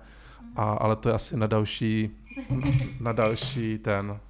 a, 0.57 0.73
ale 0.73 0.97
to 0.97 1.09
je 1.09 1.15
asi 1.15 1.37
na 1.37 1.47
další, 1.47 2.11
na 3.01 3.13
další 3.13 3.79
ten, 3.79 4.21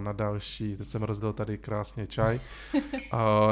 na 0.00 0.12
další, 0.12 0.76
teď 0.76 0.86
jsem 0.86 1.02
rozdal 1.02 1.32
tady 1.32 1.58
krásně 1.58 2.06
čaj, 2.06 2.40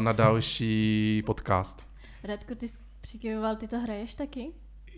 na 0.01 0.12
další 0.12 1.22
podcast. 1.26 1.87
Radku, 2.24 2.55
ty 2.55 2.66
přikyvoval, 3.01 3.57
ty 3.57 3.68
to 3.68 3.79
hraješ 3.79 4.14
taky? 4.14 4.53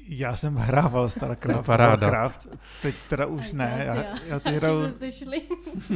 Já 0.09 0.36
jsem 0.36 0.55
hrával 0.55 1.11
StarCraft, 1.11 1.66
Paráda. 1.66 2.07
Warcraft, 2.07 2.48
teď 2.82 2.94
teda 3.09 3.26
už 3.26 3.53
ne, 3.53 3.82
já, 3.86 4.05
já 4.26 4.40
teď 4.40 4.57
jsme 4.59 4.92
se 4.98 5.12
šli. 5.12 5.42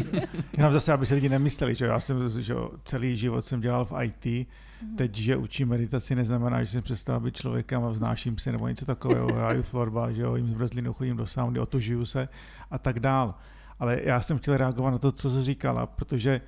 jenom 0.53 0.73
zase, 0.73 0.93
aby 0.93 1.07
si 1.07 1.15
lidi 1.15 1.29
nemysleli, 1.29 1.75
že 1.75 1.85
já 1.85 2.01
jsem, 2.01 2.43
že 2.43 2.53
jo, 2.53 2.71
celý 2.85 3.17
život 3.17 3.41
jsem 3.45 3.61
dělal 3.61 3.85
v 3.85 3.93
IT, 4.03 4.49
teď, 4.97 5.15
že 5.15 5.37
učím 5.37 5.69
meditaci, 5.69 6.15
neznamená, 6.15 6.65
že 6.65 6.71
jsem 6.71 6.83
přestal 6.83 7.21
být 7.21 7.37
člověkem 7.37 7.85
a 7.85 7.89
vznáším 7.89 8.39
si 8.39 8.53
nebo 8.53 8.69
něco 8.69 8.85
takového, 8.85 9.29
hraju 9.35 9.63
florba, 9.63 10.13
že 10.13 10.23
jo, 10.23 10.37
jim 10.37 10.51
zmrzlinu, 10.51 10.93
chodím 10.93 11.17
do 11.17 11.27
sauny, 11.27 11.61
otužuju 11.61 12.07
se 12.07 12.29
a 12.71 12.79
tak 12.79 13.01
dál. 13.01 13.35
Ale 13.79 14.01
já 14.03 14.21
jsem 14.21 14.39
chtěl 14.39 14.57
reagovat 14.57 14.91
na 14.91 14.99
to, 14.99 15.13
co 15.13 15.31
jsi 15.31 15.43
říkala, 15.43 15.87
protože 15.87 16.41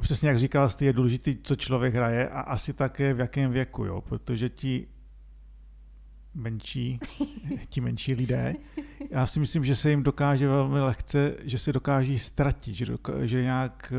přesně 0.00 0.28
jak 0.28 0.38
říkala 0.38 0.68
jsi, 0.68 0.84
je 0.84 0.92
důležité, 0.92 1.30
co 1.42 1.56
člověk 1.56 1.94
hraje 1.94 2.28
a 2.28 2.40
asi 2.40 2.72
také 2.72 3.14
v 3.14 3.20
jakém 3.20 3.50
věku, 3.50 3.84
jo, 3.84 4.00
protože 4.00 4.48
ti 4.48 4.86
menší, 6.34 7.00
ti 7.68 7.80
menší 7.80 8.14
lidé, 8.14 8.54
já 9.10 9.26
si 9.26 9.40
myslím, 9.40 9.64
že 9.64 9.76
se 9.76 9.90
jim 9.90 10.02
dokáže 10.02 10.48
velmi 10.48 10.80
lehce, 10.80 11.36
že 11.42 11.58
se 11.58 11.72
dokáží 11.72 12.18
ztratit, 12.18 12.74
že, 12.74 12.84
doka- 12.86 13.20
že 13.24 13.42
nějak 13.42 13.92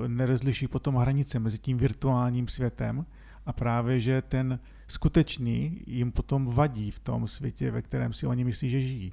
uh, 0.00 0.08
nerozliší 0.08 0.68
potom 0.68 0.94
hranice 0.94 1.38
mezi 1.38 1.58
tím 1.58 1.78
virtuálním 1.78 2.48
světem 2.48 3.06
a 3.46 3.52
právě, 3.52 4.00
že 4.00 4.22
ten 4.22 4.58
skutečný 4.88 5.80
jim 5.86 6.12
potom 6.12 6.46
vadí 6.46 6.90
v 6.90 6.98
tom 6.98 7.28
světě, 7.28 7.70
ve 7.70 7.82
kterém 7.82 8.12
si 8.12 8.26
oni 8.26 8.44
myslí, 8.44 8.70
že 8.70 8.80
žijí. 8.80 9.12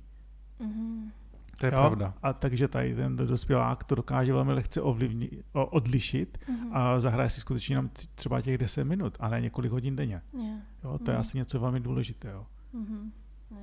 Mhm. 0.60 1.12
To 1.60 1.66
je 1.66 1.72
Jo? 1.72 1.78
pravda. 1.80 2.14
A 2.24 2.34
takže 2.34 2.68
tady 2.68 2.96
ten 2.96 3.16
dospělák 3.16 3.84
to 3.84 3.96
dokáže 3.96 4.34
velmi 4.34 4.54
lehce 4.54 4.82
ovlivnit, 4.82 5.32
o- 5.54 5.66
odlišit 5.66 6.38
Mhm. 6.50 6.70
a 6.72 7.00
zahraje 7.00 7.30
si 7.30 7.40
skutečně 7.42 7.74
jenom 7.74 7.90
třeba 8.16 8.42
těch 8.42 8.58
10 8.58 8.84
minut, 8.84 9.18
a 9.20 9.30
ne 9.30 9.42
několik 9.42 9.72
hodin 9.72 9.96
denně. 9.96 10.22
Jo. 10.34 10.44
Jo, 10.84 10.98
to 10.98 11.12
je 11.12 11.16
Mhm. 11.16 11.22
asi 11.22 11.38
něco 11.38 11.60
velmi 11.60 11.80
důležitého. 11.80 12.46
Mhm. 12.74 13.12
Jo. 13.52 13.58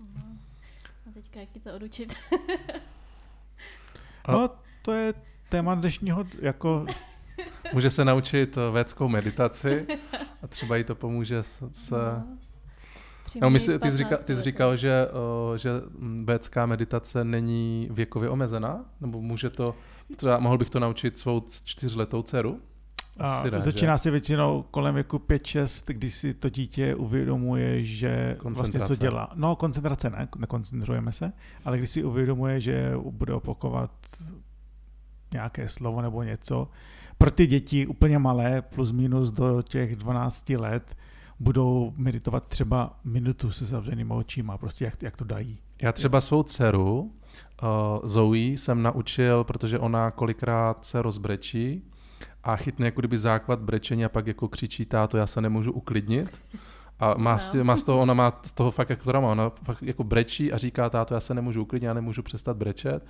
Mhm. 0.00 0.32
A 1.08 1.12
teďka 1.14 1.40
jak 1.40 1.48
ti 1.48 1.60
to 1.60 1.74
odučit? 1.74 2.14
No, 4.28 4.50
to 4.82 4.92
je 4.92 5.14
téma 5.48 5.74
dnešního, 5.74 6.24
jako 6.40 6.86
Může 7.72 7.90
se 7.90 8.04
naučit 8.04 8.56
eh, 8.56 8.70
védskou 8.70 9.08
meditaci 9.08 9.86
a 10.42 10.46
třeba 10.46 10.76
jí 10.76 10.84
to 10.84 10.94
pomůže 10.94 11.42
s- 11.42 11.68
se... 11.72 11.96
No, 13.40 13.50
my 13.50 13.60
si, 13.60 13.78
ty, 13.78 13.90
jsi 13.90 13.96
říkal, 13.96 14.18
ty 14.24 14.36
jsi 14.36 14.42
říkal, 14.42 14.76
že, 14.76 15.06
uh, 15.50 15.56
že 15.56 15.70
mm, 15.98 16.26
védská 16.26 16.66
meditace 16.66 17.24
není 17.24 17.88
věkově 17.90 18.28
omezená? 18.28 18.84
Nebo 19.00 19.20
může 19.22 19.50
to, 19.50 19.74
třeba 20.16 20.38
mohl 20.38 20.58
bych 20.58 20.70
to 20.70 20.80
naučit 20.80 21.18
svou 21.18 21.42
čtyřletou 21.64 22.22
dceru? 22.22 22.60
A 23.18 23.42
ne, 23.50 23.60
začíná 23.60 23.96
že? 23.96 23.98
se 23.98 24.10
většinou 24.10 24.64
kolem 24.70 24.94
věku 24.94 25.16
5-6, 25.16 25.92
kdy 25.94 26.10
si 26.10 26.34
to 26.34 26.48
dítě 26.48 26.94
uvědomuje, 26.94 27.84
že 27.84 28.36
vlastně 28.42 28.80
co 28.80 28.96
dělá. 28.96 29.30
No, 29.34 29.56
koncentrace 29.56 30.10
ne, 30.10 30.28
nekoncentrujeme 30.38 31.12
se, 31.12 31.32
ale 31.64 31.78
když 31.78 31.90
si 31.90 32.04
uvědomuje, 32.04 32.60
že 32.60 32.92
bude 33.10 33.34
opakovat 33.34 33.90
nějaké 35.32 35.68
slovo 35.68 36.02
nebo 36.02 36.22
něco. 36.22 36.68
Pro 37.18 37.30
ty 37.30 37.46
děti 37.46 37.86
úplně 37.86 38.18
malé, 38.18 38.62
plus 38.62 38.92
minus 38.92 39.32
do 39.32 39.62
těch 39.62 39.96
12 39.96 40.50
let, 40.50 40.96
budou 41.40 41.92
meditovat 41.96 42.48
třeba 42.48 42.98
minutu 43.04 43.50
se 43.50 43.64
zavřenýma 43.64 44.14
očima, 44.14 44.58
prostě 44.58 44.84
jak, 44.84 45.02
jak 45.02 45.16
to 45.16 45.24
dají. 45.24 45.58
Já 45.82 45.92
třeba 45.92 46.20
svou 46.20 46.42
dceru, 46.42 47.00
uh, 47.00 47.08
Zoe, 48.04 48.38
jsem 48.38 48.82
naučil, 48.82 49.44
protože 49.44 49.78
ona 49.78 50.10
kolikrát 50.10 50.84
se 50.84 51.02
rozbrečí 51.02 51.91
a 52.44 52.56
chytne 52.56 52.86
jako 52.86 53.00
kdyby 53.00 53.18
základ 53.18 53.60
brečení 53.60 54.04
a 54.04 54.08
pak 54.08 54.26
jako 54.26 54.48
křičí 54.48 54.86
táto, 54.86 55.18
já 55.18 55.26
se 55.26 55.40
nemůžu 55.40 55.72
uklidnit. 55.72 56.40
A 57.00 57.14
má, 57.18 57.38
z, 57.38 57.50
tě- 57.50 57.64
má 57.64 57.76
z 57.76 57.84
toho, 57.84 57.98
ona 58.00 58.14
má 58.14 58.40
z 58.42 58.52
toho 58.52 58.70
fakt 58.70 58.90
jako 58.90 59.04
trauma, 59.04 59.28
ona 59.28 59.50
fakt 59.64 59.82
jako 59.82 60.04
brečí 60.04 60.52
a 60.52 60.58
říká 60.58 60.90
táto, 60.90 61.14
já 61.14 61.20
se 61.20 61.34
nemůžu 61.34 61.62
uklidnit, 61.62 61.86
já 61.86 61.94
nemůžu 61.94 62.22
přestat 62.22 62.56
brečet. 62.56 63.06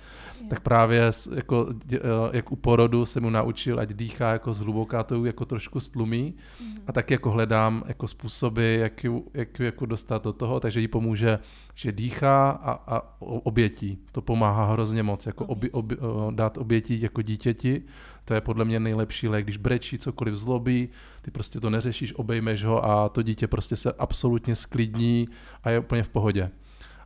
Tak 0.49 0.59
právě 0.59 1.11
jako, 1.35 1.67
eh, 1.93 1.99
jak 2.31 2.51
u 2.51 2.55
porodu 2.55 3.05
jsem 3.05 3.23
mu 3.23 3.29
naučil, 3.29 3.79
ať 3.79 3.89
dýchá 3.89 4.31
jako 4.31 4.53
zhluboká, 4.53 5.03
to 5.03 5.15
ju 5.15 5.25
jako 5.25 5.45
trošku 5.45 5.79
stlumí. 5.79 6.33
Mhm. 6.61 6.77
A 6.87 6.91
tak 6.91 7.11
jako 7.11 7.31
hledám 7.31 7.83
jako 7.87 8.07
způsoby, 8.07 8.79
jak 8.79 9.03
ju, 9.03 9.25
jak 9.33 9.59
ju 9.59 9.65
jako 9.65 9.85
dostat 9.85 10.23
do 10.23 10.33
toho, 10.33 10.59
takže 10.59 10.79
jí 10.79 10.87
pomůže, 10.87 11.39
že 11.75 11.91
dýchá 11.91 12.49
a, 12.49 12.71
a 12.95 13.01
obětí. 13.19 13.97
To 14.11 14.21
pomáhá 14.21 14.71
hrozně 14.71 15.03
moc, 15.03 15.25
jako 15.25 15.45
obi, 15.45 15.71
obi, 15.71 15.97
o, 15.97 16.31
dát 16.35 16.57
obětí 16.57 17.01
jako 17.01 17.21
dítěti. 17.21 17.83
To 18.25 18.33
je 18.33 18.41
podle 18.41 18.65
mě 18.65 18.79
nejlepší 18.79 19.27
lék, 19.27 19.43
když 19.45 19.57
brečí, 19.57 19.97
cokoliv 19.97 20.35
zlobí, 20.35 20.89
ty 21.21 21.31
prostě 21.31 21.59
to 21.59 21.69
neřešíš, 21.69 22.13
obejmeš 22.15 22.63
ho 22.63 22.85
a 22.85 23.09
to 23.09 23.21
dítě 23.21 23.47
prostě 23.47 23.75
se 23.75 23.93
absolutně 23.93 24.55
sklidní 24.55 25.27
a 25.63 25.69
je 25.69 25.79
úplně 25.79 26.03
v 26.03 26.09
pohodě. 26.09 26.49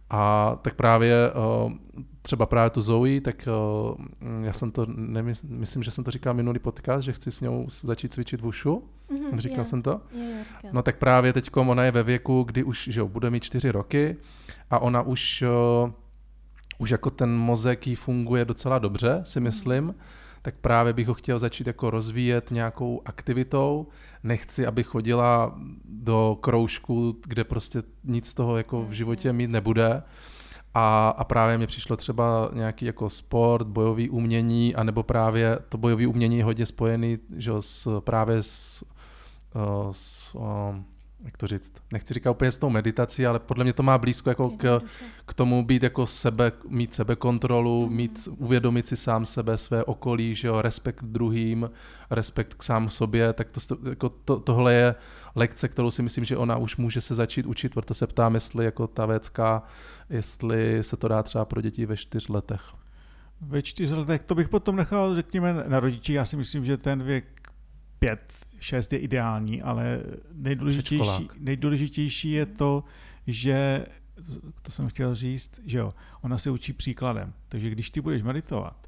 A 0.10 0.56
tak 0.62 0.74
právě 0.74 1.32
o, 1.32 1.72
třeba 2.22 2.46
právě 2.46 2.70
tu 2.70 2.82
Zoe, 2.82 3.22
tak 3.22 3.48
mm, 4.22 4.44
já 4.44 4.54
jsem 4.54 4.72
to, 4.72 4.86
nemys, 4.96 5.44
myslím, 5.44 5.84
že 5.84 5.92
jsem 5.92 6.04
to 6.04 6.12
říkal 6.12 6.34
minulý 6.34 6.60
podcast, 6.60 7.04
že 7.04 7.14
chci 7.14 7.32
s 7.32 7.42
ňou 7.42 7.66
s- 7.70 7.86
začít 7.86 8.14
cvičit 8.14 8.42
v 8.42 8.46
ušu. 8.48 8.84
Mhm, 9.12 9.40
Říkal 9.40 9.58
jo. 9.60 9.66
jsem 9.66 9.82
to? 9.82 9.92
Jo, 9.92 10.22
říkal. 10.44 10.72
No 10.74 10.82
tak 10.82 10.98
právě 10.98 11.34
teď 11.34 11.50
ona 11.58 11.84
je 11.84 11.92
ve 11.92 12.04
věku, 12.04 12.44
kdy 12.44 12.64
už 12.64 12.88
že 12.92 13.00
jo, 13.00 13.08
bude 13.08 13.30
mít 13.30 13.44
čtyři 13.44 13.72
roky 13.72 14.18
a 14.70 14.80
ona 14.80 15.02
už, 15.02 15.44
uh, 15.84 15.92
už 16.78 16.90
jako 16.90 17.10
ten 17.10 17.36
mozek 17.38 17.88
jí 17.88 17.96
funguje 17.96 18.46
docela 18.46 18.80
dobře, 18.80 19.22
si 19.24 19.40
myslím. 19.40 19.96
Tak 20.48 20.56
právě 20.56 20.94
bych 20.94 21.08
ho 21.08 21.14
chtěl 21.14 21.40
začít 21.40 21.68
jako 21.68 21.90
rozvíjet 21.90 22.52
nějakou 22.52 23.02
aktivitou. 23.06 23.88
Nechci, 24.24 24.66
aby 24.66 24.84
chodila 24.84 25.60
do 25.86 26.38
kroužku, 26.42 27.18
kde 27.28 27.44
prostě 27.44 27.84
nic 28.04 28.28
z 28.28 28.34
toho 28.34 28.58
jako 28.58 28.86
v 28.86 28.92
životě 28.92 29.34
mít 29.34 29.50
nebude. 29.50 30.04
A, 30.74 31.10
a 31.10 31.24
právě 31.24 31.58
mi 31.58 31.68
přišlo 31.68 31.98
třeba 31.98 32.50
nějaký 32.54 32.86
jako 32.86 33.10
sport, 33.10 33.68
bojový 33.68 34.10
umění, 34.10 34.76
anebo 34.76 35.04
právě 35.04 35.60
to 35.70 35.78
bojové 35.78 36.08
umění 36.08 36.38
je 36.38 36.44
hodně 36.44 36.66
spojený 36.66 37.18
že, 37.36 37.52
s, 37.60 38.02
právě 38.02 38.44
s, 38.44 38.86
uh, 39.56 39.92
s 39.92 40.36
um, 40.36 40.86
jak 41.26 41.38
to 41.38 41.48
říct, 41.48 41.74
nechci 41.94 42.14
říkat 42.14 42.32
úplně 42.32 42.52
s 42.52 42.60
tou 42.60 42.70
meditací, 42.70 43.26
ale 43.26 43.40
podle 43.40 43.64
mě 43.64 43.74
to 43.74 43.84
má 43.84 43.98
blízko 43.98 44.30
jako 44.30 44.50
k, 44.50 44.82
k 45.26 45.34
tomu 45.34 45.66
být 45.66 45.84
jako 45.84 46.06
sebe, 46.06 46.52
mít 46.68 46.94
sebekontrolu, 46.94 47.86
Mhm. 47.86 47.96
mít, 47.96 48.28
uvědomit 48.38 48.88
si 48.88 48.96
sám 48.96 49.26
sebe, 49.26 49.58
své 49.58 49.84
okolí, 49.84 50.36
že 50.36 50.48
jo, 50.48 50.62
respekt 50.62 51.00
k 51.00 51.04
druhým, 51.06 51.70
respekt 52.12 52.54
k 52.54 52.64
sám 52.64 52.90
sobě, 52.90 53.34
tak 53.34 53.48
to, 53.52 53.90
jako 53.90 54.10
to, 54.10 54.40
tohle 54.40 54.74
je 54.74 54.96
lekce, 55.36 55.68
kterou 55.68 55.92
si 55.92 56.04
myslím, 56.04 56.26
že 56.26 56.38
ona 56.38 56.58
už 56.58 56.78
může 56.78 57.02
se 57.02 57.16
začít 57.16 57.46
učit, 57.46 57.74
proto 57.74 57.94
se 57.94 58.08
ptám, 58.08 58.34
jestli 58.34 58.66
jako 58.66 58.88
ta 58.88 59.06
věcka, 59.06 59.64
jestli 60.10 60.84
se 60.84 60.98
to 60.98 61.08
dá 61.08 61.24
třeba 61.24 61.46
pro 61.46 61.62
děti 61.62 61.86
ve 61.86 61.98
čtyř 61.98 62.28
letech. 62.28 62.62
Ve 63.42 63.62
čtyř 63.62 63.92
letech 63.92 64.24
to 64.24 64.36
bych 64.36 64.50
potom 64.50 64.76
nechal, 64.76 65.16
řekněme, 65.16 65.64
na 65.68 65.80
rodiči. 65.80 66.14
Já 66.14 66.26
si 66.26 66.38
myslím, 66.38 66.66
že 66.66 66.78
ten 66.78 67.04
věk 67.04 67.26
5, 68.00 68.34
6 68.60 68.94
je 68.94 69.00
ideální, 69.00 69.62
ale 69.62 70.00
nejdůležitější, 70.34 71.30
nejdůležitější 71.40 72.32
je 72.32 72.46
to, 72.46 72.84
že, 73.28 73.86
to 74.62 74.72
jsem 74.72 74.88
chtěl 74.88 75.16
říct, 75.16 75.60
že 75.66 75.78
jo, 75.78 75.94
ona 76.22 76.38
se 76.38 76.50
učí 76.52 76.74
příkladem. 76.74 77.34
Takže 77.50 77.70
když 77.70 77.90
ty 77.90 78.02
budeš 78.02 78.24
meditovat 78.24 78.88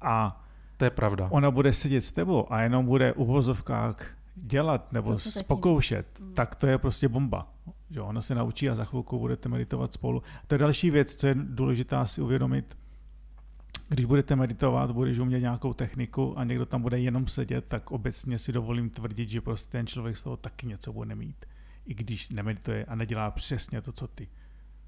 a 0.00 0.44
To 0.76 0.84
je 0.84 0.90
pravda. 0.90 1.28
ona 1.30 1.50
bude 1.50 1.72
sedět 1.72 2.00
s 2.00 2.12
tebou 2.12 2.52
a 2.52 2.60
jenom 2.60 2.86
bude 2.86 3.12
u 3.12 3.24
vozovkách 3.24 4.16
dělat 4.34 4.92
nebo 4.92 5.12
To 5.12 5.18
se 5.18 5.34
taky- 5.34 5.46
pokoušet, 5.46 6.06
Mm. 6.20 6.32
tak 6.34 6.54
to 6.54 6.66
je 6.66 6.78
prostě 6.78 7.08
bomba. 7.08 7.52
Že 7.90 8.00
ona 8.00 8.22
se 8.22 8.34
naučí 8.34 8.70
a 8.70 8.74
za 8.74 8.84
chvilku 8.84 9.18
budete 9.18 9.48
meditovat 9.48 9.92
spolu. 9.92 10.22
To 10.46 10.54
je 10.54 10.58
další 10.58 10.90
věc, 10.90 11.14
co 11.14 11.26
je 11.26 11.34
důležitá 11.38 12.06
si 12.06 12.20
uvědomit. 12.22 12.76
Když 13.88 14.04
budete 14.04 14.36
meditovat, 14.36 14.90
budeš 14.90 15.18
umět 15.18 15.40
nějakou 15.40 15.72
techniku 15.72 16.38
a 16.38 16.44
někdo 16.44 16.66
tam 16.66 16.82
bude 16.82 16.98
jenom 17.00 17.26
sedět, 17.26 17.64
tak 17.68 17.90
obecně 17.90 18.38
si 18.38 18.52
dovolím 18.52 18.90
tvrdit, 18.90 19.30
že 19.30 19.40
prostě 19.40 19.70
ten 19.70 19.86
člověk 19.86 20.16
z 20.16 20.22
toho 20.22 20.36
taky 20.36 20.66
něco 20.66 20.92
bude 20.92 21.14
mít. 21.14 21.46
I 21.86 21.94
když 21.94 22.28
nemedituje 22.28 22.84
a 22.84 22.94
nedělá 22.94 23.30
přesně 23.30 23.82
to, 23.82 23.92
co 23.92 24.06
ty. 24.06 24.28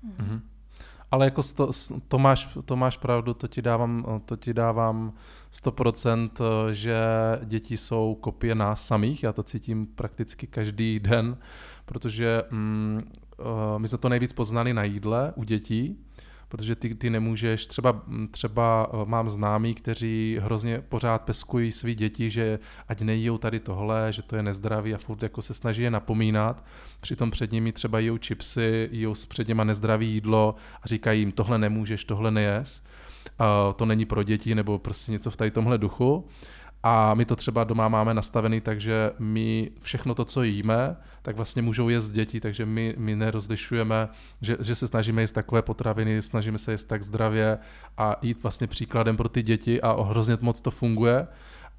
Mhm. 0.02 0.42
Ale 1.10 1.24
jako 1.24 1.42
sto, 1.42 1.70
to, 2.08 2.18
máš, 2.18 2.58
to 2.64 2.76
máš 2.76 2.96
pravdu, 2.96 3.34
to 3.34 3.48
ti 3.48 3.62
dávám, 3.62 4.22
to 4.24 4.36
ti 4.36 4.54
dávám 4.54 5.12
100%, 5.52 6.30
eh, 6.40 6.74
že 6.74 6.98
děti 7.44 7.76
jsou 7.76 8.14
kopie 8.20 8.54
nás 8.54 8.86
samých, 8.86 9.22
já 9.22 9.32
to 9.32 9.42
cítím 9.42 9.86
prakticky 9.86 10.46
každý 10.46 11.00
den, 11.00 11.36
protože 11.84 12.42
mm, 12.50 13.00
eh, 13.38 13.78
my 13.78 13.88
jsme 13.88 13.98
to 13.98 14.08
nejvíc 14.08 14.32
poznali 14.32 14.74
na 14.74 14.84
jídle 14.84 15.32
u 15.36 15.44
dětí, 15.44 16.07
protože 16.48 16.76
ty, 16.76 16.94
ty 16.94 17.10
nemůžeš, 17.10 17.66
třeba, 17.66 18.02
třeba 18.30 18.90
eh, 18.92 18.96
mám 19.04 19.28
známí, 19.28 19.74
kteří 19.74 20.38
hrozně 20.40 20.80
pořád 20.88 21.22
peskují 21.22 21.72
svý 21.72 21.94
děti, 21.94 22.30
že 22.30 22.58
ať 22.88 23.00
nejíjou 23.00 23.38
tady 23.38 23.60
tohle, 23.60 24.12
že 24.12 24.22
to 24.22 24.36
je 24.36 24.42
nezdravý 24.42 24.94
a 24.94 24.98
furt 24.98 25.22
jako 25.22 25.42
se 25.42 25.54
snaží 25.54 25.82
je 25.82 25.90
napomínat, 25.90 26.64
přitom 27.00 27.30
před 27.30 27.52
nimi 27.52 27.72
třeba 27.72 27.98
jíjou 27.98 28.18
chipsy, 28.26 28.88
jíjou 28.92 29.14
před 29.28 29.48
něma 29.48 29.64
nezdravý 29.64 30.12
jídlo 30.12 30.54
a 30.82 30.88
říkají 30.88 31.20
jim, 31.20 31.32
tohle 31.32 31.58
nemůžeš, 31.58 32.04
tohle 32.04 32.30
nejes, 32.30 32.82
uh, 33.40 33.72
to 33.72 33.86
není 33.86 34.04
pro 34.04 34.22
děti 34.22 34.54
nebo 34.54 34.78
prostě 34.78 35.12
něco 35.12 35.30
v 35.30 35.36
tady 35.36 35.50
tomhle 35.50 35.78
duchu. 35.78 36.24
A 36.82 37.14
my 37.14 37.24
to 37.24 37.36
třeba 37.36 37.64
doma 37.64 37.88
máme 37.88 38.14
nastavený, 38.14 38.60
takže 38.60 39.10
my 39.18 39.70
všechno 39.80 40.14
to, 40.14 40.24
co 40.24 40.42
jíme, 40.42 40.96
tak 41.22 41.36
vlastně 41.36 41.62
můžou 41.62 41.88
jíst 41.88 42.10
děti, 42.10 42.40
takže 42.40 42.66
my, 42.66 42.94
my 42.98 43.16
nerozlišujeme, 43.16 44.08
že, 44.40 44.56
že 44.60 44.74
se 44.74 44.88
snažíme 44.88 45.22
jíst 45.22 45.32
takové 45.32 45.62
potraviny, 45.62 46.22
snažíme 46.22 46.58
se 46.58 46.72
jíst 46.72 46.84
tak 46.84 47.02
zdravě 47.02 47.58
a 47.96 48.16
jít 48.22 48.42
vlastně 48.42 48.66
příkladem 48.66 49.16
pro 49.16 49.28
ty 49.28 49.42
děti 49.42 49.80
a 49.80 50.02
hrozně 50.02 50.38
moc 50.40 50.60
to 50.60 50.70
funguje. 50.70 51.26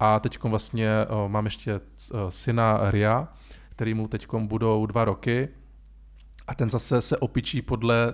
A 0.00 0.20
teď 0.20 0.42
vlastně 0.42 0.90
mám 1.28 1.44
ještě 1.44 1.80
syna 2.28 2.90
Ria, 2.90 3.28
který 3.70 3.94
mu 3.94 4.08
teď 4.08 4.26
budou 4.34 4.86
dva 4.86 5.04
roky 5.04 5.48
a 6.46 6.54
ten 6.54 6.70
zase 6.70 7.00
se 7.00 7.16
opičí 7.16 7.62
podle 7.62 8.12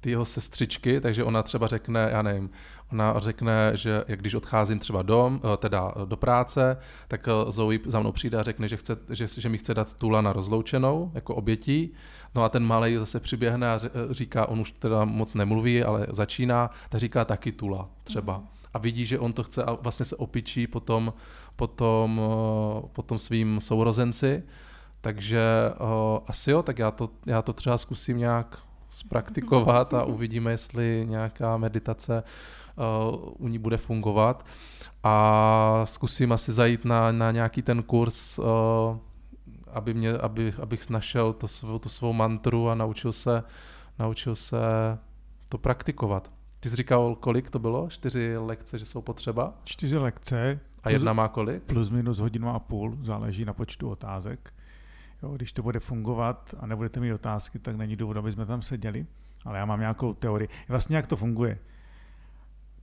té 0.00 0.10
jeho 0.10 0.24
sestřičky, 0.24 1.00
takže 1.00 1.24
ona 1.24 1.42
třeba 1.42 1.66
řekne, 1.66 2.08
já 2.12 2.22
nevím, 2.22 2.50
ona 2.92 3.18
řekne, 3.18 3.72
že 3.74 4.04
jak 4.08 4.20
když 4.20 4.34
odcházím 4.34 4.78
třeba 4.78 5.02
dom, 5.02 5.40
eh, 5.44 5.56
teda 5.56 5.94
do 6.04 6.16
práce, 6.16 6.76
tak 7.08 7.28
eh, 7.28 7.52
Zoe 7.52 7.78
za 7.86 8.00
mnou 8.00 8.12
přijde 8.12 8.38
a 8.38 8.42
řekne, 8.42 8.68
že, 8.68 8.76
chce, 8.76 8.96
že, 9.10 9.26
že 9.26 9.48
mi 9.48 9.58
chce 9.58 9.74
dát 9.74 9.94
tula 9.94 10.20
na 10.20 10.32
rozloučenou, 10.32 11.10
jako 11.14 11.34
obětí. 11.34 11.92
No 12.34 12.44
a 12.44 12.48
ten 12.48 12.64
malej 12.64 12.96
zase 12.96 13.20
přiběhne 13.20 13.70
a 13.70 13.80
eh, 13.84 14.14
říká, 14.14 14.46
on 14.46 14.60
už 14.60 14.70
teda 14.70 15.04
moc 15.04 15.34
nemluví, 15.34 15.82
ale 15.82 16.06
začíná, 16.10 16.70
tak 16.88 17.00
říká 17.00 17.24
taky 17.24 17.52
tula 17.52 17.88
třeba. 18.04 18.42
A 18.74 18.78
vidí, 18.78 19.06
že 19.06 19.18
on 19.18 19.32
to 19.32 19.42
chce 19.42 19.64
a 19.64 19.72
vlastně 19.72 20.06
se 20.06 20.16
opičí 20.16 20.66
potom, 20.66 21.12
potom, 21.56 22.20
eh, 22.24 22.88
potom 22.92 23.18
svým 23.18 23.60
sourozenci. 23.60 24.42
Takže 25.02 25.40
asi 26.26 26.50
jo, 26.50 26.62
tak 26.62 26.78
já 26.78 26.90
to, 26.90 27.08
já 27.26 27.42
to 27.42 27.52
třeba 27.52 27.78
zkusím 27.78 28.18
nějak 28.18 28.58
zpraktikovat 28.90 29.94
a 29.94 30.04
uvidíme, 30.04 30.50
jestli 30.50 31.06
nějaká 31.08 31.56
meditace 31.56 32.22
u 33.38 33.48
ní 33.48 33.58
bude 33.58 33.76
fungovat. 33.76 34.46
A 35.02 35.82
zkusím 35.84 36.32
asi 36.32 36.52
zajít 36.52 36.84
na, 36.84 37.12
na 37.12 37.30
nějaký 37.30 37.62
ten 37.62 37.82
kurz, 37.82 38.38
uh, 38.38 38.44
aby 39.72 39.94
mě, 39.94 40.12
aby, 40.12 40.54
abych 40.62 40.90
našel 40.90 41.32
to 41.32 41.48
svou, 41.48 41.78
tu 41.78 41.88
svou 41.88 42.12
mantru 42.12 42.68
a 42.68 42.74
naučil 42.74 43.12
se, 43.12 43.42
naučil 43.98 44.34
se 44.34 44.58
to 45.48 45.58
praktikovat. 45.58 46.32
Ty 46.60 46.70
jsi 46.70 46.76
říkal, 46.76 47.14
kolik 47.14 47.50
to 47.50 47.58
bylo? 47.58 47.88
Čtyři 47.88 48.36
lekce, 48.36 48.78
že 48.78 48.86
jsou 48.86 49.02
potřeba? 49.02 49.54
Čtyři 49.64 49.98
lekce, 49.98 50.60
A 50.82 50.90
jedna 50.90 51.12
má 51.12 51.28
kolik? 51.28 51.62
plus 51.62 51.90
minus 51.90 52.18
hodinu 52.18 52.48
a 52.48 52.58
půl, 52.58 52.98
záleží 53.02 53.44
na 53.44 53.52
počtu 53.52 53.90
otázek. 53.90 54.52
Jo, 55.22 55.32
když 55.36 55.52
to 55.52 55.62
bude 55.62 55.80
fungovat 55.80 56.54
a 56.58 56.66
nebudete 56.66 57.00
mít 57.00 57.12
otázky, 57.12 57.58
tak 57.58 57.76
není 57.76 57.96
důvod, 57.96 58.16
aby 58.16 58.32
jsme 58.32 58.46
tam 58.46 58.62
seděli. 58.62 59.06
Ale 59.44 59.58
já 59.58 59.64
mám 59.64 59.80
nějakou 59.80 60.14
teorii. 60.14 60.48
Vlastně 60.68 60.96
jak 60.96 61.06
to 61.06 61.16
funguje? 61.16 61.58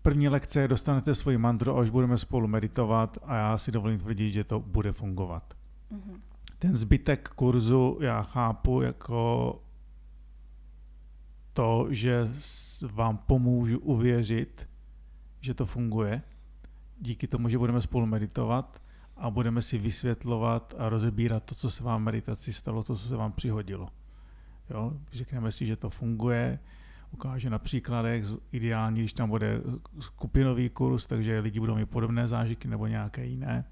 První 0.07 0.29
lekce 0.29 0.67
dostanete 0.67 1.15
svoji 1.15 1.37
mantru 1.37 1.71
a 1.77 1.81
už 1.81 1.89
budeme 1.89 2.17
spolu 2.17 2.47
meditovat 2.47 3.17
a 3.23 3.35
já 3.35 3.57
si 3.57 3.71
dovolím 3.71 3.99
tvrdit, 3.99 4.31
že 4.31 4.43
to 4.43 4.59
bude 4.59 4.91
fungovat. 4.91 5.53
Mhm. 5.89 6.21
Ten 6.59 6.75
zbytek 6.75 7.29
kurzu 7.29 7.97
já 8.01 8.21
chápu 8.21 8.81
jako 8.81 9.61
to, 11.53 11.87
že 11.89 12.29
vám 12.93 13.17
pomůžu 13.17 13.79
uvěřit, 13.79 14.69
že 15.41 15.53
to 15.53 15.65
funguje. 15.65 16.21
Díky 16.99 17.27
tomu, 17.27 17.49
že 17.49 17.57
budeme 17.57 17.81
spolu 17.81 18.05
meditovat 18.05 18.81
a 19.17 19.29
budeme 19.29 19.61
si 19.61 19.77
vysvětlovat 19.77 20.73
a 20.77 20.89
rozebírat 20.89 21.43
to, 21.43 21.55
co 21.55 21.69
se 21.69 21.83
vám 21.83 22.01
v 22.01 22.05
meditaci 22.05 22.53
stalo, 22.53 22.83
to, 22.83 22.95
co 22.95 23.07
se 23.07 23.15
vám 23.15 23.31
přihodilo. 23.31 23.89
Jo? 24.69 24.93
Řekneme 25.11 25.51
si, 25.51 25.65
že 25.65 25.75
to 25.75 25.89
funguje, 25.89 26.59
ukáže 27.17 27.49
na 27.49 27.59
příkladech, 27.59 28.25
ideálně, 28.51 29.01
když 29.01 29.13
tam 29.13 29.29
bude 29.29 29.61
skupinový 29.99 30.69
kurz, 30.69 31.05
takže 31.05 31.39
lidi 31.39 31.59
budou 31.59 31.75
mít 31.75 31.89
podobné 31.89 32.27
zážitky 32.27 32.67
nebo 32.67 32.87
nějaké 32.87 33.25
jiné. 33.25 33.65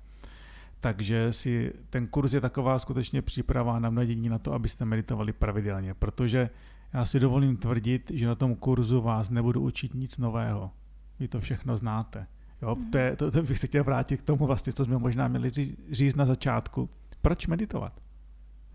Takže 0.79 1.33
si 1.33 1.73
ten 1.89 2.07
kurz 2.07 2.33
je 2.33 2.41
taková 2.41 2.79
skutečně 2.79 3.21
příprava 3.21 3.79
na 3.79 3.89
mladění 3.89 4.29
na 4.29 4.39
to, 4.39 4.53
abyste 4.53 4.85
meditovali 4.85 5.33
pravidelně, 5.33 5.93
protože 5.93 6.49
já 6.93 7.05
si 7.05 7.19
dovolím 7.19 7.57
tvrdit, 7.57 8.11
že 8.13 8.27
na 8.27 8.35
tom 8.35 8.55
kurzu 8.55 9.01
vás 9.01 9.29
nebudu 9.29 9.61
učit 9.61 9.93
nic 9.93 10.17
nového. 10.17 10.71
Vy 11.19 11.27
to 11.27 11.39
všechno 11.39 11.77
znáte. 11.77 12.27
Jo, 12.61 12.75
to, 12.91 12.97
je, 12.97 13.15
to, 13.15 13.31
to 13.31 13.43
bych 13.43 13.59
se 13.59 13.67
chtěl 13.67 13.83
vrátit 13.83 14.21
k 14.21 14.25
tomu 14.25 14.45
vlastně, 14.45 14.73
co 14.73 14.85
jsme 14.85 14.97
možná 14.97 15.27
měli 15.27 15.49
ří- 15.49 15.77
říct 15.91 16.15
na 16.15 16.25
začátku. 16.25 16.89
Proč 17.21 17.47
meditovat? 17.47 18.01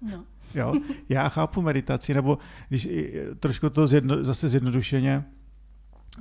No. 0.03 0.25
Jo? 0.55 0.75
Já 1.09 1.29
chápu 1.29 1.63
meditaci, 1.63 2.15
nebo 2.15 2.39
když 2.69 2.89
trošku 3.39 3.71
to 3.71 3.87
zjedno, 3.87 4.25
zase 4.25 4.49
zjednodušeně, 4.49 5.25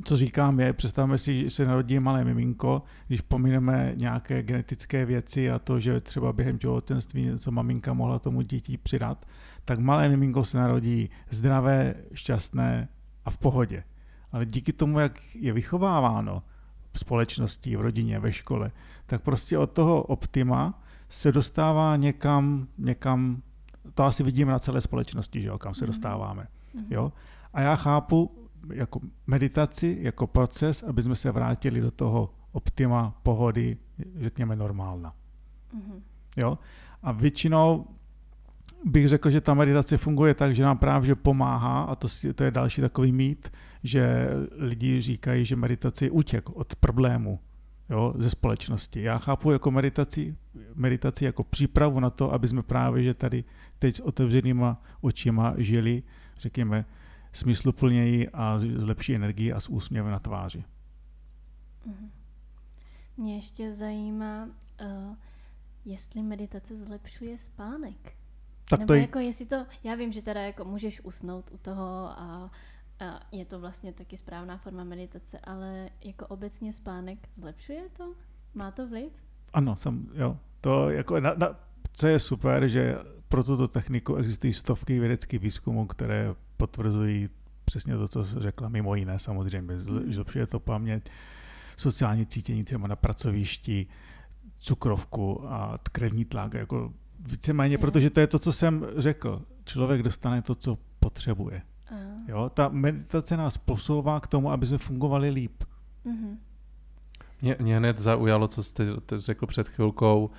co 0.04 0.18
říkám 0.18 0.60
je, 0.60 0.74
představme 0.74 1.18
si, 1.18 1.44
že 1.44 1.50
se 1.50 1.66
narodí 1.66 2.00
malé 2.00 2.24
miminko, 2.24 2.84
když 3.08 3.22
pomineme 3.22 3.94
nějaké 3.96 4.44
genetické 4.44 5.06
věci 5.06 5.52
a 5.52 5.60
to, 5.60 5.80
že 5.80 6.02
třeba 6.02 6.34
během 6.34 6.58
těhotenství 6.58 7.26
něco 7.26 7.52
maminka 7.52 7.94
mohla 7.94 8.20
tomu 8.20 8.42
dítí 8.42 8.78
přidat, 8.78 9.26
tak 9.66 9.80
malé 9.80 10.10
miminko 10.10 10.46
se 10.46 10.58
narodí 10.58 11.10
zdravé, 11.30 11.96
šťastné 12.14 12.88
a 13.26 13.32
v 13.32 13.38
pohodě. 13.38 13.84
Ale 14.32 14.46
díky 14.46 14.74
tomu, 14.74 15.00
jak 15.00 15.36
je 15.36 15.54
vychováváno 15.54 16.44
v 16.92 17.00
společnosti, 17.00 17.76
v 17.76 17.82
rodině, 17.82 18.20
ve 18.20 18.34
škole, 18.34 18.72
tak 19.06 19.22
prostě 19.22 19.58
od 19.58 19.72
toho 19.72 20.04
optima 20.04 20.84
se 21.10 21.32
dostává 21.32 21.96
někam, 21.96 22.68
někam 22.78 23.42
to 23.94 24.04
asi 24.04 24.24
vidíme 24.24 24.52
na 24.52 24.60
celé 24.60 24.82
společnosti, 24.82 25.42
že 25.42 25.48
jo, 25.48 25.58
kam 25.58 25.74
se 25.74 25.86
Mhm. 25.86 25.88
dostáváme. 25.90 26.48
Mhm. 26.74 26.86
Jo? 26.90 27.14
A 27.54 27.62
já 27.62 27.76
chápu 27.76 28.32
jako 28.74 29.00
meditaci, 29.28 29.98
jako 30.02 30.28
proces, 30.28 30.84
aby 30.84 31.02
jsme 31.04 31.16
se 31.16 31.32
vrátili 31.32 31.82
do 31.82 31.92
toho 31.92 32.34
optima 32.52 33.20
pohody, 33.24 33.78
řekněme 34.20 34.56
normálna. 34.56 35.14
Mhm. 35.74 36.02
Jo? 36.38 36.58
A 37.04 37.12
většinou 37.12 37.86
bych 38.86 39.08
řekl, 39.10 39.30
že 39.30 39.42
ta 39.42 39.54
meditace 39.54 39.98
funguje 39.98 40.34
tak, 40.34 40.56
že 40.56 40.64
nám 40.64 40.78
právě 40.78 41.16
pomáhá, 41.16 41.82
a 41.84 41.96
to, 41.96 42.08
to 42.36 42.44
je 42.44 42.52
další 42.52 42.82
takový 42.82 43.12
mít, 43.12 43.52
že 43.84 44.30
lidi 44.58 45.02
říkají, 45.02 45.46
že 45.46 45.56
meditace 45.56 46.06
je 46.06 46.12
útěk 46.12 46.50
od 46.50 46.76
problému 46.76 47.40
jo, 47.90 48.14
ze 48.18 48.30
společnosti. 48.30 49.02
Já 49.02 49.18
chápu 49.18 49.52
jako 49.52 49.72
meditaci, 49.72 50.36
meditaci 50.74 51.26
jako 51.26 51.44
přípravu 51.44 52.00
na 52.00 52.10
to, 52.10 52.34
aby 52.34 52.48
jsme 52.48 52.64
právě 52.64 53.04
že 53.04 53.14
tady 53.14 53.44
teď 53.80 53.96
s 53.96 54.00
otevřenýma 54.00 54.82
očima 55.02 55.54
žili, 55.58 56.04
řekněme, 56.40 56.86
smysluplněji 57.32 58.30
a 58.30 58.60
s 58.60 58.64
lepší 58.64 59.16
energií 59.16 59.54
a 59.54 59.60
s 59.60 59.70
úsměvem 59.70 60.12
na 60.12 60.20
tváři. 60.20 60.64
Mhm. 61.86 62.12
Mě 63.18 63.36
ještě 63.36 63.74
zajímá, 63.74 64.46
uh, 64.46 65.16
jestli 65.86 66.22
meditace 66.22 66.86
zlepšuje 66.86 67.38
spánek. 67.38 68.14
Tak 68.70 68.80
Nebo 68.80 68.88
to 68.88 68.94
je, 68.94 69.02
jako 69.02 69.20
jestli 69.20 69.46
to, 69.46 69.66
já 69.84 69.96
vím, 69.96 70.12
že 70.12 70.22
teda 70.22 70.42
jako 70.42 70.66
můžeš 70.66 71.02
usnout 71.04 71.52
u 71.52 71.58
toho 71.58 72.10
a, 72.20 72.52
a 73.00 73.20
je 73.32 73.46
to 73.46 73.60
vlastně 73.60 73.94
taky 73.94 74.18
správná 74.18 74.58
forma 74.58 74.84
meditace, 74.84 75.40
ale 75.44 75.90
jako 76.04 76.28
obecně 76.28 76.74
spánek 76.74 77.20
zlepšuje 77.34 77.82
to? 77.98 78.14
Má 78.54 78.72
to 78.72 78.88
vliv? 78.88 79.14
Ano, 79.54 79.76
sam, 79.76 80.08
jo. 80.14 80.38
To 80.62 80.90
jako 80.90 81.20
na, 81.20 81.34
na, 81.38 81.60
co 81.94 82.08
je 82.08 82.20
super, 82.20 82.68
že 82.68 82.98
pro 83.28 83.44
tuto 83.44 83.68
techniku 83.68 84.16
existují 84.16 84.54
stovky 84.54 85.00
vědeckých 85.00 85.40
výzkumů, 85.40 85.88
které 85.88 86.36
potvrzují 86.58 87.30
přesně 87.66 87.98
to, 87.98 88.08
co 88.08 88.24
jsi 88.24 88.36
řekla, 88.40 88.70
mimo 88.70 88.96
jiné 88.96 89.20
samozřejmě. 89.20 89.62
Mhm. 89.62 90.14
Zlepšuje 90.14 90.48
to 90.48 90.60
paměť, 90.60 91.10
sociální 91.78 92.26
cítění 92.26 92.64
třeba 92.64 92.88
na 92.88 92.96
pracovišti, 92.96 93.88
cukrovku 94.60 95.48
a 95.48 95.78
krevní 95.92 96.26
tlak, 96.26 96.54
jako 96.54 96.94
víceméně, 97.20 97.78
protože 97.78 98.10
to 98.10 98.20
je 98.20 98.28
to, 98.28 98.40
co 98.40 98.54
jsem 98.54 98.86
řekl. 98.98 99.42
Člověk 99.66 100.04
dostane 100.04 100.42
to, 100.42 100.56
co 100.56 100.78
potřebuje. 101.00 101.62
Mm. 101.92 102.26
Jo, 102.28 102.52
ta 102.54 102.70
meditace 102.70 103.38
nás 103.38 103.58
posouvá 103.58 104.20
k 104.20 104.28
tomu, 104.28 104.52
aby 104.52 104.66
jsme 104.66 104.78
fungovali 104.78 105.30
líp. 105.30 105.64
Mm-hmm. 106.06 106.38
Mě, 107.42 107.56
mě 107.60 107.78
hned 107.78 107.98
zaujalo, 107.98 108.48
co 108.48 108.64
jste 108.64 108.86
řekl 109.16 109.46
před 109.46 109.70
chvilkou, 109.70 110.30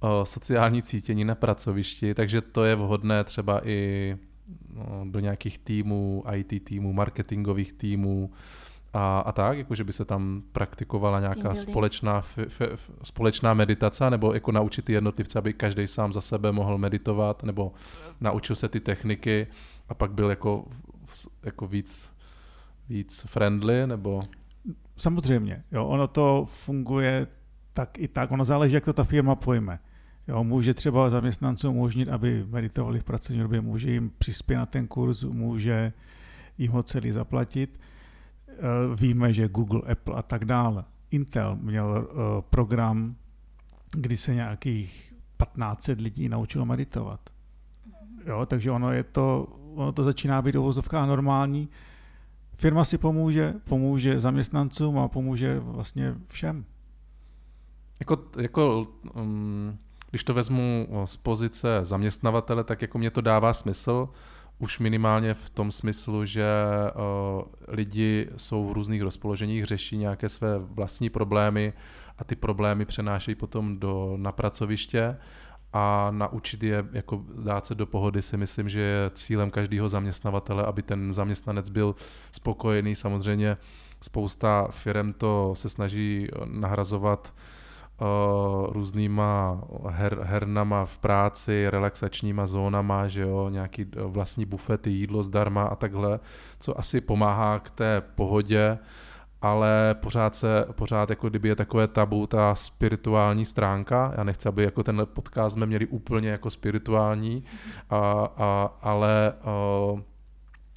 o 0.00 0.24
sociální 0.24 0.82
cítění 0.82 1.24
na 1.24 1.34
pracovišti, 1.34 2.14
takže 2.14 2.40
to 2.40 2.64
je 2.64 2.74
vhodné 2.74 3.24
třeba 3.24 3.68
i 3.68 4.16
no, 4.74 5.04
do 5.10 5.20
nějakých 5.20 5.58
týmů, 5.58 6.24
IT 6.34 6.64
týmů, 6.64 6.92
marketingových 6.92 7.72
týmů 7.72 8.30
a, 8.92 9.20
a 9.20 9.32
tak, 9.32 9.58
jako 9.58 9.74
že 9.74 9.84
by 9.84 9.92
se 9.92 10.04
tam 10.04 10.42
praktikovala 10.52 11.20
nějaká 11.20 11.54
společná, 11.54 12.18
f, 12.18 12.38
f, 12.38 12.60
f, 12.60 12.90
společná 13.02 13.54
meditace, 13.54 14.10
nebo 14.10 14.34
jako 14.34 14.52
naučit 14.52 14.84
ty 14.84 14.92
jednotlivce, 14.92 15.38
aby 15.38 15.52
každý 15.52 15.86
sám 15.86 16.12
za 16.12 16.20
sebe 16.20 16.52
mohl 16.52 16.78
meditovat, 16.78 17.42
nebo 17.42 17.72
naučil 18.20 18.56
se 18.56 18.68
ty 18.68 18.80
techniky 18.80 19.46
a 19.88 19.94
pak 19.94 20.12
byl 20.12 20.30
jako, 20.30 20.64
jako 21.42 21.66
víc, 21.66 22.14
víc 22.88 23.24
friendly, 23.28 23.86
nebo... 23.86 24.22
Samozřejmě, 24.96 25.64
jo, 25.72 25.86
ono 25.86 26.08
to 26.08 26.48
funguje 26.50 27.26
tak 27.72 27.98
i 27.98 28.08
tak, 28.08 28.30
ono 28.30 28.44
záleží, 28.44 28.74
jak 28.74 28.84
to 28.84 28.92
ta 28.92 29.04
firma 29.04 29.34
pojme. 29.34 29.78
Jo, 30.28 30.44
může 30.44 30.74
třeba 30.74 31.10
zaměstnancům 31.10 31.76
umožnit, 31.76 32.08
aby 32.08 32.46
meditovali 32.50 33.00
v 33.00 33.04
pracovní 33.04 33.42
době, 33.42 33.60
může 33.60 33.90
jim 33.90 34.10
přispět 34.18 34.56
na 34.56 34.66
ten 34.66 34.86
kurz, 34.86 35.24
může 35.24 35.92
jim 36.58 36.72
ho 36.72 36.82
celý 36.82 37.12
zaplatit. 37.12 37.80
Eh, 38.48 38.54
víme, 38.96 39.32
že 39.32 39.48
Google, 39.48 39.82
Apple 39.92 40.14
a 40.14 40.22
tak 40.22 40.44
dále. 40.44 40.84
Intel 41.10 41.56
měl 41.56 42.08
eh, 42.10 42.42
program, 42.50 43.16
kdy 43.92 44.16
se 44.16 44.34
nějakých 44.34 45.14
1500 45.44 46.00
lidí 46.00 46.28
naučilo 46.28 46.66
meditovat. 46.66 47.20
Jo, 48.26 48.46
takže 48.46 48.70
ono, 48.70 48.92
je 48.92 49.02
to, 49.02 49.46
ono 49.74 49.92
to 49.92 50.02
začíná 50.02 50.42
být 50.42 50.54
uvozovká 50.54 51.06
normální. 51.06 51.68
Firma 52.54 52.84
si 52.84 52.98
pomůže, 52.98 53.54
pomůže 53.64 54.20
zaměstnancům 54.20 54.98
a 54.98 55.08
pomůže 55.08 55.58
vlastně 55.58 56.14
všem. 56.26 56.64
Jako, 58.00 58.18
jako 58.40 58.86
um, 59.14 59.78
když 60.10 60.24
to 60.24 60.34
vezmu 60.34 60.88
z 61.04 61.16
pozice 61.16 61.68
zaměstnavatele, 61.82 62.64
tak 62.64 62.82
jako 62.82 62.98
mě 62.98 63.10
to 63.10 63.20
dává 63.20 63.52
smysl, 63.52 64.08
už 64.58 64.78
minimálně 64.78 65.34
v 65.34 65.50
tom 65.50 65.70
smyslu, 65.70 66.24
že 66.24 66.46
uh, 66.94 67.42
lidi 67.68 68.28
jsou 68.36 68.68
v 68.68 68.72
různých 68.72 69.02
rozpoloženích, 69.02 69.64
řeší 69.64 69.96
nějaké 69.96 70.28
své 70.28 70.58
vlastní 70.58 71.10
problémy 71.10 71.72
a 72.18 72.24
ty 72.24 72.36
problémy 72.36 72.84
přenášejí 72.84 73.34
potom 73.34 73.78
do, 73.78 74.14
na 74.16 74.32
pracoviště 74.32 75.16
a 75.72 76.08
naučit 76.10 76.62
je 76.62 76.84
jako 76.92 77.24
dát 77.44 77.66
se 77.66 77.74
do 77.74 77.86
pohody 77.86 78.22
si 78.22 78.36
myslím, 78.36 78.68
že 78.68 78.80
je 78.80 79.10
cílem 79.14 79.50
každého 79.50 79.88
zaměstnavatele, 79.88 80.64
aby 80.64 80.82
ten 80.82 81.12
zaměstnanec 81.12 81.68
byl 81.68 81.94
spokojený. 82.32 82.94
Samozřejmě 82.94 83.56
spousta 84.02 84.68
firm 84.70 85.12
to 85.12 85.52
se 85.54 85.68
snaží 85.68 86.28
nahrazovat 86.44 87.34
uh, 88.00 88.72
různýma 88.72 89.60
her, 89.88 90.18
hernama 90.22 90.84
v 90.84 90.98
práci, 90.98 91.70
relaxačníma 91.70 92.46
zónama, 92.46 93.08
že 93.08 93.22
jo, 93.22 93.48
nějaký 93.48 93.82
eh, 93.82 94.02
vlastní 94.02 94.44
bufety, 94.44 94.90
jídlo 94.90 95.22
zdarma 95.22 95.62
a 95.62 95.76
takhle, 95.76 96.20
co 96.60 96.78
asi 96.78 97.00
pomáhá 97.00 97.58
k 97.58 97.70
té 97.70 98.02
pohodě, 98.14 98.78
ale 99.42 99.94
pořád 99.94 100.34
se, 100.34 100.64
pořád 100.72 101.10
jako 101.10 101.28
kdyby 101.28 101.48
je 101.48 101.56
takové 101.56 101.88
tabu 101.88 102.26
ta 102.26 102.54
spirituální 102.54 103.44
stránka. 103.44 104.12
Já 104.16 104.24
nechci, 104.24 104.48
aby 104.48 104.62
jako 104.62 104.82
tenhle 104.82 105.06
podcast 105.06 105.54
jsme 105.54 105.66
měli 105.66 105.86
úplně 105.86 106.28
jako 106.28 106.50
spirituální, 106.50 107.44
a, 107.90 107.98
a, 108.36 108.78
ale, 108.82 109.32
uh, 109.92 110.00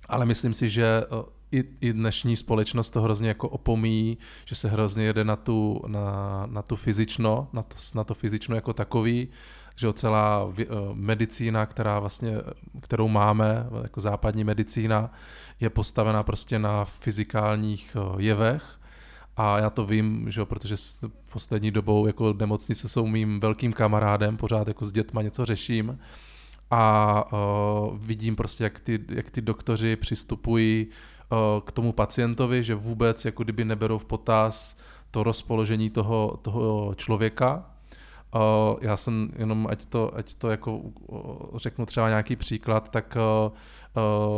ale 0.10 0.26
myslím 0.26 0.54
si, 0.54 0.70
že 0.70 1.04
i, 1.52 1.64
i 1.82 1.94
dnešní 1.94 2.36
společnost 2.36 2.90
to 2.90 3.02
hrozně 3.02 3.28
jako 3.28 3.50
opomíjí, 3.50 4.18
že 4.46 4.56
se 4.56 4.70
hrozně 4.70 5.04
jede 5.04 5.24
na 5.24 5.36
tu, 5.36 5.82
na, 5.88 6.46
na 6.46 6.62
tu 6.62 6.76
fyzično, 6.76 7.48
na 7.54 7.64
to, 7.64 7.76
na 7.96 8.04
to 8.04 8.14
fyzično 8.14 8.56
jako 8.56 8.74
takový, 8.74 9.28
že 9.82 9.94
celá 9.94 10.54
eh, 10.60 10.66
medicína, 10.94 11.66
která 11.66 12.00
vlastně, 12.00 12.38
kterou 12.82 13.08
máme, 13.08 13.68
jako 13.84 14.02
západní 14.02 14.44
medicína, 14.44 15.12
je 15.60 15.70
postavena 15.70 16.24
prostě 16.24 16.60
na 16.60 16.86
fyzikálních 16.86 17.96
eh, 17.96 18.22
jevech, 18.22 18.78
a 19.38 19.60
já 19.60 19.70
to 19.70 19.86
vím, 19.86 20.32
že 20.32 20.46
protože 20.46 20.78
s 20.78 21.10
poslední 21.34 21.72
dobou 21.72 22.08
jako 22.08 22.34
nemocnice 22.34 22.90
jsou 22.90 23.08
mým 23.08 23.40
velkým 23.40 23.74
kamarádem, 23.74 24.38
pořád 24.38 24.68
jako 24.68 24.86
s 24.86 24.92
dětma 24.92 25.22
něco 25.22 25.46
řeším 25.46 26.00
a 26.72 27.24
uh, 27.34 27.98
vidím 27.98 28.36
prostě, 28.36 28.64
jak 28.64 28.80
ty, 28.80 29.00
jak 29.10 29.30
ty 29.32 29.42
doktoři 29.42 29.96
přistupují 29.96 30.88
Eh, 31.32 31.62
k 31.66 31.72
tomu 31.72 31.92
pacientovi, 31.94 32.64
že 32.64 32.76
vůbec 32.76 33.26
jako 33.26 33.44
kdyby 33.44 33.66
neberou 33.66 33.98
v 33.98 34.06
potaz 34.06 34.78
to 35.12 35.24
rozpoložení 35.24 35.90
toho, 35.90 36.40
toho 36.42 36.96
člověka. 36.96 37.66
Já 38.82 38.98
jsem 38.98 39.30
jenom, 39.36 39.68
ať 39.72 39.86
to, 39.86 40.16
ať 40.16 40.36
to 40.36 40.50
jako 40.50 40.82
řeknu 41.56 41.86
třeba 41.86 42.10
nějaký 42.10 42.36
příklad, 42.36 42.90
tak 42.90 43.18
uh, 43.46 43.52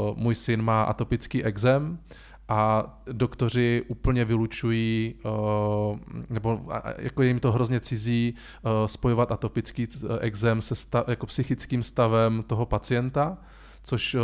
uh, 0.10 0.18
můj 0.18 0.36
syn 0.36 0.62
má 0.62 0.84
atopický 0.84 1.44
exém 1.44 2.00
a 2.48 2.94
doktoři 3.12 3.84
úplně 3.88 4.26
vylučují, 4.26 5.16
uh, 5.26 6.00
nebo 6.30 6.62
jako 6.98 7.24
jim 7.24 7.40
to 7.40 7.52
hrozně 7.52 7.80
cizí, 7.80 8.36
spojovat 8.86 9.32
atopický 9.32 9.88
exém 10.20 10.62
se 10.62 10.76
stav, 10.76 11.08
jako 11.08 11.26
psychickým 11.26 11.84
stavem 11.84 12.44
toho 12.48 12.66
pacienta 12.66 13.38
což 13.86 14.16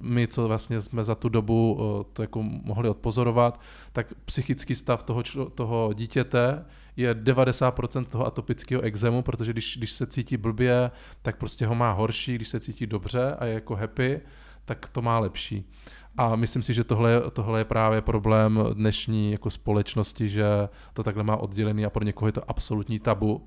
my, 0.00 0.26
co 0.26 0.48
vlastně 0.48 0.80
jsme 0.80 1.04
za 1.04 1.14
tu 1.14 1.28
dobu 1.28 1.78
to 2.12 2.22
jako 2.22 2.42
mohli 2.42 2.88
odpozorovat, 2.88 3.60
tak 3.92 4.14
psychický 4.24 4.74
stav 4.74 5.02
toho, 5.02 5.22
toho 5.54 5.92
dítěte 5.94 6.64
je 6.98 7.14
90% 7.14 8.04
toho 8.04 8.26
atopického 8.26 8.82
exému, 8.82 9.22
protože 9.22 9.52
když, 9.52 9.76
když 9.76 9.92
se 9.92 10.06
cítí 10.06 10.36
blbě, 10.36 10.90
tak 11.22 11.36
prostě 11.36 11.66
ho 11.66 11.74
má 11.74 11.92
horší, 11.92 12.34
když 12.34 12.48
se 12.48 12.60
cítí 12.60 12.86
dobře 12.86 13.36
a 13.38 13.44
je 13.44 13.54
jako 13.54 13.76
happy, 13.76 14.20
tak 14.64 14.88
to 14.88 15.02
má 15.02 15.18
lepší. 15.18 15.70
A 16.16 16.36
myslím 16.36 16.62
si, 16.62 16.74
že 16.74 16.84
tohle, 16.84 17.30
tohle 17.32 17.60
je 17.60 17.64
právě 17.64 18.00
problém 18.00 18.64
dnešní 18.72 19.32
jako 19.32 19.50
společnosti, 19.50 20.28
že 20.28 20.68
to 20.92 21.02
takhle 21.02 21.24
má 21.24 21.36
oddělený 21.36 21.84
a 21.84 21.90
pro 21.90 22.04
někoho 22.04 22.28
je 22.28 22.32
to 22.32 22.50
absolutní 22.50 22.98
tabu 22.98 23.46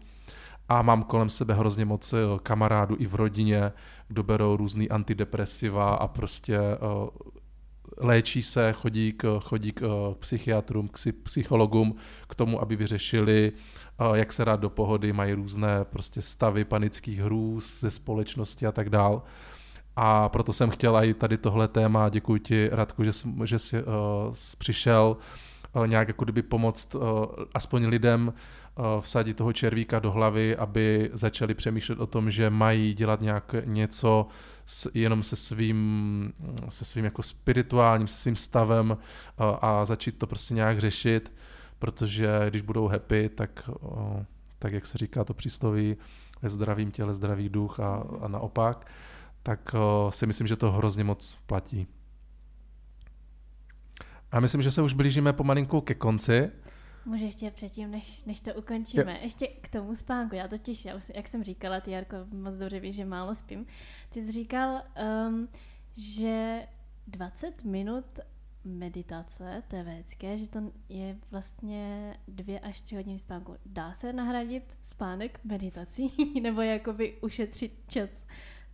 a 0.70 0.82
mám 0.82 1.04
kolem 1.04 1.30
sebe 1.30 1.54
hrozně 1.54 1.86
moc 1.86 2.14
eh, 2.14 2.18
kamarádů 2.44 2.96
i 3.00 3.06
v 3.06 3.16
rodině, 3.16 3.72
kdo 4.08 4.24
berou 4.24 4.56
různý 4.56 4.90
antidepresiva 4.90 5.90
a 5.90 6.08
prostě 6.08 6.60
uh, 6.60 7.10
léčí 8.02 8.44
se, 8.44 8.74
chodí 8.74 9.14
k, 9.14 9.40
chodí 9.44 9.72
k 9.72 9.82
uh, 9.82 10.14
psychiatrům, 10.14 10.88
k 10.88 11.00
psychologům 11.24 11.96
k 12.28 12.36
tomu, 12.36 12.62
aby 12.62 12.76
vyřešili, 12.76 13.52
uh, 14.00 14.16
jak 14.16 14.34
se 14.34 14.44
rád 14.44 14.60
do 14.60 14.70
pohody, 14.70 15.14
mají 15.14 15.34
různé 15.34 15.86
prostě 15.86 16.22
stavy 16.22 16.66
panických 16.66 17.20
hrůz 17.20 17.80
ze 17.80 17.92
společnosti 17.92 18.68
a 18.68 18.72
tak 18.72 18.90
dál. 18.90 19.24
A 19.96 20.30
proto 20.30 20.54
jsem 20.54 20.70
chtěl 20.70 20.98
i 20.98 21.14
tady 21.14 21.38
tohle 21.38 21.68
téma, 21.68 22.10
děkuji 22.10 22.40
ti 22.40 22.70
Radku, 22.72 23.04
že, 23.04 23.14
jsi, 23.14 23.28
že 23.46 23.60
jsi 23.60 23.84
uh, 23.84 23.84
přišel 24.58 25.18
uh, 25.74 25.88
nějak 25.88 26.08
jako 26.08 26.24
kdyby 26.26 26.42
pomoct 26.42 26.96
uh, 26.96 27.02
aspoň 27.54 27.86
lidem, 27.86 28.34
Eh, 28.34 28.61
vsadit 29.00 29.38
toho 29.38 29.54
červíka 29.54 30.00
do 30.00 30.12
hlavy, 30.12 30.58
aby 30.58 31.10
začali 31.14 31.54
přemýšlet 31.54 32.00
o 32.00 32.08
tom, 32.08 32.32
že 32.32 32.50
mají 32.50 32.94
dělat 32.94 33.22
nějak 33.22 33.56
něco 33.66 34.28
s, 34.66 34.92
jenom 34.94 35.24
se 35.24 35.36
svým, 35.36 36.34
se 36.70 36.86
svým 36.86 37.06
jako 37.06 37.24
spirituálním, 37.24 38.08
se 38.08 38.18
svým 38.18 38.36
stavem 38.36 38.92
a, 38.92 38.98
eh, 39.44 39.58
a 39.62 39.86
začít 39.86 40.18
to 40.18 40.28
prostě 40.28 40.54
nějak 40.54 40.80
řešit, 40.80 41.34
protože 41.80 42.30
když 42.50 42.62
budou 42.62 42.88
happy, 42.88 43.30
tak, 43.30 43.70
eh, 43.70 44.26
tak 44.60 44.74
jak 44.74 44.88
se 44.88 44.98
říká 44.98 45.24
to 45.24 45.34
přísloví, 45.34 45.98
ve 46.42 46.50
zdravým 46.50 46.92
těle 46.92 47.14
zdravý 47.14 47.50
duch 47.50 47.80
a, 47.80 48.04
a 48.22 48.28
naopak, 48.28 48.88
tak 49.44 49.76
si 50.10 50.28
myslím, 50.28 50.48
že 50.48 50.56
to 50.56 50.72
hrozně 50.72 51.04
moc 51.04 51.38
platí. 51.46 51.88
A 54.32 54.40
myslím, 54.40 54.62
že 54.62 54.72
se 54.72 54.82
už 54.82 54.94
blížíme 54.94 55.34
pomalinku 55.34 55.82
ke 55.82 55.94
konci. 55.94 56.50
Může 57.06 57.26
ještě 57.26 57.52
předtím, 57.52 57.92
než, 57.92 58.24
než 58.26 58.42
to 58.42 58.54
ukončíme, 58.54 59.12
je. 59.12 59.24
ještě 59.24 59.48
k 59.48 59.70
tomu 59.70 59.96
spánku. 59.96 60.36
Já 60.36 60.48
totiž, 60.48 60.86
já 60.86 60.96
už, 60.96 61.12
jak 61.16 61.28
jsem 61.28 61.44
říkala, 61.44 61.82
ty 61.82 61.92
Jarko 61.92 62.16
moc 62.34 62.56
dobře 62.56 62.80
víš, 62.80 62.96
že 62.96 63.06
málo 63.06 63.36
spím. 63.36 63.66
Ty 64.10 64.26
jsi 64.26 64.32
říkal, 64.32 64.82
um, 65.28 65.48
že 65.96 66.68
20 67.08 67.64
minut 67.64 68.06
meditace, 68.64 69.64
vécké, 69.72 70.38
že 70.38 70.50
to 70.50 70.72
je 70.90 71.18
vlastně 71.32 72.14
dvě 72.28 72.60
až 72.60 72.82
tři 72.82 72.96
hodiny 72.96 73.20
spánku. 73.20 73.56
Dá 73.66 73.94
se 73.94 74.14
nahradit 74.14 74.78
spánek 74.82 75.40
meditací, 75.44 76.12
nebo 76.42 76.62
jakoby 76.62 77.18
ušetřit 77.22 77.84
čas 77.88 78.26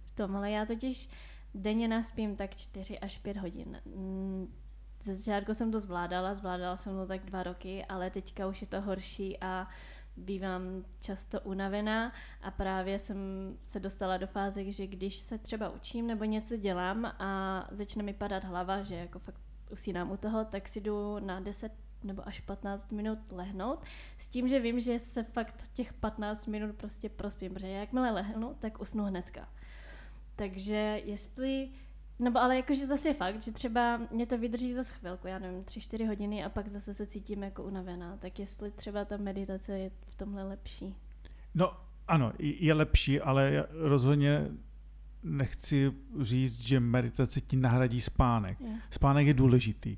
v 0.05 0.11
tom, 0.11 0.35
ale 0.35 0.51
já 0.51 0.65
totiž 0.65 1.09
denně 1.55 1.87
naspím 1.87 2.35
tak 2.35 2.55
4 2.55 2.99
až 2.99 3.17
5 3.17 3.37
hodin. 3.37 3.81
Ze 5.07 5.15
začátku 5.15 5.53
jsem 5.53 5.71
to 5.71 5.79
zvládala, 5.79 6.35
zvládala 6.35 6.77
jsem 6.77 6.93
to 6.93 7.05
tak 7.05 7.25
dva 7.25 7.43
roky, 7.43 7.85
ale 7.85 8.09
teďka 8.09 8.47
už 8.47 8.61
je 8.61 8.67
to 8.67 8.81
horší 8.81 9.37
a 9.41 9.67
bývám 10.17 10.85
často 10.99 11.41
unavená 11.41 12.13
a 12.41 12.51
právě 12.51 12.99
jsem 12.99 13.17
se 13.63 13.79
dostala 13.79 14.17
do 14.17 14.27
fáze, 14.27 14.71
že 14.71 14.87
když 14.87 15.17
se 15.17 15.37
třeba 15.37 15.69
učím 15.69 16.07
nebo 16.07 16.23
něco 16.23 16.57
dělám 16.57 17.05
a 17.05 17.63
začne 17.71 18.03
mi 18.03 18.13
padat 18.13 18.43
hlava, 18.43 18.83
že 18.83 18.95
jako 18.95 19.19
fakt 19.19 19.41
usínám 19.71 20.11
u 20.11 20.17
toho, 20.17 20.45
tak 20.45 20.67
si 20.67 20.81
jdu 20.81 21.19
na 21.19 21.39
10 21.39 21.71
nebo 22.03 22.27
až 22.27 22.39
15 22.39 22.91
minut 22.91 23.31
lehnout, 23.31 23.83
s 24.17 24.29
tím, 24.29 24.47
že 24.47 24.59
vím, 24.59 24.79
že 24.79 24.99
se 24.99 25.23
fakt 25.23 25.69
těch 25.73 25.93
15 25.93 26.47
minut 26.47 26.75
prostě 26.75 27.09
prospím, 27.09 27.53
protože 27.53 27.67
jakmile 27.67 28.11
lehnu, 28.11 28.55
tak 28.59 28.81
usnu 28.81 29.03
hnedka. 29.03 29.49
Takže 30.35 31.01
jestli 31.05 31.69
No 32.19 32.31
ale 32.35 32.55
jakože 32.55 32.87
zase 32.87 33.07
je 33.07 33.13
fakt, 33.13 33.41
že 33.41 33.51
třeba 33.51 34.01
mě 34.11 34.25
to 34.25 34.37
vydrží 34.37 34.73
za 34.73 34.83
chvilku, 34.83 35.27
já 35.27 35.39
nevím, 35.39 35.63
tři, 35.63 35.81
čtyři 35.81 36.05
hodiny 36.05 36.43
a 36.43 36.49
pak 36.49 36.67
zase 36.67 36.93
se 36.93 37.07
cítím 37.07 37.43
jako 37.43 37.63
unavená. 37.63 38.17
Tak 38.17 38.39
jestli 38.39 38.71
třeba 38.71 39.05
ta 39.05 39.17
meditace 39.17 39.79
je 39.79 39.91
v 40.07 40.15
tomhle 40.15 40.43
lepší. 40.43 40.95
No 41.55 41.71
ano, 42.07 42.33
je 42.39 42.73
lepší, 42.73 43.21
ale 43.21 43.67
rozhodně 43.71 44.47
nechci 45.23 45.93
říct, 46.21 46.61
že 46.61 46.79
meditace 46.79 47.41
ti 47.41 47.55
nahradí 47.55 48.01
spánek. 48.01 48.61
Je. 48.61 48.75
Spánek 48.91 49.27
je 49.27 49.33
důležitý. 49.33 49.97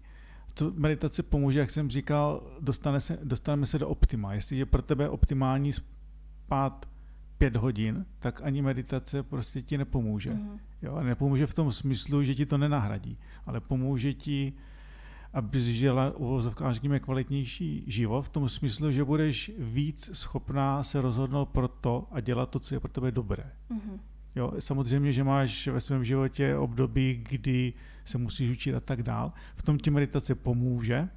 Co 0.53 0.71
meditace 0.75 1.23
pomůže, 1.23 1.59
jak 1.59 1.69
jsem 1.69 1.89
říkal, 1.89 2.57
dostane 2.59 2.99
se, 2.99 3.19
dostaneme 3.23 3.65
se 3.65 3.79
do 3.79 3.89
optima. 3.89 4.33
Jestliže 4.33 4.65
pro 4.65 4.81
tebe 4.81 5.09
optimální 5.09 5.73
spát 5.73 6.89
pět 7.37 7.55
hodin, 7.55 8.05
tak 8.19 8.41
ani 8.43 8.61
meditace 8.61 9.23
prostě 9.23 9.61
ti 9.61 9.77
nepomůže. 9.77 10.33
Mm. 10.33 10.59
Jo, 10.81 11.03
nepomůže 11.03 11.47
v 11.47 11.53
tom 11.53 11.71
smyslu, 11.71 12.23
že 12.23 12.35
ti 12.35 12.45
to 12.45 12.57
nenahradí, 12.57 13.17
ale 13.45 13.59
pomůže 13.59 14.13
ti, 14.13 14.53
abys 15.33 15.63
žila 15.63 16.17
uvozovkách, 16.17 16.73
řekněme, 16.73 16.99
kvalitnější 16.99 17.83
život 17.87 18.21
v 18.21 18.29
tom 18.29 18.49
smyslu, 18.49 18.91
že 18.91 19.03
budeš 19.03 19.51
víc 19.57 20.09
schopná 20.13 20.83
se 20.83 21.01
rozhodnout 21.01 21.45
pro 21.45 21.67
to 21.67 22.07
a 22.11 22.19
dělat 22.19 22.49
to, 22.49 22.59
co 22.59 22.75
je 22.75 22.79
pro 22.79 22.91
tebe 22.91 23.11
dobré. 23.11 23.51
Mm-hmm. 23.71 23.99
Jo, 24.35 24.53
samozřejmě, 24.59 25.13
že 25.13 25.23
máš 25.23 25.67
ve 25.67 25.81
svém 25.81 26.03
životě 26.03 26.55
období, 26.55 27.23
kdy 27.29 27.73
se 28.05 28.17
musíš 28.17 28.51
učit 28.51 28.75
a 28.75 28.79
tak 28.79 29.03
dál. 29.03 29.33
V 29.55 29.63
tom 29.63 29.77
ti 29.77 29.89
meditace 29.89 30.35
pomůže, 30.35 31.09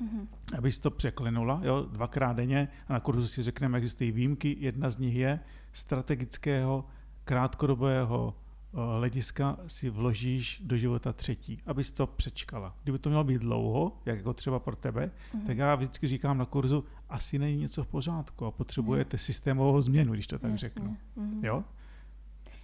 mm-hmm. 0.00 0.26
abys 0.58 0.78
to 0.78 0.90
překlenula, 0.90 1.60
jo, 1.64 1.86
dvakrát 1.92 2.36
denně 2.36 2.68
a 2.88 2.92
na 2.92 3.00
kurzu 3.00 3.26
si 3.26 3.42
řekneme, 3.42 3.78
existují 3.78 4.12
výjimky, 4.12 4.56
jedna 4.60 4.90
z 4.90 4.98
nich 4.98 5.14
je 5.14 5.40
strategického 5.72 6.84
krátkodobého 7.24 8.34
hlediska 8.72 9.58
si 9.66 9.90
vložíš 9.90 10.62
do 10.64 10.76
života 10.76 11.12
třetí, 11.12 11.62
abys 11.66 11.90
to 11.90 12.06
přečkala. 12.06 12.76
Kdyby 12.82 12.98
to 12.98 13.08
mělo 13.08 13.24
být 13.24 13.40
dlouho, 13.40 13.92
jak 14.06 14.16
jako 14.16 14.32
třeba 14.32 14.58
pro 14.58 14.76
tebe, 14.76 15.10
mm-hmm. 15.34 15.46
tak 15.46 15.58
já 15.58 15.74
vždycky 15.74 16.08
říkám 16.08 16.38
na 16.38 16.44
kurzu, 16.44 16.84
asi 17.08 17.38
není 17.38 17.56
něco 17.56 17.84
v 17.84 17.86
pořádku 17.86 18.46
a 18.46 18.50
potřebujete 18.50 19.14
mm. 19.14 19.18
systémovou 19.18 19.80
změnu, 19.80 20.12
když 20.12 20.26
to 20.26 20.38
tak 20.38 20.50
Jasně. 20.50 20.68
řeknu. 20.68 20.96
Mm-hmm. 21.16 21.46
Jo? 21.46 21.64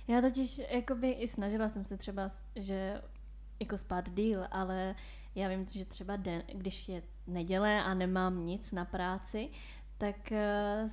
Já 0.08 0.20
totiž 0.20 0.60
jakoby 0.70 1.10
i 1.10 1.28
snažila 1.28 1.68
jsem 1.68 1.84
se 1.84 1.96
třeba, 1.96 2.28
že 2.56 3.02
jako 3.60 3.78
spát 3.78 4.10
díl, 4.14 4.44
ale 4.50 4.94
já 5.34 5.48
vím, 5.48 5.66
že 5.66 5.84
třeba 5.84 6.16
den, 6.16 6.42
když 6.54 6.88
je 6.88 7.02
neděle 7.26 7.82
a 7.82 7.94
nemám 7.94 8.46
nic 8.46 8.72
na 8.72 8.84
práci, 8.84 9.48
tak 9.98 10.32
uh, 10.32 10.90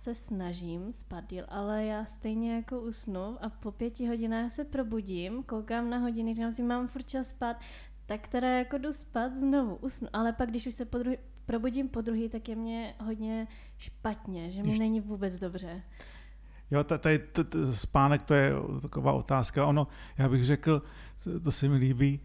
se 0.00 0.14
snažím 0.14 0.92
spát 0.92 1.24
díl, 1.30 1.44
ale 1.48 1.84
já 1.84 2.04
stejně 2.04 2.54
jako 2.54 2.80
usnu 2.80 3.44
a 3.44 3.48
po 3.48 3.72
pěti 3.72 4.08
hodinách 4.08 4.52
se 4.52 4.64
probudím, 4.64 5.42
koukám 5.42 5.90
na 5.90 5.98
hodiny, 5.98 6.34
říkám 6.34 6.52
si, 6.52 6.62
mám 6.62 6.88
furt 6.88 7.08
čas 7.08 7.28
spát, 7.28 7.56
tak 8.06 8.28
teda 8.28 8.48
jako 8.48 8.78
jdu 8.78 8.92
spát 8.92 9.36
znovu, 9.36 9.76
usnu, 9.76 10.08
ale 10.12 10.32
pak 10.32 10.50
když 10.50 10.66
už 10.66 10.74
se 10.74 10.84
po 10.84 10.98
druhý, 10.98 11.16
probudím 11.46 11.88
po 11.88 12.00
druhý, 12.00 12.28
tak 12.28 12.48
je 12.48 12.56
mě 12.56 12.94
hodně 13.00 13.48
špatně, 13.78 14.50
že 14.50 14.62
mi 14.62 14.78
není 14.78 15.00
vůbec 15.00 15.38
dobře. 15.38 15.82
Jo, 16.70 16.84
tady 16.84 17.18
t, 17.18 17.44
t, 17.44 17.74
spánek 17.74 18.22
to 18.22 18.34
je 18.34 18.52
taková 18.82 19.12
otázka. 19.12 19.66
Ono, 19.66 19.86
já 20.18 20.28
bych 20.28 20.44
řekl, 20.44 20.82
to 21.44 21.52
se 21.52 21.68
mi 21.68 21.76
líbí, 21.76 22.20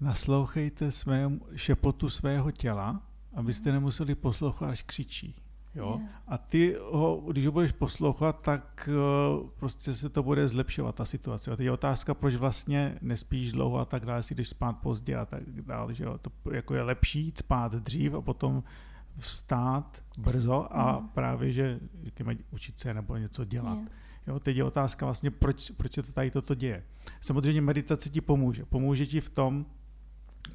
naslouchejte 0.00 0.90
svému 0.90 1.40
šepotu 1.54 2.08
svého 2.08 2.50
těla, 2.50 3.02
abyste 3.34 3.70
mhm. 3.70 3.76
nemuseli 3.76 4.14
poslouchat, 4.14 4.68
až 4.68 4.82
křičí. 4.82 5.43
Jo? 5.74 6.00
A 6.26 6.38
ty 6.38 6.76
ho, 6.90 7.22
když 7.30 7.46
ho 7.46 7.52
budeš 7.52 7.72
poslouchat, 7.72 8.40
tak 8.40 8.88
uh, 9.42 9.48
prostě 9.48 9.94
se 9.94 10.08
to 10.08 10.22
bude 10.22 10.48
zlepšovat, 10.48 10.94
ta 10.94 11.04
situace. 11.04 11.50
A 11.50 11.56
teď 11.56 11.64
je 11.64 11.72
otázka, 11.72 12.14
proč 12.14 12.34
vlastně 12.34 12.98
nespíš 13.00 13.52
dlouho 13.52 13.78
a 13.78 13.84
tak 13.84 14.06
dále, 14.06 14.22
si 14.22 14.34
jdeš 14.34 14.48
spát 14.48 14.72
pozdě 14.72 15.16
a 15.16 15.26
tak 15.26 15.42
dále. 15.50 15.94
Že 15.94 16.04
jo? 16.04 16.18
To 16.18 16.30
jako 16.52 16.74
je 16.74 16.82
lepší 16.82 17.32
spát 17.36 17.72
dřív 17.72 18.14
a 18.14 18.20
potom 18.20 18.62
vstát 19.18 20.02
brzo 20.18 20.76
a 20.76 21.00
mm. 21.00 21.08
právě, 21.08 21.52
že 21.52 21.80
řekněme, 22.04 22.36
učit 22.50 22.78
se 22.78 22.94
nebo 22.94 23.16
něco 23.16 23.44
dělat. 23.44 23.78
Yeah. 23.78 23.88
Jo, 24.26 24.40
teď 24.40 24.56
je 24.56 24.64
otázka 24.64 25.06
vlastně, 25.06 25.30
proč, 25.30 25.70
proč 25.70 25.92
se 25.92 26.02
to 26.02 26.12
tady 26.12 26.30
toto 26.30 26.54
děje. 26.54 26.84
Samozřejmě 27.20 27.60
meditace 27.60 28.10
ti 28.10 28.20
pomůže. 28.20 28.64
Pomůže 28.64 29.06
ti 29.06 29.20
v 29.20 29.30
tom, 29.30 29.66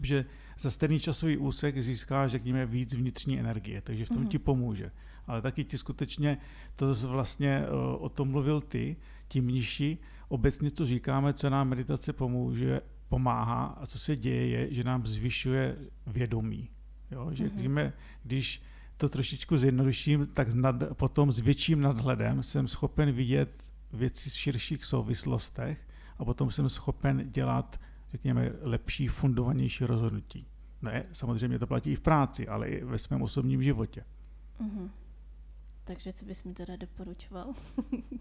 že 0.01 0.25
za 0.59 0.71
stejný 0.71 0.99
časový 0.99 1.37
úsek 1.37 1.83
získáš, 1.83 2.31
řekněme, 2.31 2.65
víc 2.65 2.93
vnitřní 2.93 3.39
energie, 3.39 3.81
takže 3.81 4.05
v 4.05 4.09
tom 4.09 4.21
mm. 4.21 4.27
ti 4.27 4.39
pomůže 4.39 4.91
ale 5.29 5.41
taky 5.41 5.63
ti 5.63 5.77
skutečně, 5.77 6.37
to 6.75 6.95
vlastně 6.95 7.63
eh, 7.65 7.69
o 7.97 8.09
tom 8.09 8.29
mluvil 8.29 8.61
ty, 8.61 8.95
ti 9.27 9.41
mniši, 9.41 9.97
obecně 10.27 10.71
co 10.71 10.85
říkáme, 10.85 11.33
co 11.33 11.49
nám 11.49 11.69
meditace 11.69 12.13
pomůže, 12.13 12.81
pomáhá 13.09 13.65
a 13.65 13.85
co 13.85 13.99
se 13.99 14.15
děje 14.15 14.47
je, 14.47 14.73
že 14.73 14.83
nám 14.83 15.07
zvyšuje 15.07 15.77
vědomí. 16.07 16.69
Jo? 17.11 17.29
Že 17.33 17.47
mm-hmm. 17.47 17.91
když 18.23 18.61
to 18.97 19.09
trošičku 19.09 19.57
zjednoduším, 19.57 20.25
tak 20.33 20.53
nad, 20.53 20.75
potom 20.93 21.31
s 21.31 21.39
větším 21.39 21.81
nadhledem 21.81 22.43
jsem 22.43 22.67
schopen 22.67 23.11
vidět 23.11 23.63
věci 23.93 24.29
v 24.29 24.33
širších 24.33 24.85
souvislostech 24.85 25.87
a 26.17 26.25
potom 26.25 26.51
jsem 26.51 26.69
schopen 26.69 27.31
dělat, 27.31 27.79
řekněme, 28.11 28.51
lepší, 28.61 29.07
fundovanější 29.07 29.85
rozhodnutí. 29.85 30.47
Ne, 30.81 31.05
samozřejmě 31.11 31.59
to 31.59 31.67
platí 31.67 31.91
i 31.91 31.95
v 31.95 32.01
práci, 32.01 32.47
ale 32.47 32.67
i 32.67 32.83
ve 32.83 32.97
svém 32.97 33.21
osobním 33.21 33.63
životě. 33.63 34.03
Mm-hmm. 34.61 34.89
Takže 35.83 36.13
co 36.13 36.25
bys 36.25 36.43
mi 36.43 36.53
teda 36.53 36.75
doporučoval? 36.75 37.53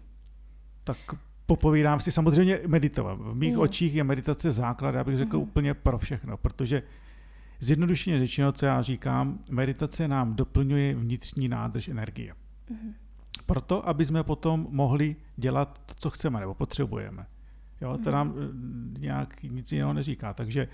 tak 0.83 0.97
popovídám 1.45 1.99
si 1.99 2.11
samozřejmě 2.11 2.59
meditovat. 2.67 3.19
V 3.19 3.35
mých 3.35 3.53
mm. 3.53 3.59
očích 3.59 3.95
je 3.95 4.03
meditace 4.03 4.51
základ, 4.51 4.95
já 4.95 5.03
bych 5.03 5.17
řekl 5.17 5.37
mm. 5.37 5.43
úplně 5.43 5.73
pro 5.73 5.97
všechno, 5.97 6.37
protože 6.37 6.83
zjednodušeně 7.59 8.19
řečeno, 8.19 8.51
co 8.51 8.65
já 8.65 8.81
říkám, 8.81 9.39
meditace 9.49 10.07
nám 10.07 10.35
doplňuje 10.35 10.95
vnitřní 10.95 11.47
nádrž 11.47 11.87
energie. 11.87 12.33
Mm. 12.69 12.93
Proto, 13.45 13.87
aby 13.87 14.05
jsme 14.05 14.23
potom 14.23 14.67
mohli 14.69 15.15
dělat 15.37 15.81
to, 15.85 15.93
co 15.93 16.09
chceme 16.09 16.39
nebo 16.39 16.53
potřebujeme. 16.53 17.25
Jo, 17.81 17.97
to 18.03 18.11
nám 18.11 18.33
eh, 18.37 18.99
nějak 18.99 19.43
nic 19.43 19.71
jiného 19.71 19.93
neříká. 19.93 20.33
Takže 20.33 20.67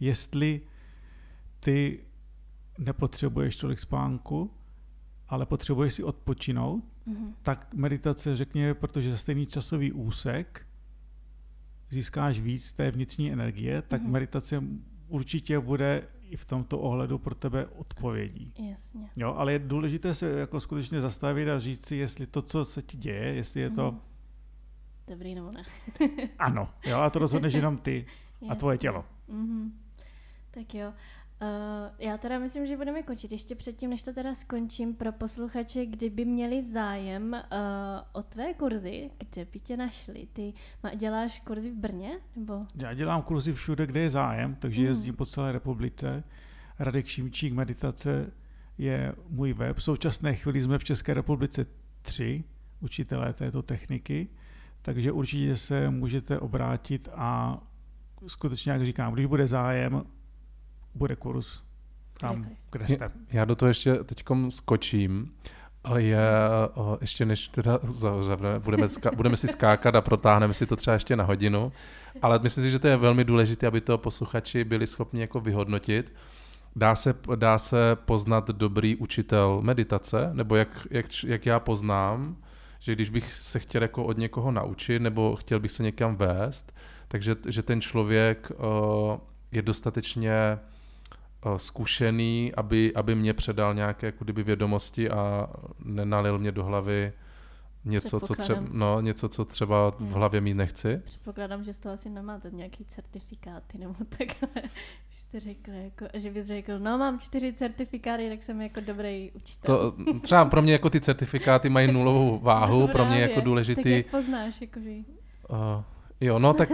jestli 0.00 0.60
ty 1.60 2.00
nepotřebuješ 2.78 3.56
tolik 3.56 3.78
spánku, 3.78 4.50
ale 5.28 5.46
potřebuješ 5.46 5.94
si 5.94 6.02
odpočinout, 6.02 6.84
mm-hmm. 7.06 7.32
tak 7.42 7.74
meditace 7.74 8.36
řekněme, 8.36 8.74
protože 8.74 9.10
za 9.10 9.16
stejný 9.16 9.46
časový 9.46 9.92
úsek 9.92 10.66
získáš 11.90 12.40
víc 12.40 12.72
té 12.72 12.90
vnitřní 12.90 13.32
energie, 13.32 13.82
tak 13.82 14.02
mm-hmm. 14.02 14.10
meditace 14.10 14.62
určitě 15.08 15.60
bude 15.60 16.08
i 16.30 16.36
v 16.36 16.44
tomto 16.44 16.78
ohledu 16.78 17.18
pro 17.18 17.34
tebe 17.34 17.66
odpovědí. 17.66 18.54
Jasně. 18.70 19.10
Jo, 19.16 19.34
ale 19.34 19.52
je 19.52 19.58
důležité 19.58 20.14
se 20.14 20.30
jako 20.30 20.60
skutečně 20.60 21.00
zastavit 21.00 21.48
a 21.48 21.58
říct 21.58 21.86
si, 21.86 21.96
jestli 21.96 22.26
to, 22.26 22.42
co 22.42 22.64
se 22.64 22.82
ti 22.82 22.96
děje, 22.96 23.34
jestli 23.34 23.60
je 23.60 23.70
to... 23.70 23.92
Mm. 23.92 24.00
Dobrý 25.08 25.34
nebo 25.34 25.52
ne. 25.52 25.64
ano, 26.38 26.68
jo, 26.86 26.98
a 26.98 27.10
to 27.10 27.18
rozhodneš 27.18 27.54
jenom 27.54 27.78
ty 27.78 28.06
a 28.48 28.54
tvoje 28.54 28.78
tělo. 28.78 29.04
Mm-hmm. 29.28 29.70
Tak 30.50 30.74
jo. 30.74 30.92
Uh, 31.42 31.48
já 31.98 32.18
teda 32.18 32.38
myslím, 32.38 32.66
že 32.66 32.76
budeme 32.76 33.02
končit. 33.02 33.32
Ještě 33.32 33.54
předtím, 33.54 33.90
než 33.90 34.02
to 34.02 34.12
teda 34.12 34.34
skončím, 34.34 34.94
pro 34.94 35.12
posluchače, 35.12 35.86
kdyby 35.86 36.24
měli 36.24 36.64
zájem 36.64 37.32
uh, 37.32 37.38
o 38.12 38.22
tvé 38.22 38.54
kurzy, 38.54 39.10
kde 39.18 39.44
by 39.44 39.60
tě 39.60 39.76
našli? 39.76 40.28
Ty 40.32 40.52
děláš 40.96 41.40
kurzy 41.40 41.70
v 41.70 41.74
Brně? 41.74 42.18
Nebo? 42.36 42.66
Já 42.74 42.94
dělám 42.94 43.22
kurzy 43.22 43.52
všude, 43.52 43.86
kde 43.86 44.00
je 44.00 44.10
zájem, 44.10 44.54
takže 44.54 44.80
mm. 44.80 44.86
jezdím 44.86 45.16
po 45.16 45.26
celé 45.26 45.52
republice. 45.52 46.24
Radek 46.78 47.06
Šimčík 47.06 47.52
Meditace 47.52 48.32
je 48.78 49.14
můj 49.28 49.52
web. 49.52 49.76
V 49.76 49.82
současné 49.82 50.34
chvíli 50.34 50.60
jsme 50.60 50.78
v 50.78 50.84
České 50.84 51.14
republice 51.14 51.66
tři 52.02 52.44
učitelé 52.80 53.32
této 53.32 53.62
techniky, 53.62 54.28
takže 54.82 55.12
určitě 55.12 55.56
se 55.56 55.90
můžete 55.90 56.38
obrátit 56.38 57.08
a 57.14 57.58
skutečně, 58.26 58.72
jak 58.72 58.84
říkám, 58.84 59.12
když 59.12 59.26
bude 59.26 59.46
zájem, 59.46 60.02
bude 60.94 61.16
kurz 61.16 61.62
tam, 62.20 62.46
kde 62.72 62.88
jste. 62.88 63.08
Já 63.32 63.44
do 63.44 63.56
toho 63.56 63.68
ještě 63.68 63.94
teď 63.94 64.24
skočím. 64.48 65.32
Je, 65.96 66.20
ještě 67.00 67.24
než 67.24 67.48
teda 67.48 67.78
zavřeme, 67.82 68.58
budeme, 68.58 68.86
budeme 69.16 69.36
si 69.36 69.48
skákat 69.48 69.94
a 69.94 70.00
protáhneme 70.00 70.54
si 70.54 70.66
to 70.66 70.76
třeba 70.76 70.94
ještě 70.94 71.16
na 71.16 71.24
hodinu, 71.24 71.72
ale 72.22 72.38
myslím 72.38 72.64
si, 72.64 72.70
že 72.70 72.78
to 72.78 72.88
je 72.88 72.96
velmi 72.96 73.24
důležité, 73.24 73.66
aby 73.66 73.80
to 73.80 73.98
posluchači 73.98 74.64
byli 74.64 74.86
schopni 74.86 75.20
jako 75.20 75.40
vyhodnotit. 75.40 76.12
Dá 76.76 76.94
se, 76.94 77.14
dá 77.34 77.58
se 77.58 77.96
poznat 78.04 78.50
dobrý 78.50 78.96
učitel 78.96 79.60
meditace? 79.62 80.30
Nebo 80.32 80.56
jak, 80.56 80.86
jak, 80.90 81.06
jak 81.24 81.46
já 81.46 81.60
poznám, 81.60 82.36
že 82.82 82.92
když 82.92 83.10
bych 83.10 83.32
se 83.32 83.58
chtěl 83.58 83.82
jako 83.82 84.04
od 84.04 84.18
někoho 84.18 84.50
naučit, 84.50 85.02
nebo 85.02 85.36
chtěl 85.36 85.60
bych 85.60 85.70
se 85.70 85.82
někam 85.82 86.16
vést, 86.16 86.74
takže 87.08 87.36
že 87.48 87.62
ten 87.62 87.80
člověk 87.80 88.50
uh, 88.50 89.18
je 89.52 89.62
dostatečně 89.62 90.58
uh, 91.46 91.56
zkušený, 91.56 92.52
aby, 92.54 92.94
aby 92.94 93.14
mě 93.14 93.34
předal 93.34 93.74
nějaké 93.74 94.06
jako 94.06 94.24
kdyby 94.24 94.42
vědomosti 94.42 95.10
a 95.10 95.50
nenalil 95.84 96.38
mě 96.38 96.52
do 96.52 96.64
hlavy 96.64 97.12
něco, 97.84 98.20
co 98.20 98.34
třeba, 98.34 98.64
no, 98.72 99.00
něco, 99.00 99.28
co 99.28 99.44
třeba 99.44 99.90
v 99.90 100.00
hmm. 100.00 100.12
hlavě 100.12 100.40
mít 100.40 100.54
nechci. 100.54 101.00
Předpokládám, 101.04 101.64
že 101.64 101.72
z 101.72 101.78
toho 101.78 101.94
asi 101.94 102.10
nemáte 102.10 102.50
nějaký 102.50 102.84
certifikáty 102.84 103.78
nebo 103.78 103.94
takhle. 104.18 104.62
Jste 105.32 105.40
řekl, 105.40 105.70
jako, 105.70 106.06
že 106.14 106.30
bys 106.30 106.46
řekl, 106.46 106.78
no 106.78 106.98
mám 106.98 107.18
čtyři 107.18 107.52
certifikáty, 107.52 108.28
tak 108.28 108.42
jsem 108.42 108.60
jako 108.60 108.80
dobrý 108.80 109.30
učitel. 109.30 109.92
To, 109.92 110.20
třeba 110.20 110.44
pro 110.44 110.62
mě 110.62 110.72
jako 110.72 110.90
ty 110.90 111.00
certifikáty 111.00 111.68
mají 111.68 111.92
nulovou 111.92 112.38
váhu, 112.38 112.80
no, 112.80 112.88
pro 112.88 113.04
mě 113.04 113.20
jako 113.20 113.40
důležitý. 113.40 113.82
Tak 113.82 113.92
jak 113.92 114.06
poznáš, 114.06 114.60
jakože... 114.60 114.90
Uh, 114.90 115.56
jo, 116.20 116.38
no 116.38 116.54
tak 116.54 116.70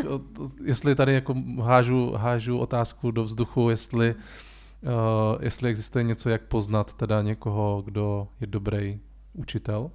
jestli 0.65 0.95
tady 0.95 1.15
jako 1.15 1.35
hážu, 1.63 2.13
hážu 2.13 2.59
otázku 2.59 3.11
do 3.11 3.25
vzduchu, 3.25 3.71
jestli, 3.71 4.15
uh, 4.15 5.43
jestli 5.43 5.71
existuje 5.71 6.03
něco, 6.03 6.29
jak 6.29 6.43
poznat 6.43 6.95
teda 6.95 7.23
někoho, 7.23 7.83
kdo 7.85 8.29
je 8.41 8.47
dobrý 8.47 9.01
učitel. 9.33 9.91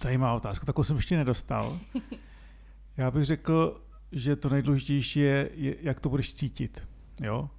Zajímavá 0.00 0.34
otázka, 0.34 0.66
takovou 0.66 0.84
jsem 0.84 0.96
ještě 0.96 1.16
nedostal. 1.16 1.78
Já 2.96 3.10
bych 3.10 3.24
řekl, 3.24 3.80
že 4.12 4.36
to 4.36 4.48
nejdůležitější 4.48 5.20
je, 5.20 5.50
je, 5.54 5.76
jak 5.80 6.00
to 6.00 6.08
budeš 6.08 6.34
cítit. 6.34 6.88
Jo? 7.22 7.50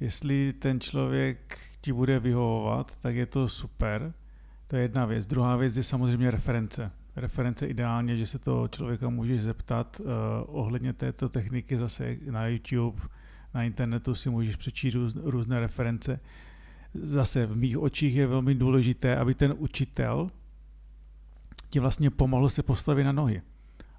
Jestli 0.00 0.52
ten 0.52 0.80
člověk 0.80 1.58
ti 1.80 1.92
bude 1.92 2.20
vyhovovat, 2.20 2.96
tak 2.96 3.14
je 3.14 3.26
to 3.26 3.48
super. 3.48 4.12
To 4.66 4.76
je 4.76 4.82
jedna 4.82 5.04
věc. 5.06 5.26
Druhá 5.26 5.56
věc 5.56 5.76
je 5.76 5.82
samozřejmě 5.82 6.30
reference. 6.30 6.90
Reference 7.16 7.66
ideálně, 7.66 8.16
že 8.16 8.26
se 8.26 8.38
to 8.38 8.68
člověka 8.68 9.08
můžeš 9.08 9.42
zeptat 9.42 10.00
uh, 10.00 10.06
ohledně 10.46 10.92
této 10.92 11.28
techniky 11.28 11.78
zase 11.78 12.16
na 12.30 12.46
YouTube, 12.46 13.02
na 13.54 13.64
internetu 13.64 14.14
si 14.14 14.30
můžeš 14.30 14.56
přečíst 14.56 14.94
růz, 14.94 15.16
různé 15.22 15.60
reference. 15.60 16.20
Zase 16.94 17.46
v 17.46 17.56
mých 17.56 17.78
očích 17.78 18.14
je 18.14 18.26
velmi 18.26 18.54
důležité, 18.54 19.16
aby 19.16 19.34
ten 19.34 19.54
učitel 19.58 20.30
ti 21.68 21.80
vlastně 21.80 22.10
pomohl 22.10 22.48
se 22.48 22.62
postavit 22.62 23.04
na 23.04 23.12
nohy, 23.12 23.42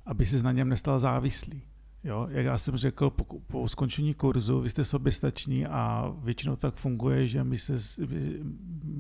aby 0.06 0.26
si 0.26 0.44
na 0.44 0.52
něm 0.52 0.70
nestal 0.70 1.00
závislý. 1.00 1.62
Jo, 2.04 2.28
jak 2.30 2.46
já 2.46 2.58
jsem 2.58 2.78
řekl, 2.78 3.10
po, 3.10 3.40
po 3.40 3.68
skončení 3.68 4.14
kurzu 4.14 4.62
vy 4.62 4.70
jste 4.70 4.86
soběstační 4.86 5.66
a 5.66 6.14
většinou 6.18 6.56
tak 6.56 6.76
funguje, 6.76 7.28
že 7.28 7.44
my 7.44 7.58
se, 7.58 8.06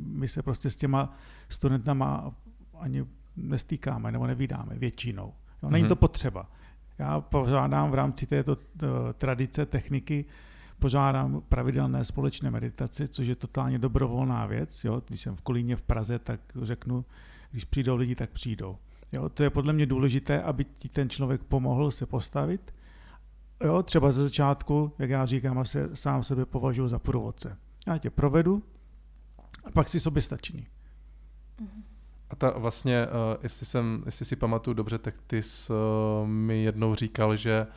my 0.05 0.27
se 0.27 0.43
prostě 0.43 0.69
s 0.69 0.77
těma 0.77 1.17
studentama 1.49 2.35
ani 2.79 3.05
nestýkáme 3.35 4.11
nebo 4.11 4.27
nevídáme 4.27 4.75
většinou. 4.75 5.33
Jo, 5.63 5.69
není 5.69 5.85
mm-hmm. 5.85 5.89
to 5.89 5.95
potřeba. 5.95 6.51
Já 6.99 7.21
požádám 7.21 7.91
v 7.91 7.93
rámci 7.93 8.27
této 8.27 8.57
tradice, 9.13 9.65
techniky, 9.65 10.25
požádám 10.79 11.41
pravidelné 11.49 12.05
společné 12.05 12.51
meditaci, 12.51 13.07
což 13.07 13.27
je 13.27 13.35
totálně 13.35 13.79
dobrovolná 13.79 14.45
věc. 14.45 14.83
Jo. 14.83 15.01
Když 15.07 15.21
jsem 15.21 15.35
v 15.35 15.41
Kolíně 15.41 15.75
v 15.75 15.81
Praze, 15.81 16.19
tak 16.19 16.39
řeknu, 16.61 17.05
když 17.51 17.65
přijdou 17.65 17.95
lidi, 17.95 18.15
tak 18.15 18.29
přijdou. 18.29 18.77
Jo, 19.11 19.29
to 19.29 19.43
je 19.43 19.49
podle 19.49 19.73
mě 19.73 19.85
důležité, 19.85 20.41
aby 20.41 20.65
ti 20.79 20.89
ten 20.89 21.09
člověk 21.09 21.43
pomohl 21.43 21.91
se 21.91 22.05
postavit. 22.05 22.73
Jo, 23.63 23.83
třeba 23.83 24.11
ze 24.11 24.23
začátku, 24.23 24.91
jak 24.99 25.09
já 25.09 25.25
říkám, 25.25 25.59
asi 25.59 25.79
sám 25.93 26.23
sebe 26.23 26.45
považuji 26.45 26.87
za 26.87 26.99
průvodce. 26.99 27.57
Já 27.87 27.97
tě 27.97 28.09
provedu 28.09 28.63
a 29.63 29.71
pak 29.71 29.89
si 29.89 29.99
sobě 29.99 30.21
stačí. 30.21 30.67
A 32.29 32.35
ta 32.35 32.49
vlastně, 32.57 33.07
uh, 33.07 33.11
jestli, 33.43 33.65
jsem, 33.65 34.03
jestli 34.05 34.25
si 34.25 34.35
pamatuju 34.35 34.73
dobře, 34.73 34.97
tak 34.97 35.15
ty 35.27 35.41
jsi 35.41 35.73
uh, 35.73 36.27
mi 36.27 36.63
jednou 36.63 36.95
říkal, 36.95 37.35
že 37.35 37.67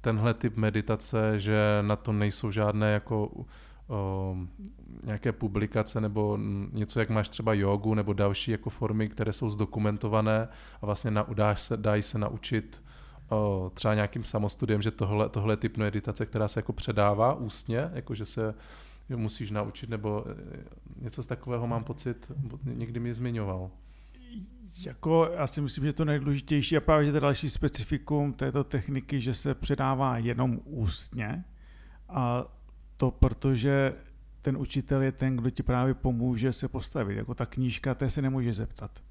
tenhle 0.00 0.34
typ 0.34 0.56
meditace, 0.56 1.40
že 1.40 1.58
na 1.82 1.96
to 1.96 2.12
nejsou 2.12 2.50
žádné 2.50 2.92
jako 2.92 3.26
uh, 3.26 3.46
nějaké 5.04 5.32
publikace 5.32 6.00
nebo 6.00 6.38
něco, 6.72 7.00
jak 7.00 7.10
máš 7.10 7.28
třeba 7.28 7.54
jogu 7.54 7.94
nebo 7.94 8.12
další 8.12 8.50
jako 8.50 8.70
formy, 8.70 9.08
které 9.08 9.32
jsou 9.32 9.50
zdokumentované 9.50 10.48
a 10.82 10.86
vlastně 10.86 11.10
na, 11.10 11.26
dáš 11.34 11.62
se, 11.62 11.76
dají 11.76 12.02
se 12.02 12.18
naučit 12.18 12.82
uh, 12.82 12.95
třeba 13.74 13.94
nějakým 13.94 14.24
samostudiem, 14.24 14.82
že 14.82 14.90
tohle, 14.90 15.28
tohle 15.28 15.52
je 15.52 15.56
typ 15.56 15.76
meditace, 15.76 16.26
která 16.26 16.48
se 16.48 16.58
jako 16.58 16.72
předává 16.72 17.34
ústně, 17.34 17.90
jako 17.92 18.14
že 18.14 18.26
se 18.26 18.54
že 19.08 19.16
musíš 19.16 19.50
naučit, 19.50 19.90
nebo 19.90 20.24
eh, 20.28 20.64
něco 21.00 21.22
z 21.22 21.26
takového 21.26 21.66
mám 21.66 21.84
pocit, 21.84 22.32
někdy 22.64 23.00
mi 23.00 23.14
zmiňoval. 23.14 23.70
Jako, 24.86 25.30
já 25.34 25.46
si 25.46 25.60
myslím, 25.60 25.84
že 25.84 25.92
to 25.92 26.04
nejdůležitější 26.04 26.76
a 26.76 26.80
právě 26.80 27.12
to 27.12 27.20
další 27.20 27.50
specifikum 27.50 28.32
této 28.32 28.64
techniky, 28.64 29.20
že 29.20 29.34
se 29.34 29.54
předává 29.54 30.18
jenom 30.18 30.60
ústně 30.64 31.44
a 32.08 32.44
to 32.96 33.10
protože 33.10 33.94
ten 34.42 34.56
učitel 34.56 35.02
je 35.02 35.12
ten, 35.12 35.36
kdo 35.36 35.50
ti 35.50 35.62
právě 35.62 35.94
pomůže 35.94 36.52
se 36.52 36.68
postavit. 36.68 37.16
Jako 37.16 37.34
ta 37.34 37.46
knížka, 37.46 37.94
té 37.94 38.10
se 38.10 38.22
nemůže 38.22 38.54
zeptat. 38.54 39.02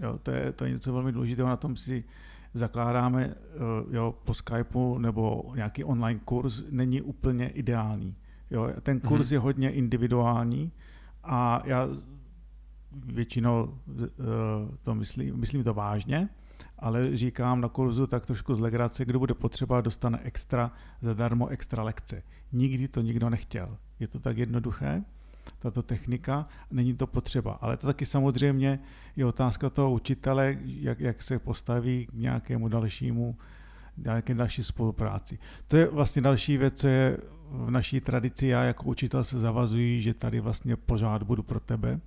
Jo, 0.00 0.18
to, 0.22 0.30
je, 0.30 0.52
to 0.52 0.64
je 0.64 0.70
něco 0.70 0.92
velmi 0.92 1.12
důležitého, 1.12 1.48
na 1.48 1.56
tom 1.56 1.76
si 1.76 2.04
zakládáme 2.54 3.24
eh, 3.24 3.58
jo, 3.90 4.14
po 4.24 4.34
Skypeu 4.34 4.98
nebo 4.98 5.52
nějaký 5.54 5.84
online 5.84 6.20
kurz, 6.24 6.62
není 6.70 7.02
úplně 7.02 7.48
ideální. 7.48 8.16
Jo, 8.50 8.70
ten 8.82 9.00
kurz 9.00 9.26
mm-hmm. 9.26 9.32
je 9.32 9.38
hodně 9.38 9.70
individuální 9.70 10.72
a 11.24 11.62
já 11.64 11.88
většinou 12.92 13.78
eh, 14.04 14.06
to 14.82 14.94
myslím, 14.94 15.36
myslím 15.36 15.64
to 15.64 15.74
vážně, 15.74 16.28
ale 16.78 17.16
říkám 17.16 17.60
na 17.60 17.68
kurzu 17.68 18.06
tak 18.06 18.26
trošku 18.26 18.54
z 18.54 18.60
legrace, 18.60 19.04
kdo 19.04 19.18
bude 19.18 19.34
potřeba, 19.34 19.80
dostane 19.80 20.18
extra, 20.22 20.72
zadarmo 21.00 21.48
extra 21.48 21.82
lekce. 21.82 22.22
Nikdy 22.52 22.88
to 22.88 23.00
nikdo 23.00 23.30
nechtěl. 23.30 23.78
Je 24.00 24.08
to 24.08 24.20
tak 24.20 24.38
jednoduché, 24.38 25.04
tato 25.58 25.82
technika, 25.82 26.48
není 26.70 26.94
to 26.94 27.06
potřeba. 27.06 27.52
Ale 27.52 27.76
to 27.76 27.86
taky 27.86 28.06
samozřejmě 28.06 28.80
je 29.16 29.26
otázka 29.26 29.70
toho 29.70 29.92
učitele, 29.92 30.58
jak, 30.64 31.00
jak 31.00 31.22
se 31.22 31.38
postaví 31.38 32.06
k 32.06 32.12
nějakému 32.14 32.68
dalšímu, 32.68 33.36
nějaké 33.96 34.34
další 34.34 34.64
spolupráci. 34.64 35.38
To 35.68 35.76
je 35.76 35.86
vlastně 35.86 36.22
další 36.22 36.56
věc, 36.56 36.80
co 36.80 36.88
je 36.88 37.18
v 37.50 37.70
naší 37.70 38.00
tradici. 38.00 38.46
Já 38.46 38.64
jako 38.64 38.84
učitel 38.84 39.24
se 39.24 39.38
zavazuji, 39.38 40.02
že 40.02 40.14
tady 40.14 40.40
vlastně 40.40 40.76
pořád 40.76 41.22
budu 41.22 41.42
pro 41.42 41.60
tebe. 41.60 42.00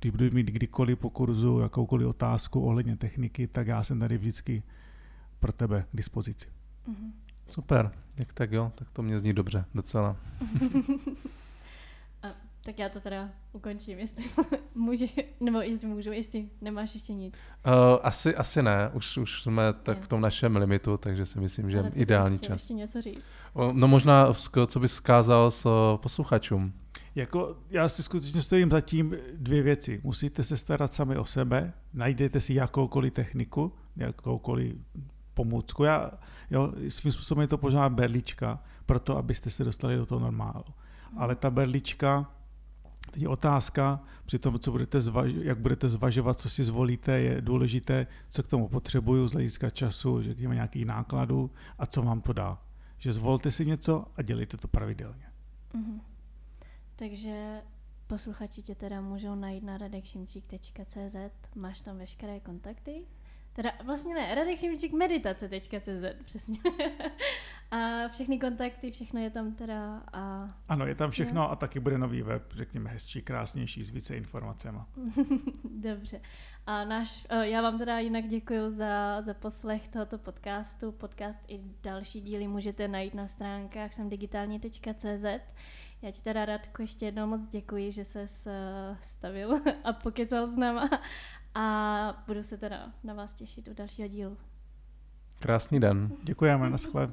Když 0.00 0.10
budu 0.10 0.30
mít 0.32 0.46
kdykoliv 0.46 0.98
po 0.98 1.10
kurzu 1.10 1.58
jakoukoliv 1.58 2.08
otázku 2.08 2.60
ohledně 2.60 2.96
techniky, 2.96 3.46
tak 3.46 3.66
já 3.66 3.82
jsem 3.82 4.00
tady 4.00 4.18
vždycky 4.18 4.62
pro 5.40 5.52
tebe 5.52 5.84
k 5.92 5.96
dispozici. 5.96 6.48
Mm-hmm. 6.88 7.10
Super, 7.48 7.90
jak 8.18 8.32
tak 8.32 8.52
jo, 8.52 8.72
tak 8.74 8.90
to 8.90 9.02
mě 9.02 9.18
zní 9.18 9.32
dobře, 9.32 9.64
docela. 9.74 10.16
Tak 12.66 12.78
já 12.78 12.88
to 12.88 13.00
teda 13.00 13.30
ukončím, 13.52 13.98
jestli 13.98 14.24
můžeš, 14.74 15.16
nebo 15.40 15.60
jestli 15.60 15.88
můžu, 15.88 16.12
jestli 16.12 16.48
nemáš 16.60 16.94
ještě 16.94 17.14
nic. 17.14 17.34
Uh, 17.66 17.72
asi, 18.02 18.34
asi 18.34 18.62
ne, 18.62 18.90
už, 18.92 19.16
už 19.16 19.42
jsme 19.42 19.72
tak 19.72 20.00
v 20.00 20.08
tom 20.08 20.20
našem 20.20 20.56
limitu, 20.56 20.96
takže 20.96 21.26
si 21.26 21.40
myslím, 21.40 21.70
že 21.70 21.78
Ale 21.78 21.90
ideální 21.94 22.38
čas. 22.38 22.52
ještě 22.52 22.74
něco 22.74 23.02
říct. 23.02 23.22
No 23.72 23.88
možná, 23.88 24.32
co 24.66 24.80
bys 24.80 24.94
zkázal 24.94 25.50
s 25.50 25.66
uh, 25.66 25.72
posluchačům? 25.96 26.72
Jako, 27.14 27.56
já 27.70 27.88
si 27.88 28.02
skutečně 28.02 28.42
stojím 28.42 28.70
za 28.70 28.80
tím 28.80 29.16
dvě 29.32 29.62
věci. 29.62 30.00
Musíte 30.04 30.44
se 30.44 30.56
starat 30.56 30.94
sami 30.94 31.16
o 31.16 31.24
sebe, 31.24 31.72
najdete 31.94 32.40
si 32.40 32.54
jakoukoliv 32.54 33.14
techniku, 33.14 33.72
jakoukoliv 33.96 34.74
pomůcku. 35.34 35.84
Já, 35.84 36.10
jo, 36.50 36.72
svým 36.88 37.12
způsobem 37.12 37.42
je 37.42 37.48
to 37.48 37.58
pořád 37.58 37.92
berlička, 37.92 38.62
proto 38.86 39.16
abyste 39.16 39.50
se 39.50 39.64
dostali 39.64 39.96
do 39.96 40.06
toho 40.06 40.20
normálu. 40.20 40.64
Ale 41.16 41.34
ta 41.34 41.50
berlička, 41.50 42.35
teď 43.10 43.22
je 43.22 43.28
otázka, 43.28 44.00
při 44.24 44.38
tom, 44.38 44.58
co 44.58 44.72
budete 44.72 45.00
zvaž, 45.00 45.32
jak 45.32 45.58
budete 45.58 45.88
zvažovat, 45.88 46.40
co 46.40 46.50
si 46.50 46.64
zvolíte, 46.64 47.20
je 47.20 47.40
důležité, 47.40 48.06
co 48.28 48.42
k 48.42 48.48
tomu 48.48 48.68
potřebuju 48.68 49.28
z 49.28 49.32
hlediska 49.32 49.70
času, 49.70 50.22
že 50.22 50.48
má 50.48 50.54
nějakých 50.54 50.86
nákladů 50.86 51.50
a 51.78 51.86
co 51.86 52.02
vám 52.02 52.20
to 52.20 52.32
dá. 52.32 52.62
Že 52.98 53.12
zvolte 53.12 53.50
si 53.50 53.66
něco 53.66 54.04
a 54.16 54.22
dělejte 54.22 54.56
to 54.56 54.68
pravidelně. 54.68 55.26
Mm-hmm. 55.74 56.00
Takže 56.96 57.62
posluchači 58.06 58.62
tě 58.62 58.74
teda 58.74 59.00
můžou 59.00 59.34
najít 59.34 59.64
na 59.64 59.78
radekšimčík.cz, 59.78 61.16
máš 61.54 61.80
tam 61.80 61.98
veškeré 61.98 62.40
kontakty, 62.40 63.06
Teda 63.56 63.72
vlastně 63.84 64.14
ne, 64.14 64.34
Radek 64.34 64.58
Šimčík 64.58 64.92
meditace 64.92 65.48
teďka 65.48 65.80
CZ, 65.80 66.22
přesně. 66.22 66.58
a 67.70 68.08
všechny 68.08 68.38
kontakty, 68.38 68.90
všechno 68.90 69.20
je 69.20 69.30
tam 69.30 69.54
teda. 69.54 70.02
A... 70.12 70.50
Ano, 70.68 70.86
je 70.86 70.94
tam 70.94 71.10
všechno 71.10 71.42
jo. 71.42 71.48
a 71.48 71.56
taky 71.56 71.80
bude 71.80 71.98
nový 71.98 72.22
web, 72.22 72.52
řekněme 72.54 72.90
hezčí, 72.90 73.22
krásnější, 73.22 73.84
s 73.84 73.90
více 73.90 74.16
informacemi. 74.16 74.78
Dobře. 75.64 76.20
A 76.66 76.84
náš, 76.84 77.26
eh, 77.28 77.48
já 77.48 77.62
vám 77.62 77.78
teda 77.78 77.98
jinak 77.98 78.26
děkuji 78.26 78.70
za, 78.70 79.22
za 79.22 79.34
poslech 79.34 79.88
tohoto 79.88 80.18
podcastu. 80.18 80.92
Podcast 80.92 81.40
i 81.48 81.60
další 81.82 82.20
díly 82.20 82.48
můžete 82.48 82.88
najít 82.88 83.14
na 83.14 83.26
stránkách 83.26 83.92
jsem 83.92 84.08
digitální.cz. 84.08 85.24
Já 86.02 86.10
ti 86.10 86.22
teda 86.22 86.44
Radku 86.44 86.82
ještě 86.82 87.06
jednou 87.06 87.26
moc 87.26 87.46
děkuji, 87.46 87.92
že 87.92 88.04
se 88.04 88.26
eh, 88.46 88.96
stavil 89.02 89.60
a 89.84 89.92
pokecal 89.92 90.46
s 90.46 90.56
náma 90.56 90.90
a 91.56 92.24
budu 92.26 92.42
se 92.42 92.56
teda 92.56 92.92
na 93.04 93.14
vás 93.14 93.34
těšit 93.34 93.68
u 93.68 93.74
dalšího 93.74 94.08
dílu. 94.08 94.36
Krásný 95.38 95.80
den. 95.80 96.12
Děkujeme, 96.22 96.70
naschle. 96.70 97.12